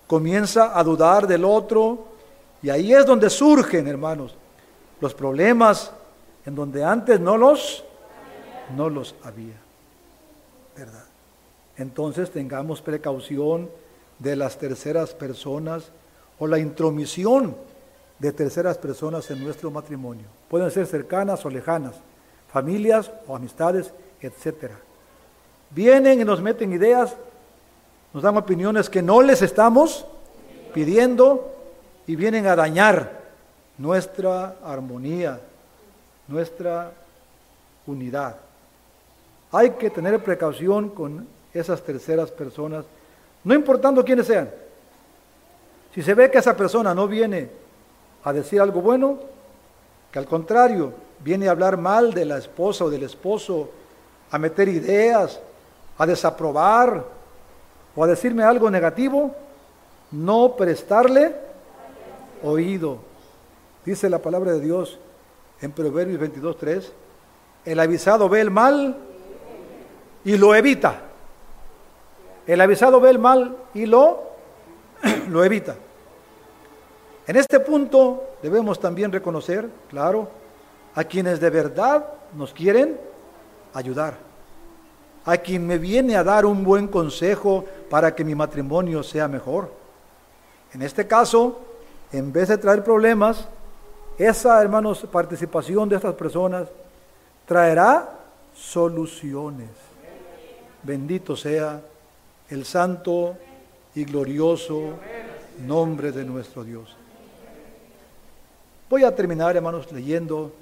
comienza 0.07 0.75
a 0.75 0.83
dudar 0.83 1.27
del 1.27 1.45
otro, 1.45 2.07
y 2.63 2.71
ahí 2.71 2.95
es 2.95 3.05
donde 3.05 3.29
surgen, 3.29 3.87
hermanos, 3.87 4.35
los 5.01 5.13
problemas 5.13 5.91
en 6.47 6.55
donde 6.55 6.83
antes 6.83 7.19
no 7.19 7.37
los, 7.37 7.83
no 8.75 8.89
los 8.89 9.13
había. 9.23 9.66
Entonces 11.78 12.32
tengamos 12.32 12.82
precaución 12.82 13.69
de 14.19 14.36
las 14.36 14.57
terceras 14.57 15.13
personas 15.13 15.91
o 16.39 16.47
la 16.47 16.59
intromisión 16.59 17.55
de 18.19 18.32
terceras 18.32 18.78
personas 18.78 19.30
en 19.30 19.43
nuestro 19.43 19.69
matrimonio. 19.69 20.25
Pueden 20.49 20.71
ser 20.71 20.88
cercanas 20.88 21.45
o 21.45 21.49
lejanas, 21.49 21.95
familias 22.51 23.11
o 23.28 23.36
amistades, 23.36 23.93
etc. 24.21 24.71
Vienen 25.71 26.21
y 26.21 26.25
nos 26.25 26.41
meten 26.41 26.73
ideas 26.73 27.15
nos 28.17 28.23
dan 28.23 28.36
opiniones 28.36 28.89
que 28.89 29.01
no 29.01 29.21
les 29.21 29.43
estamos 29.43 30.03
pidiendo 30.73 31.53
y 32.07 32.15
vienen 32.15 32.47
a 32.47 32.55
dañar 32.55 33.11
nuestra 33.78 34.55
armonía, 34.63 35.39
nuestra 36.28 36.93
unidad. 37.86 38.38
Hay 39.51 39.71
que 39.71 39.89
tener 39.89 40.21
precaución 40.23 40.89
con 40.89 41.27
esas 41.53 41.81
terceras 41.81 42.31
personas, 42.31 42.85
no 43.43 43.53
importando 43.53 44.03
quiénes 44.03 44.27
sean. 44.27 44.49
Si 45.93 46.01
se 46.03 46.13
ve 46.13 46.29
que 46.29 46.37
esa 46.37 46.55
persona 46.55 46.93
no 46.93 47.07
viene 47.07 47.49
a 48.23 48.33
decir 48.33 48.61
algo 48.61 48.81
bueno, 48.81 49.19
que 50.11 50.19
al 50.19 50.25
contrario 50.25 50.93
viene 51.23 51.47
a 51.47 51.51
hablar 51.51 51.77
mal 51.77 52.13
de 52.13 52.25
la 52.25 52.37
esposa 52.37 52.85
o 52.85 52.89
del 52.89 53.03
esposo, 53.03 53.69
a 54.29 54.37
meter 54.37 54.67
ideas, 54.67 55.39
a 55.97 56.05
desaprobar, 56.05 57.03
o 57.95 58.03
a 58.03 58.07
decirme 58.07 58.43
algo 58.43 58.69
negativo, 58.69 59.33
no 60.11 60.55
prestarle 60.55 61.35
oído. 62.43 62.99
Dice 63.83 64.09
la 64.09 64.19
palabra 64.19 64.51
de 64.51 64.59
Dios 64.59 64.99
en 65.61 65.71
Proverbios 65.71 66.21
22.3, 66.21 66.89
el 67.65 67.79
avisado 67.79 68.29
ve 68.29 68.41
el 68.41 68.51
mal 68.51 68.95
y 70.28 70.38
lo 70.38 70.53
evita. 70.53 71.01
El 72.45 72.59
avisado 72.59 72.99
ve 72.99 73.09
el 73.09 73.17
mal 73.17 73.55
y 73.73 73.86
lo, 73.86 74.23
lo 75.30 75.43
evita. 75.43 75.75
En 77.25 77.38
este 77.38 77.61
punto 77.61 78.36
debemos 78.41 78.78
también 78.80 79.11
reconocer, 79.11 79.69
claro, 79.89 80.30
a 80.95 81.05
quienes 81.05 81.39
de 81.39 81.49
verdad 81.49 82.05
nos 82.36 82.53
quieren 82.53 82.99
ayudar 83.73 84.28
a 85.28 85.38
quien 85.38 85.67
me 85.67 85.78
viene 85.78 86.15
a 86.15 86.23
dar 86.23 86.45
un 86.45 86.63
buen 86.63 86.88
consejo 86.88 87.65
para 87.89 88.15
que 88.15 88.23
mi 88.23 88.34
matrimonio 88.34 89.03
sea 89.03 89.28
mejor. 89.28 89.69
En 90.73 90.82
este 90.82 91.05
caso, 91.05 91.59
en 92.13 92.32
vez 92.32 92.47
de 92.47 92.57
traer 92.57 92.82
problemas, 92.82 93.45
esa, 94.17 94.61
hermanos, 94.61 95.05
participación 95.11 95.89
de 95.89 95.97
estas 95.97 96.13
personas 96.13 96.69
traerá 97.45 98.09
soluciones. 98.55 99.86
Bendito 100.84 101.36
sea 101.36 101.82
el 102.49 102.65
santo 102.65 103.38
y 103.95 104.05
glorioso 104.05 104.93
nombre 105.65 106.11
de 106.11 106.23
nuestro 106.23 106.63
Dios. 106.63 106.95
Voy 108.89 109.03
a 109.03 109.13
terminar, 109.13 109.55
hermanos, 109.55 109.91
leyendo 109.91 110.53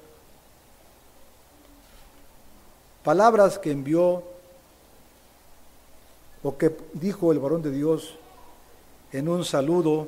palabras 3.03 3.59
que 3.59 3.72
envió 3.72 4.24
o 6.41 6.57
que 6.57 6.76
dijo 6.93 7.32
el 7.32 7.39
varón 7.39 7.61
de 7.61 7.72
Dios 7.72 8.18
en 9.11 9.30
un 9.30 9.45
saludo 9.45 10.07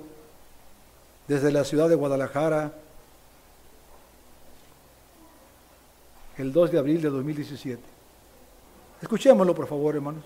desde 1.27 1.51
la 1.51 1.63
ciudad 1.63 1.89
de 1.89 1.95
Guadalajara 1.95 2.73
el 6.37 6.53
2 6.53 6.71
de 6.71 6.79
abril 6.79 7.01
de 7.01 7.09
2017. 7.09 7.96
Escuchémoslo, 9.01 9.53
por 9.53 9.67
favor, 9.67 9.95
hermanos. 9.95 10.23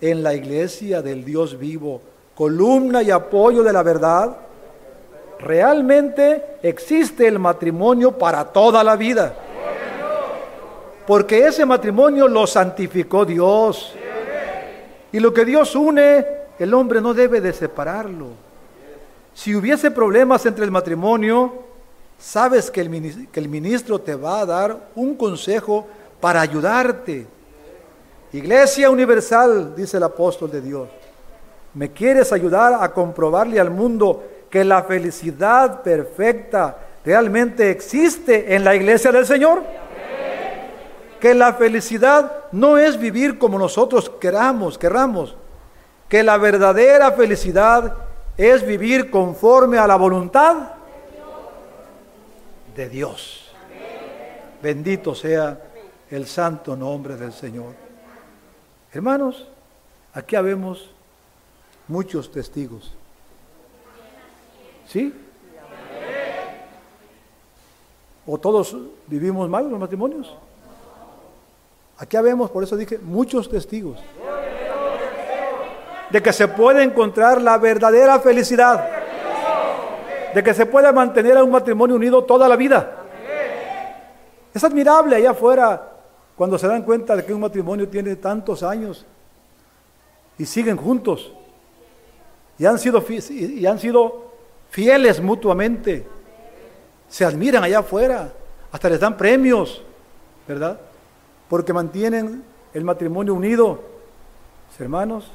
En 0.00 0.22
la 0.22 0.34
iglesia 0.34 1.02
del 1.02 1.24
Dios 1.24 1.58
vivo, 1.58 2.00
columna 2.34 3.02
y 3.02 3.10
apoyo 3.10 3.62
de 3.62 3.72
la 3.72 3.82
verdad, 3.82 4.36
realmente 5.40 6.58
existe 6.62 7.26
el 7.26 7.38
matrimonio 7.38 8.12
para 8.12 8.44
toda 8.44 8.84
la 8.84 8.96
vida. 8.96 9.34
Porque 11.06 11.46
ese 11.46 11.64
matrimonio 11.64 12.28
lo 12.28 12.46
santificó 12.46 13.24
Dios. 13.24 13.94
Y 15.10 15.20
lo 15.20 15.32
que 15.32 15.44
Dios 15.44 15.74
une, 15.74 16.24
el 16.58 16.74
hombre 16.74 17.00
no 17.00 17.14
debe 17.14 17.40
de 17.40 17.52
separarlo. 17.52 18.26
Si 19.34 19.54
hubiese 19.54 19.90
problemas 19.90 20.44
entre 20.46 20.64
el 20.64 20.70
matrimonio, 20.70 21.64
sabes 22.18 22.70
que 22.70 22.80
el, 22.80 23.48
ministro 23.48 24.00
te 24.00 24.14
va 24.14 24.40
a 24.40 24.46
dar 24.46 24.88
un 24.94 25.14
consejo 25.14 25.86
para 26.20 26.40
ayudarte. 26.40 27.26
Iglesia 28.32 28.90
universal, 28.90 29.74
dice 29.74 29.96
el 29.96 30.02
apóstol 30.02 30.50
de 30.50 30.60
Dios, 30.60 30.88
¿me 31.74 31.92
quieres 31.92 32.32
ayudar 32.32 32.78
a 32.82 32.92
comprobarle 32.92 33.58
al 33.58 33.70
mundo 33.70 34.22
que 34.50 34.64
la 34.64 34.82
felicidad 34.82 35.82
perfecta 35.82 36.76
realmente 37.04 37.70
existe 37.70 38.54
en 38.54 38.64
la 38.64 38.74
iglesia 38.74 39.12
del 39.12 39.26
Señor? 39.26 39.62
que 41.20 41.34
la 41.34 41.54
felicidad 41.54 42.44
no 42.52 42.78
es 42.78 42.98
vivir 42.98 43.38
como 43.38 43.58
nosotros 43.58 44.10
queramos, 44.20 44.78
querramos, 44.78 45.36
que 46.08 46.22
la 46.22 46.38
verdadera 46.38 47.12
felicidad 47.12 47.94
es 48.36 48.64
vivir 48.64 49.10
conforme 49.10 49.78
a 49.78 49.86
la 49.86 49.96
voluntad 49.96 50.74
de 52.74 52.88
Dios. 52.88 53.52
Bendito 54.62 55.14
sea 55.14 55.60
el 56.10 56.26
santo 56.26 56.76
nombre 56.76 57.16
del 57.16 57.32
Señor. 57.32 57.87
Hermanos, 58.92 59.46
aquí 60.14 60.36
habemos 60.36 60.90
muchos 61.86 62.30
testigos. 62.32 62.92
¿Sí? 64.86 65.14
¿O 68.26 68.38
todos 68.38 68.76
vivimos 69.06 69.48
mal 69.48 69.70
los 69.70 69.78
matrimonios? 69.78 70.34
Aquí 71.98 72.16
vemos, 72.18 72.50
por 72.50 72.62
eso 72.62 72.76
dije, 72.76 72.98
muchos 72.98 73.48
testigos 73.48 73.98
de 76.10 76.22
que 76.22 76.32
se 76.32 76.48
puede 76.48 76.82
encontrar 76.82 77.40
la 77.42 77.58
verdadera 77.58 78.18
felicidad, 78.20 78.88
de 80.34 80.42
que 80.42 80.54
se 80.54 80.66
puede 80.66 80.90
mantener 80.92 81.36
a 81.36 81.44
un 81.44 81.50
matrimonio 81.50 81.96
unido 81.96 82.24
toda 82.24 82.48
la 82.48 82.56
vida. 82.56 83.04
Es 84.54 84.64
admirable 84.64 85.16
allá 85.16 85.32
afuera 85.32 85.87
cuando 86.38 86.56
se 86.56 86.66
dan 86.66 86.82
cuenta 86.82 87.14
de 87.14 87.24
que 87.24 87.34
un 87.34 87.40
matrimonio 87.40 87.86
tiene 87.88 88.16
tantos 88.16 88.62
años 88.62 89.04
y 90.38 90.46
siguen 90.46 90.78
juntos 90.78 91.32
y 92.58 92.64
han 92.64 92.78
sido, 92.78 93.04
y 93.10 93.66
han 93.66 93.78
sido 93.78 94.32
fieles 94.70 95.20
mutuamente 95.20 96.06
se 97.08 97.24
admiran 97.24 97.64
allá 97.64 97.80
afuera, 97.80 98.32
hasta 98.70 98.88
les 98.88 99.00
dan 99.00 99.16
premios, 99.16 99.82
¿verdad? 100.46 100.78
Porque 101.48 101.72
mantienen 101.72 102.44
el 102.74 102.84
matrimonio 102.84 103.34
unido. 103.34 103.80
Hermanos, 104.78 105.28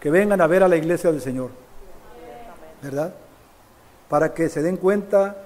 que 0.00 0.10
vengan 0.10 0.40
a 0.40 0.46
ver 0.46 0.62
a 0.62 0.68
la 0.68 0.76
iglesia 0.76 1.10
del 1.10 1.22
Señor, 1.22 1.50
¿verdad? 2.82 3.14
Para 4.08 4.34
que 4.34 4.48
se 4.48 4.60
den 4.60 4.76
cuenta 4.76 5.44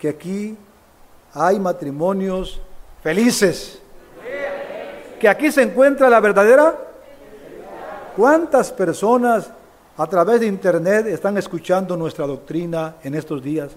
que 0.00 0.08
aquí 0.08 0.56
hay 1.32 1.60
matrimonios 1.60 2.60
felices, 3.02 3.80
que 5.18 5.28
aquí 5.28 5.50
se 5.50 5.62
encuentra 5.62 6.08
la 6.08 6.20
verdadera. 6.20 6.74
¿Cuántas 8.16 8.72
personas 8.72 9.50
a 9.96 10.06
través 10.06 10.40
de 10.40 10.46
internet 10.46 11.06
están 11.06 11.36
escuchando 11.36 11.96
nuestra 11.96 12.26
doctrina 12.26 12.96
en 13.02 13.14
estos 13.14 13.42
días? 13.42 13.72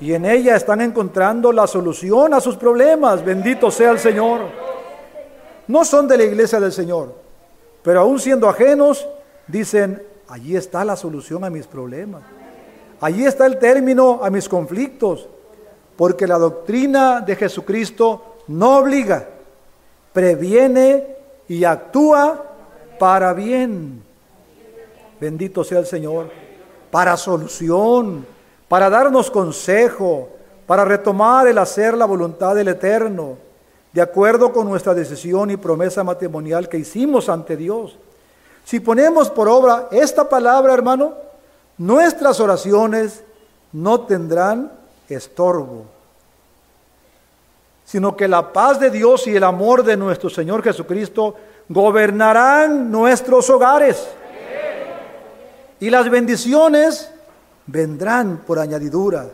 Y 0.00 0.12
en 0.12 0.24
ella 0.24 0.56
están 0.56 0.80
encontrando 0.80 1.52
la 1.52 1.66
solución 1.66 2.34
a 2.34 2.40
sus 2.40 2.56
problemas. 2.56 3.24
Bendito 3.24 3.70
sea 3.70 3.92
el 3.92 3.98
Señor. 3.98 4.40
No 5.68 5.84
son 5.84 6.08
de 6.08 6.18
la 6.18 6.24
iglesia 6.24 6.60
del 6.60 6.72
Señor, 6.72 7.14
pero 7.82 8.00
aún 8.00 8.18
siendo 8.18 8.48
ajenos, 8.48 9.08
dicen, 9.46 10.02
allí 10.28 10.56
está 10.56 10.84
la 10.84 10.96
solución 10.96 11.44
a 11.44 11.50
mis 11.50 11.66
problemas. 11.66 12.22
Allí 13.00 13.24
está 13.24 13.46
el 13.46 13.58
término 13.58 14.20
a 14.22 14.30
mis 14.30 14.48
conflictos. 14.48 15.28
Porque 15.96 16.26
la 16.26 16.38
doctrina 16.38 17.20
de 17.20 17.36
Jesucristo 17.36 18.36
no 18.48 18.78
obliga, 18.78 19.28
previene 20.14 21.06
y 21.46 21.64
actúa 21.64 22.42
para 22.98 23.34
bien. 23.34 24.02
Bendito 25.20 25.62
sea 25.62 25.80
el 25.80 25.86
Señor. 25.86 26.30
Para 26.90 27.18
solución, 27.18 28.24
para 28.68 28.88
darnos 28.88 29.30
consejo, 29.30 30.30
para 30.66 30.84
retomar 30.84 31.48
el 31.48 31.58
hacer 31.58 31.94
la 31.94 32.06
voluntad 32.06 32.54
del 32.54 32.68
Eterno, 32.68 33.36
de 33.92 34.00
acuerdo 34.00 34.52
con 34.52 34.68
nuestra 34.68 34.94
decisión 34.94 35.50
y 35.50 35.56
promesa 35.56 36.02
matrimonial 36.02 36.68
que 36.68 36.78
hicimos 36.78 37.28
ante 37.28 37.56
Dios. 37.56 37.98
Si 38.64 38.80
ponemos 38.80 39.28
por 39.28 39.48
obra 39.48 39.88
esta 39.90 40.28
palabra, 40.28 40.72
hermano, 40.72 41.14
nuestras 41.76 42.40
oraciones 42.40 43.22
no 43.72 44.02
tendrán 44.02 44.72
estorbo, 45.08 45.86
sino 47.84 48.16
que 48.16 48.28
la 48.28 48.52
paz 48.52 48.80
de 48.80 48.90
Dios 48.90 49.26
y 49.26 49.36
el 49.36 49.44
amor 49.44 49.84
de 49.84 49.96
nuestro 49.96 50.30
Señor 50.30 50.62
Jesucristo 50.62 51.34
gobernarán 51.68 52.90
nuestros 52.90 53.48
hogares. 53.50 54.08
Y 55.80 55.90
las 55.90 56.08
bendiciones 56.08 57.10
vendrán 57.66 58.38
por 58.46 58.58
añadidura. 58.58 59.26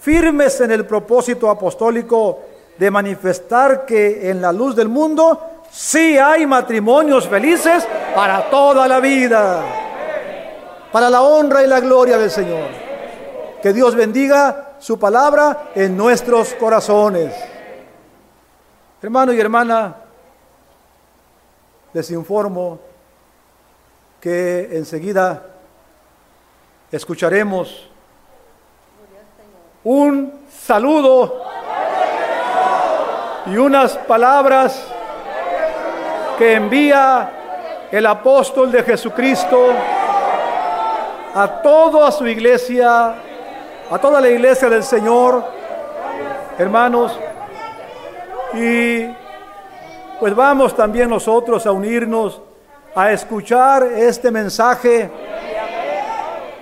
Firmes 0.00 0.60
en 0.60 0.70
el 0.70 0.86
propósito 0.86 1.50
apostólico 1.50 2.40
de 2.78 2.90
manifestar 2.90 3.84
que 3.84 4.30
en 4.30 4.40
la 4.40 4.52
luz 4.52 4.76
del 4.76 4.88
mundo 4.88 5.40
sí 5.70 6.16
hay 6.16 6.46
matrimonios 6.46 7.26
felices 7.26 7.86
para 8.14 8.48
toda 8.48 8.86
la 8.86 9.00
vida, 9.00 9.64
para 10.92 11.10
la 11.10 11.22
honra 11.22 11.64
y 11.64 11.66
la 11.66 11.80
gloria 11.80 12.16
del 12.16 12.30
Señor. 12.30 12.68
Que 13.60 13.72
Dios 13.72 13.96
bendiga 13.96 14.67
su 14.78 14.98
palabra 14.98 15.70
en 15.74 15.96
nuestros 15.96 16.54
corazones. 16.54 17.34
Hermano 19.02 19.32
y 19.32 19.40
hermana, 19.40 19.96
les 21.92 22.10
informo 22.10 22.78
que 24.20 24.76
enseguida 24.76 25.42
escucharemos 26.90 27.88
un 29.84 30.46
saludo 30.50 31.42
y 33.46 33.56
unas 33.56 33.96
palabras 33.96 34.84
que 36.36 36.54
envía 36.54 37.30
el 37.90 38.04
apóstol 38.06 38.70
de 38.70 38.82
Jesucristo 38.82 39.72
a 41.34 41.62
toda 41.62 42.10
su 42.10 42.26
iglesia, 42.26 43.14
a 43.90 43.98
toda 43.98 44.20
la 44.20 44.28
iglesia 44.28 44.68
del 44.68 44.82
Señor, 44.82 45.42
hermanos, 46.58 47.18
y 48.54 49.06
pues 50.20 50.34
vamos 50.34 50.74
también 50.76 51.08
nosotros 51.08 51.66
a 51.66 51.72
unirnos 51.72 52.40
a 52.94 53.12
escuchar 53.12 53.84
este 53.84 54.30
mensaje, 54.30 55.10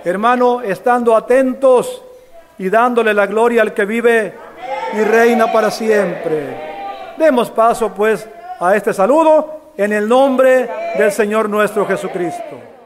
hermano, 0.03 0.61
estando 0.61 1.15
atentos 1.15 2.01
y 2.57 2.69
dándole 2.69 3.13
la 3.13 3.25
gloria 3.25 3.61
al 3.61 3.73
que 3.73 3.85
vive 3.85 4.33
y 4.93 5.03
reina 5.03 5.51
para 5.51 5.69
siempre. 5.69 7.15
Demos 7.17 7.49
paso 7.49 7.91
pues 7.93 8.27
a 8.59 8.75
este 8.75 8.93
saludo 8.93 9.71
en 9.75 9.91
el 9.91 10.07
nombre 10.07 10.69
del 10.97 11.11
Señor 11.11 11.49
nuestro 11.49 11.85
Jesucristo. 11.85 12.76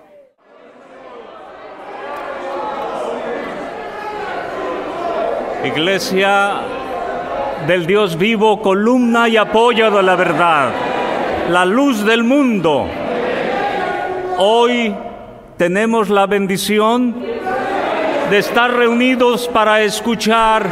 Iglesia 5.64 6.54
del 7.68 7.86
Dios 7.86 8.18
vivo, 8.18 8.60
columna 8.64 9.30
y 9.30 9.38
apoyo 9.38 9.92
de 9.92 10.02
la 10.02 10.16
verdad, 10.16 10.72
la 11.52 11.66
luz 11.66 12.04
del 12.04 12.24
mundo. 12.24 12.88
Hoy 14.40 14.96
tenemos 15.58 16.10
la 16.10 16.26
bendición 16.26 17.16
de 18.32 18.38
estar 18.40 18.74
reunidos 18.74 19.48
para 19.50 19.82
escuchar 19.82 20.66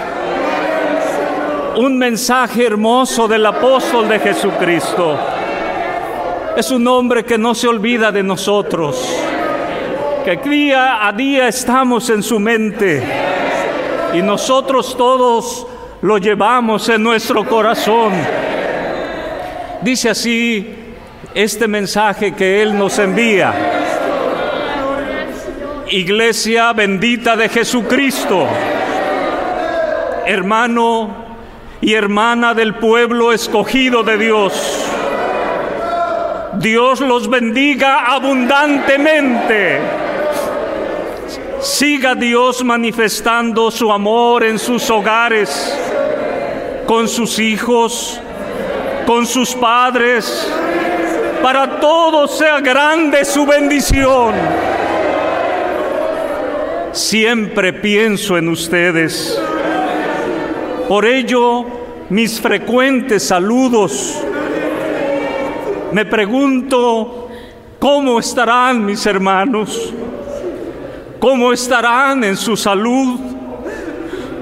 un 1.76 1.96
mensaje 2.00 2.66
hermoso 2.66 3.28
del 3.28 3.46
apóstol 3.46 4.10
de 4.10 4.18
Jesucristo. 4.18 5.20
Es 6.58 6.72
un 6.72 6.88
hombre 6.88 7.24
que 7.24 7.38
no 7.38 7.54
se 7.54 7.68
olvida 7.68 8.12
de 8.12 8.24
nosotros, 8.24 9.08
que 10.26 10.38
día 10.38 11.08
a 11.08 11.14
día 11.14 11.48
estamos 11.48 12.10
en 12.10 12.24
su 12.24 12.40
mente 12.40 13.28
y 14.14 14.22
nosotros 14.22 14.95
todos 14.97 15.68
lo 16.01 16.18
llevamos 16.18 16.90
en 16.90 17.03
nuestro 17.03 17.45
corazón. 17.45 18.14
Dice 19.81 20.10
así 20.10 20.76
este 21.34 21.68
mensaje 21.68 22.34
que 22.34 22.61
Él 22.61 22.77
nos 22.77 22.98
envía. 22.99 23.53
Iglesia 25.90 26.73
bendita 26.73 27.36
de 27.36 27.49
Jesucristo, 27.49 28.48
hermano 30.26 31.10
y 31.81 31.94
hermana 31.94 32.53
del 32.53 32.76
pueblo 32.76 33.31
escogido 33.31 34.03
de 34.03 34.18
Dios. 34.18 34.86
Dios 36.60 36.99
los 36.99 37.30
bendiga 37.30 38.06
abundantemente. 38.14 39.80
Siga 41.61 42.15
Dios 42.15 42.64
manifestando 42.64 43.69
su 43.69 43.91
amor 43.91 44.45
en 44.45 44.57
sus 44.57 44.90
hogares, 44.90 45.77
con 46.88 47.07
sus 47.10 47.38
hijos, 47.38 48.19
con 49.06 49.26
sus 49.26 49.53
padres. 49.56 50.49
Para 51.44 51.80
todos 51.81 52.38
sea 52.38 52.61
grande 52.61 53.26
su 53.26 53.45
bendición. 53.45 54.34
Siempre 56.94 57.73
pienso 57.73 58.38
en 58.38 58.48
ustedes. 58.48 59.38
Por 60.88 61.06
ello, 61.06 61.65
mis 62.10 62.40
frecuentes 62.40 63.23
saludos. 63.27 64.23
Me 65.91 66.06
pregunto, 66.06 67.27
¿cómo 67.80 68.18
estarán 68.18 68.86
mis 68.86 69.06
hermanos? 69.06 69.94
¿Cómo 71.20 71.52
estarán 71.52 72.24
en 72.24 72.38
su 72.38 72.56
salud? 72.56 73.20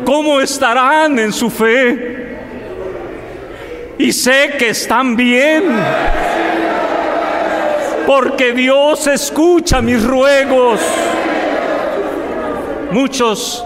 ¿Cómo 0.05 0.39
estarán 0.39 1.17
en 1.17 1.33
su 1.33 1.49
fe? 1.49 2.37
Y 3.97 4.11
sé 4.11 4.53
que 4.59 4.69
están 4.69 5.15
bien, 5.15 5.63
porque 8.05 8.53
Dios 8.53 9.07
escucha 9.07 9.81
mis 9.81 10.03
ruegos. 10.03 10.79
Muchos 12.91 13.65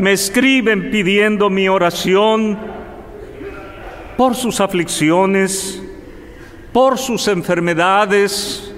me 0.00 0.12
escriben 0.12 0.90
pidiendo 0.90 1.48
mi 1.48 1.68
oración 1.68 2.58
por 4.16 4.34
sus 4.34 4.60
aflicciones, 4.60 5.80
por 6.72 6.98
sus 6.98 7.28
enfermedades, 7.28 8.72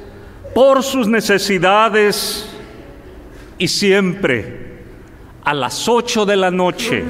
por 0.55 0.83
sus 0.83 1.09
necesidades 1.09 2.54
y 3.59 3.69
siempre 3.69 4.65
a 5.45 5.55
las 5.55 5.89
ocho 5.89 6.25
de 6.25 6.37
la 6.37 6.51
noche 6.51 7.05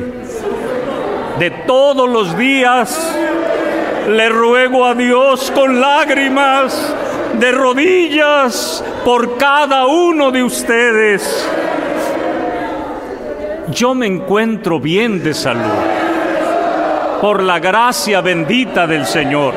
de 1.39 1.51
todos 1.67 2.09
los 2.09 2.37
días 2.37 3.17
le 4.09 4.29
ruego 4.29 4.85
a 4.85 4.95
Dios 4.95 5.51
con 5.51 5.81
lágrimas 5.81 6.95
de 7.39 7.53
rodillas 7.53 8.85
por 9.05 9.37
cada 9.37 9.87
uno 9.87 10.31
de 10.31 10.43
ustedes. 10.43 11.49
yo 13.73 13.95
me 13.95 14.07
encuentro 14.07 14.79
bien 14.79 15.23
de 15.23 15.35
salud, 15.35 15.63
por 17.21 17.43
la 17.43 17.59
gracia 17.59 18.21
bendita 18.21 18.87
del 18.87 19.07
Señor. 19.07 19.55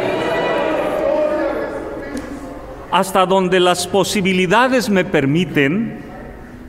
Hasta 2.89 3.25
donde 3.25 3.59
las 3.59 3.85
posibilidades 3.85 4.89
me 4.89 5.03
permiten, 5.03 6.06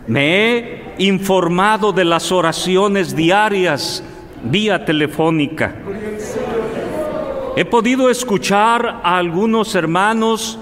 me 0.09 0.56
he 0.56 0.94
informado 0.98 1.93
de 1.93 2.05
las 2.05 2.32
oraciones 2.32 3.14
diarias 3.14 4.02
vía 4.43 4.85
telefónica. 4.85 5.74
He 7.56 7.64
podido 7.64 8.09
escuchar 8.09 9.01
a 9.02 9.18
algunos 9.18 9.74
hermanos 9.74 10.59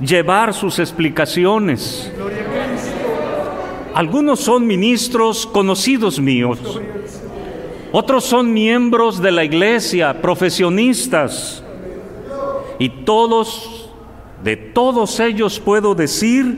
llevar 0.00 0.52
sus 0.52 0.78
explicaciones. 0.78 2.12
Algunos 3.94 4.40
son 4.40 4.66
ministros 4.66 5.46
conocidos 5.46 6.20
míos, 6.20 6.58
otros 7.92 8.24
son 8.24 8.52
miembros 8.52 9.20
de 9.20 9.32
la 9.32 9.44
iglesia, 9.44 10.20
profesionistas, 10.22 11.64
y 12.78 12.88
todos, 12.88 13.90
de 14.42 14.56
todos 14.56 15.20
ellos 15.20 15.58
puedo 15.58 15.94
decir, 15.94 16.56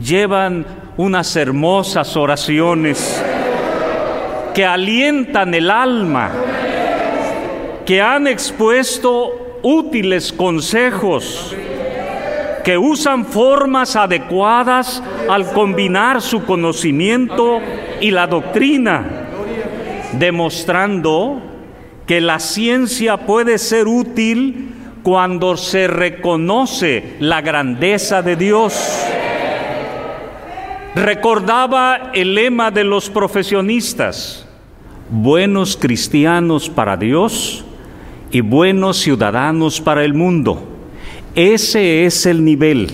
llevan 0.00 0.66
unas 0.98 1.34
hermosas 1.36 2.16
oraciones 2.16 3.24
que 4.52 4.66
alientan 4.66 5.54
el 5.54 5.70
alma, 5.70 6.32
que 7.86 8.02
han 8.02 8.26
expuesto 8.26 9.60
útiles 9.62 10.32
consejos, 10.32 11.54
que 12.64 12.76
usan 12.76 13.24
formas 13.24 13.94
adecuadas 13.94 15.00
al 15.30 15.52
combinar 15.52 16.20
su 16.20 16.44
conocimiento 16.44 17.60
y 18.00 18.10
la 18.10 18.26
doctrina, 18.26 19.06
demostrando 20.14 21.40
que 22.06 22.20
la 22.20 22.40
ciencia 22.40 23.18
puede 23.18 23.58
ser 23.58 23.86
útil 23.86 24.74
cuando 25.04 25.56
se 25.56 25.86
reconoce 25.86 27.14
la 27.20 27.40
grandeza 27.40 28.20
de 28.20 28.34
Dios. 28.34 29.06
Recordaba 30.94 32.10
el 32.14 32.34
lema 32.34 32.70
de 32.70 32.84
los 32.84 33.10
profesionistas, 33.10 34.46
buenos 35.10 35.76
cristianos 35.76 36.68
para 36.68 36.96
Dios 36.96 37.64
y 38.30 38.40
buenos 38.40 38.98
ciudadanos 38.98 39.80
para 39.80 40.04
el 40.04 40.14
mundo. 40.14 40.66
Ese 41.34 42.04
es 42.04 42.26
el 42.26 42.44
nivel. 42.44 42.88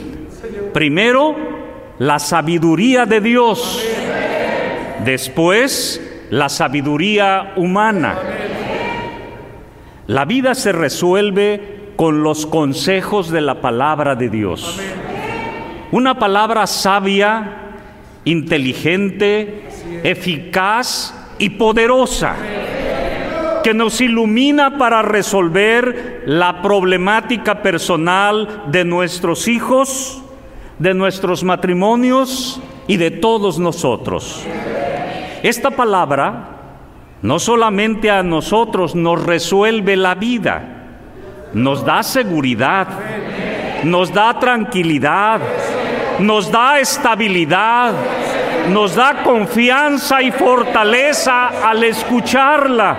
Primero, 0.72 1.36
la 1.98 2.18
sabiduría 2.18 3.06
de 3.06 3.20
Dios. 3.20 3.82
Después, 5.04 6.00
la 6.30 6.48
sabiduría 6.48 7.52
humana. 7.56 8.16
La 10.06 10.24
vida 10.24 10.54
se 10.54 10.72
resuelve 10.72 11.92
con 11.96 12.22
los 12.22 12.44
consejos 12.44 13.30
de 13.30 13.40
la 13.40 13.60
palabra 13.60 14.14
de 14.14 14.28
Dios. 14.28 14.80
Una 15.92 16.18
palabra 16.18 16.66
sabia, 16.66 17.63
inteligente, 18.24 19.64
eficaz 20.02 21.14
y 21.38 21.50
poderosa 21.50 22.36
que 23.62 23.72
nos 23.72 24.00
ilumina 24.02 24.76
para 24.76 25.00
resolver 25.00 26.22
la 26.26 26.60
problemática 26.60 27.62
personal 27.62 28.64
de 28.66 28.84
nuestros 28.84 29.48
hijos, 29.48 30.22
de 30.78 30.92
nuestros 30.92 31.42
matrimonios 31.42 32.60
y 32.86 32.98
de 32.98 33.10
todos 33.10 33.58
nosotros. 33.58 34.44
Esta 35.42 35.70
palabra 35.70 36.50
no 37.22 37.38
solamente 37.38 38.10
a 38.10 38.22
nosotros 38.22 38.94
nos 38.94 39.24
resuelve 39.24 39.96
la 39.96 40.14
vida, 40.14 40.62
nos 41.54 41.82
da 41.86 42.02
seguridad, 42.02 42.86
nos 43.82 44.12
da 44.12 44.38
tranquilidad, 44.38 45.40
nos 46.18 46.50
da 46.50 46.80
estabilidad, 46.80 47.92
nos 48.70 48.94
da 48.94 49.22
confianza 49.22 50.22
y 50.22 50.30
fortaleza 50.30 51.68
al 51.68 51.84
escucharla. 51.84 52.96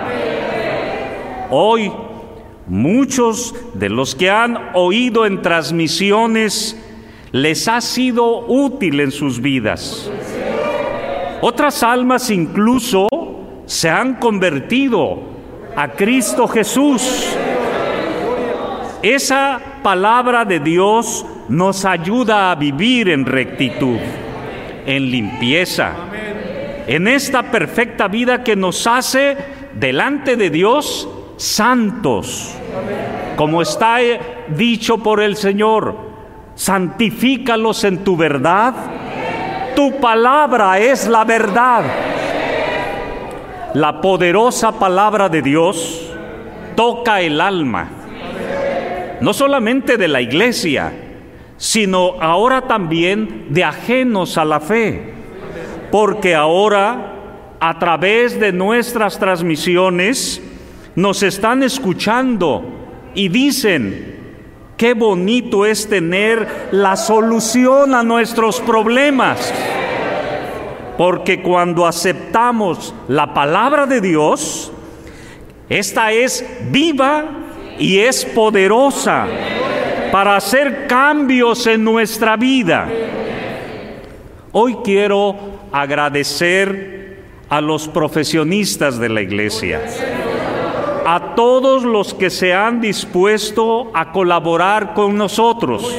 Hoy 1.50 1.92
muchos 2.66 3.54
de 3.74 3.88
los 3.88 4.14
que 4.14 4.30
han 4.30 4.70
oído 4.74 5.26
en 5.26 5.42
transmisiones 5.42 6.76
les 7.32 7.68
ha 7.68 7.80
sido 7.80 8.46
útil 8.46 9.00
en 9.00 9.10
sus 9.10 9.40
vidas. 9.40 10.10
Otras 11.40 11.82
almas 11.82 12.30
incluso 12.30 13.08
se 13.66 13.90
han 13.90 14.14
convertido 14.14 15.20
a 15.76 15.88
Cristo 15.88 16.48
Jesús. 16.48 17.36
Esa 19.02 19.60
palabra 19.86 20.44
de 20.44 20.58
Dios 20.58 21.24
nos 21.48 21.84
ayuda 21.84 22.50
a 22.50 22.56
vivir 22.56 23.08
en 23.08 23.24
rectitud, 23.24 24.00
en 24.84 25.10
limpieza, 25.12 25.92
en 26.88 27.06
esta 27.06 27.52
perfecta 27.52 28.08
vida 28.08 28.42
que 28.42 28.56
nos 28.56 28.84
hace 28.88 29.36
delante 29.74 30.34
de 30.34 30.50
Dios 30.50 31.08
santos, 31.36 32.52
como 33.36 33.62
está 33.62 34.02
eh, 34.02 34.20
dicho 34.48 34.98
por 34.98 35.20
el 35.20 35.36
Señor, 35.36 35.94
santifícalos 36.56 37.84
en 37.84 38.02
tu 38.02 38.16
verdad, 38.16 38.74
tu 39.76 40.00
palabra 40.00 40.80
es 40.80 41.06
la 41.06 41.22
verdad. 41.22 41.84
La 43.74 44.00
poderosa 44.00 44.80
palabra 44.80 45.28
de 45.28 45.42
Dios 45.42 46.10
toca 46.74 47.20
el 47.20 47.40
alma, 47.40 47.88
no 49.20 49.32
solamente 49.32 49.96
de 49.96 50.08
la 50.08 50.20
iglesia, 50.20 50.92
sino 51.56 52.20
ahora 52.20 52.62
también 52.62 53.46
de 53.50 53.64
ajenos 53.64 54.36
a 54.38 54.44
la 54.44 54.60
fe, 54.60 55.14
porque 55.90 56.34
ahora 56.34 57.14
a 57.60 57.78
través 57.78 58.38
de 58.38 58.52
nuestras 58.52 59.18
transmisiones, 59.18 60.42
nos 60.94 61.22
están 61.22 61.62
escuchando 61.62 62.64
y 63.14 63.28
dicen, 63.28 64.16
qué 64.76 64.94
bonito 64.94 65.66
es 65.66 65.88
tener 65.88 66.68
la 66.72 66.96
solución 66.96 67.94
a 67.94 68.02
nuestros 68.02 68.60
problemas. 68.60 69.52
Porque 70.96 71.42
cuando 71.42 71.86
aceptamos 71.86 72.94
la 73.08 73.34
palabra 73.34 73.86
de 73.86 74.00
Dios, 74.00 74.72
esta 75.68 76.12
es 76.12 76.44
viva 76.70 77.45
y 77.78 77.98
es 77.98 78.24
poderosa 78.24 79.26
para 80.12 80.36
hacer 80.36 80.86
cambios 80.86 81.66
en 81.66 81.84
nuestra 81.84 82.36
vida. 82.36 82.88
Hoy 84.52 84.76
quiero 84.84 85.36
agradecer 85.72 87.20
a 87.48 87.60
los 87.60 87.86
profesionistas 87.88 88.98
de 88.98 89.08
la 89.08 89.20
iglesia 89.20 89.80
a 91.08 91.36
todos 91.36 91.84
los 91.84 92.14
que 92.14 92.30
se 92.30 92.52
han 92.52 92.80
dispuesto 92.80 93.92
a 93.94 94.10
colaborar 94.10 94.92
con 94.92 95.16
nosotros. 95.16 95.94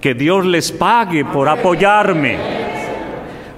Que 0.00 0.14
Dios 0.14 0.46
les 0.46 0.70
pague 0.70 1.24
por 1.24 1.48
apoyarme, 1.48 2.38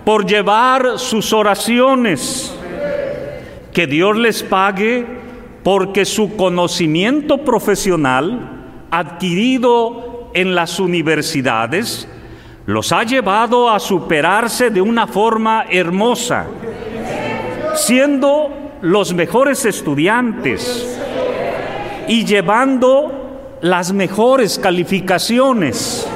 por 0.06 0.24
llevar 0.24 0.98
sus 0.98 1.35
oraciones. 1.35 2.56
Que 3.74 3.86
Dios 3.86 4.16
les 4.16 4.43
pague 4.43 5.05
porque 5.62 6.05
su 6.05 6.36
conocimiento 6.36 7.39
profesional 7.39 8.59
adquirido 8.90 10.30
en 10.35 10.55
las 10.55 10.78
universidades 10.80 12.09
los 12.66 12.93
ha 12.93 13.02
llevado 13.02 13.70
a 13.70 13.80
superarse 13.80 14.70
de 14.70 14.80
una 14.80 15.06
forma 15.06 15.64
hermosa, 15.70 16.47
siendo 17.74 18.51
los 18.82 19.14
mejores 19.14 19.64
estudiantes 19.64 20.98
y 22.06 22.24
llevando 22.24 23.56
las 23.62 23.93
mejores 23.93 24.59
calificaciones, 24.59 26.06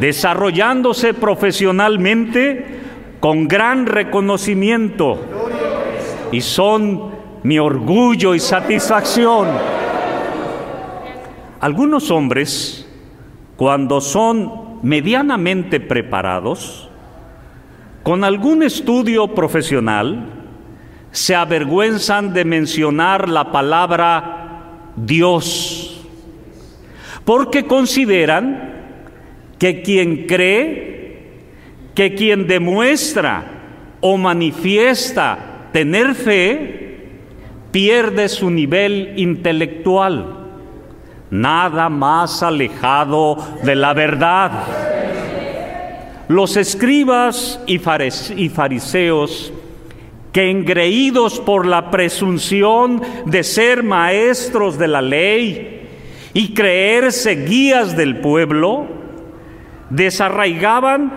desarrollándose 0.00 1.12
profesionalmente 1.12 2.80
con 3.20 3.48
gran 3.48 3.86
reconocimiento. 3.86 5.18
Y 6.32 6.40
son 6.40 7.13
mi 7.44 7.58
orgullo 7.58 8.34
y 8.34 8.40
satisfacción. 8.40 9.48
Algunos 11.60 12.10
hombres, 12.10 12.88
cuando 13.56 14.00
son 14.00 14.80
medianamente 14.82 15.78
preparados, 15.78 16.88
con 18.02 18.24
algún 18.24 18.62
estudio 18.62 19.28
profesional, 19.28 20.26
se 21.10 21.34
avergüenzan 21.34 22.32
de 22.32 22.44
mencionar 22.44 23.28
la 23.28 23.52
palabra 23.52 24.90
Dios, 24.96 26.04
porque 27.24 27.66
consideran 27.66 28.72
que 29.58 29.82
quien 29.82 30.26
cree, 30.26 31.44
que 31.94 32.14
quien 32.14 32.46
demuestra 32.46 33.44
o 34.00 34.16
manifiesta 34.16 35.68
tener 35.72 36.14
fe, 36.14 36.83
pierde 37.74 38.28
su 38.28 38.50
nivel 38.50 39.14
intelectual. 39.16 40.46
Nada 41.28 41.88
más 41.88 42.40
alejado 42.44 43.36
de 43.64 43.74
la 43.74 43.92
verdad. 43.92 44.52
Los 46.28 46.56
escribas 46.56 47.60
y 47.66 47.80
fariseos 47.80 49.52
que 50.30 50.52
engreídos 50.52 51.40
por 51.40 51.66
la 51.66 51.90
presunción 51.90 53.02
de 53.26 53.42
ser 53.42 53.82
maestros 53.82 54.78
de 54.78 54.86
la 54.86 55.02
ley 55.02 55.88
y 56.32 56.54
creerse 56.54 57.44
guías 57.44 57.96
del 57.96 58.20
pueblo, 58.20 58.86
desarraigaban 59.90 61.12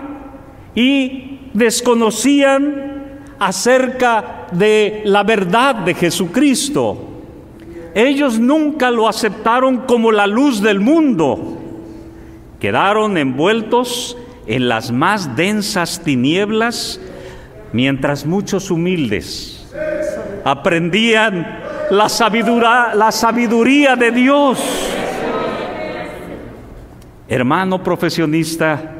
y 0.74 1.38
desconocían 1.54 3.20
acerca 3.38 4.37
de 4.52 5.02
la 5.04 5.22
verdad 5.22 5.76
de 5.76 5.94
Jesucristo. 5.94 6.96
Ellos 7.94 8.38
nunca 8.38 8.90
lo 8.90 9.08
aceptaron 9.08 9.78
como 9.78 10.12
la 10.12 10.26
luz 10.26 10.60
del 10.62 10.80
mundo. 10.80 11.58
Quedaron 12.60 13.16
envueltos 13.16 14.16
en 14.46 14.68
las 14.68 14.90
más 14.90 15.36
densas 15.36 16.02
tinieblas 16.02 17.00
mientras 17.72 18.24
muchos 18.26 18.70
humildes 18.70 19.58
aprendían 20.44 21.60
la 21.90 22.08
sabiduría, 22.08 22.94
la 22.94 23.12
sabiduría 23.12 23.96
de 23.96 24.10
Dios. 24.10 24.58
Hermano 27.28 27.82
profesionista, 27.82 28.94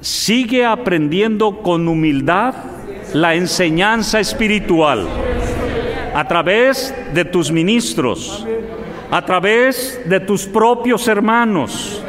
sigue 0.00 0.64
aprendiendo 0.64 1.62
con 1.62 1.88
humildad 1.88 2.54
la 3.14 3.34
enseñanza 3.34 4.20
espiritual 4.20 5.06
a 6.14 6.26
través 6.26 6.94
de 7.12 7.24
tus 7.24 7.50
ministros, 7.50 8.46
a 9.10 9.24
través 9.24 10.00
de 10.06 10.20
tus 10.20 10.46
propios 10.46 11.08
hermanos. 11.08 12.02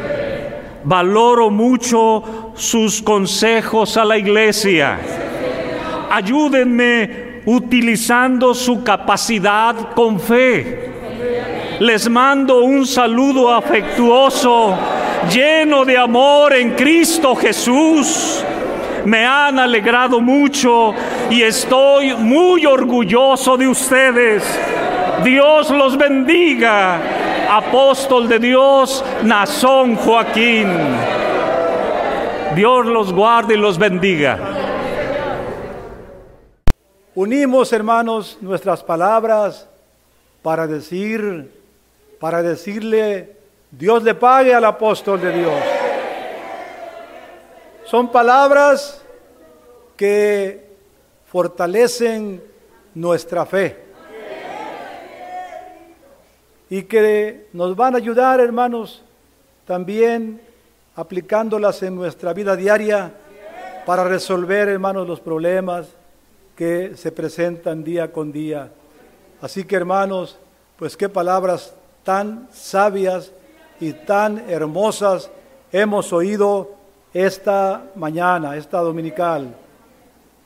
Valoro 0.85 1.49
mucho 1.49 2.51
sus 2.55 3.01
consejos 3.01 3.95
a 3.95 4.03
la 4.03 4.17
iglesia 4.17 4.99
ayúdenme 6.13 7.41
utilizando 7.45 8.53
su 8.53 8.83
capacidad 8.83 9.93
con 9.95 10.19
fe. 10.19 10.91
Les 11.79 12.07
mando 12.07 12.61
un 12.63 12.85
saludo 12.85 13.51
afectuoso, 13.51 14.77
lleno 15.31 15.83
de 15.83 15.97
amor 15.97 16.53
en 16.53 16.75
Cristo 16.75 17.35
Jesús. 17.35 18.45
Me 19.05 19.25
han 19.25 19.59
alegrado 19.59 20.21
mucho 20.21 20.93
y 21.29 21.41
estoy 21.41 22.15
muy 22.15 22.65
orgulloso 22.65 23.57
de 23.57 23.67
ustedes. 23.67 24.43
Dios 25.23 25.69
los 25.69 25.97
bendiga. 25.97 26.99
Apóstol 27.49 28.27
de 28.27 28.39
Dios, 28.39 29.03
Nazón 29.23 29.95
Joaquín. 29.95 30.67
Dios 32.55 32.85
los 32.85 33.11
guarde 33.11 33.55
y 33.55 33.57
los 33.57 33.77
bendiga. 33.77 34.39
Unimos, 37.15 37.71
hermanos, 37.73 38.37
nuestras 38.41 38.83
palabras 38.83 39.67
para 40.41 40.65
decir, 40.65 41.51
para 42.19 42.41
decirle, 42.41 43.37
Dios 43.69 44.03
le 44.03 44.15
pague 44.15 44.53
al 44.53 44.65
apóstol 44.65 45.21
de 45.21 45.31
Dios. 45.31 45.82
Son 47.93 48.11
palabras 48.11 49.03
que 49.95 50.67
fortalecen 51.27 52.41
nuestra 52.95 53.45
fe 53.45 53.83
y 56.71 56.81
que 56.81 57.49
nos 57.53 57.75
van 57.75 57.93
a 57.93 57.99
ayudar, 57.99 58.39
hermanos, 58.39 59.03
también 59.67 60.41
aplicándolas 60.95 61.83
en 61.83 61.93
nuestra 61.93 62.33
vida 62.33 62.55
diaria 62.55 63.13
para 63.85 64.03
resolver, 64.05 64.69
hermanos, 64.69 65.07
los 65.07 65.19
problemas 65.19 65.85
que 66.55 66.97
se 66.97 67.11
presentan 67.11 67.83
día 67.83 68.11
con 68.11 68.31
día. 68.31 68.71
Así 69.39 69.65
que 69.65 69.75
hermanos, 69.75 70.39
pues 70.77 70.97
qué 70.97 71.09
palabras 71.09 71.75
tan 72.03 72.49
sabias 72.51 73.31
y 73.79 73.93
tan 73.93 74.49
hermosas 74.49 75.29
hemos 75.71 76.11
oído 76.11 76.81
esta 77.13 77.83
mañana, 77.95 78.55
esta 78.55 78.79
dominical. 78.79 79.53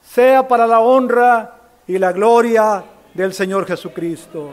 Sea 0.02 0.48
para 0.48 0.68
la 0.68 0.80
honra 0.82 1.56
y 1.88 1.98
la 1.98 2.12
gloria 2.12 2.84
del 3.14 3.34
Señor 3.34 3.66
Jesucristo. 3.66 4.52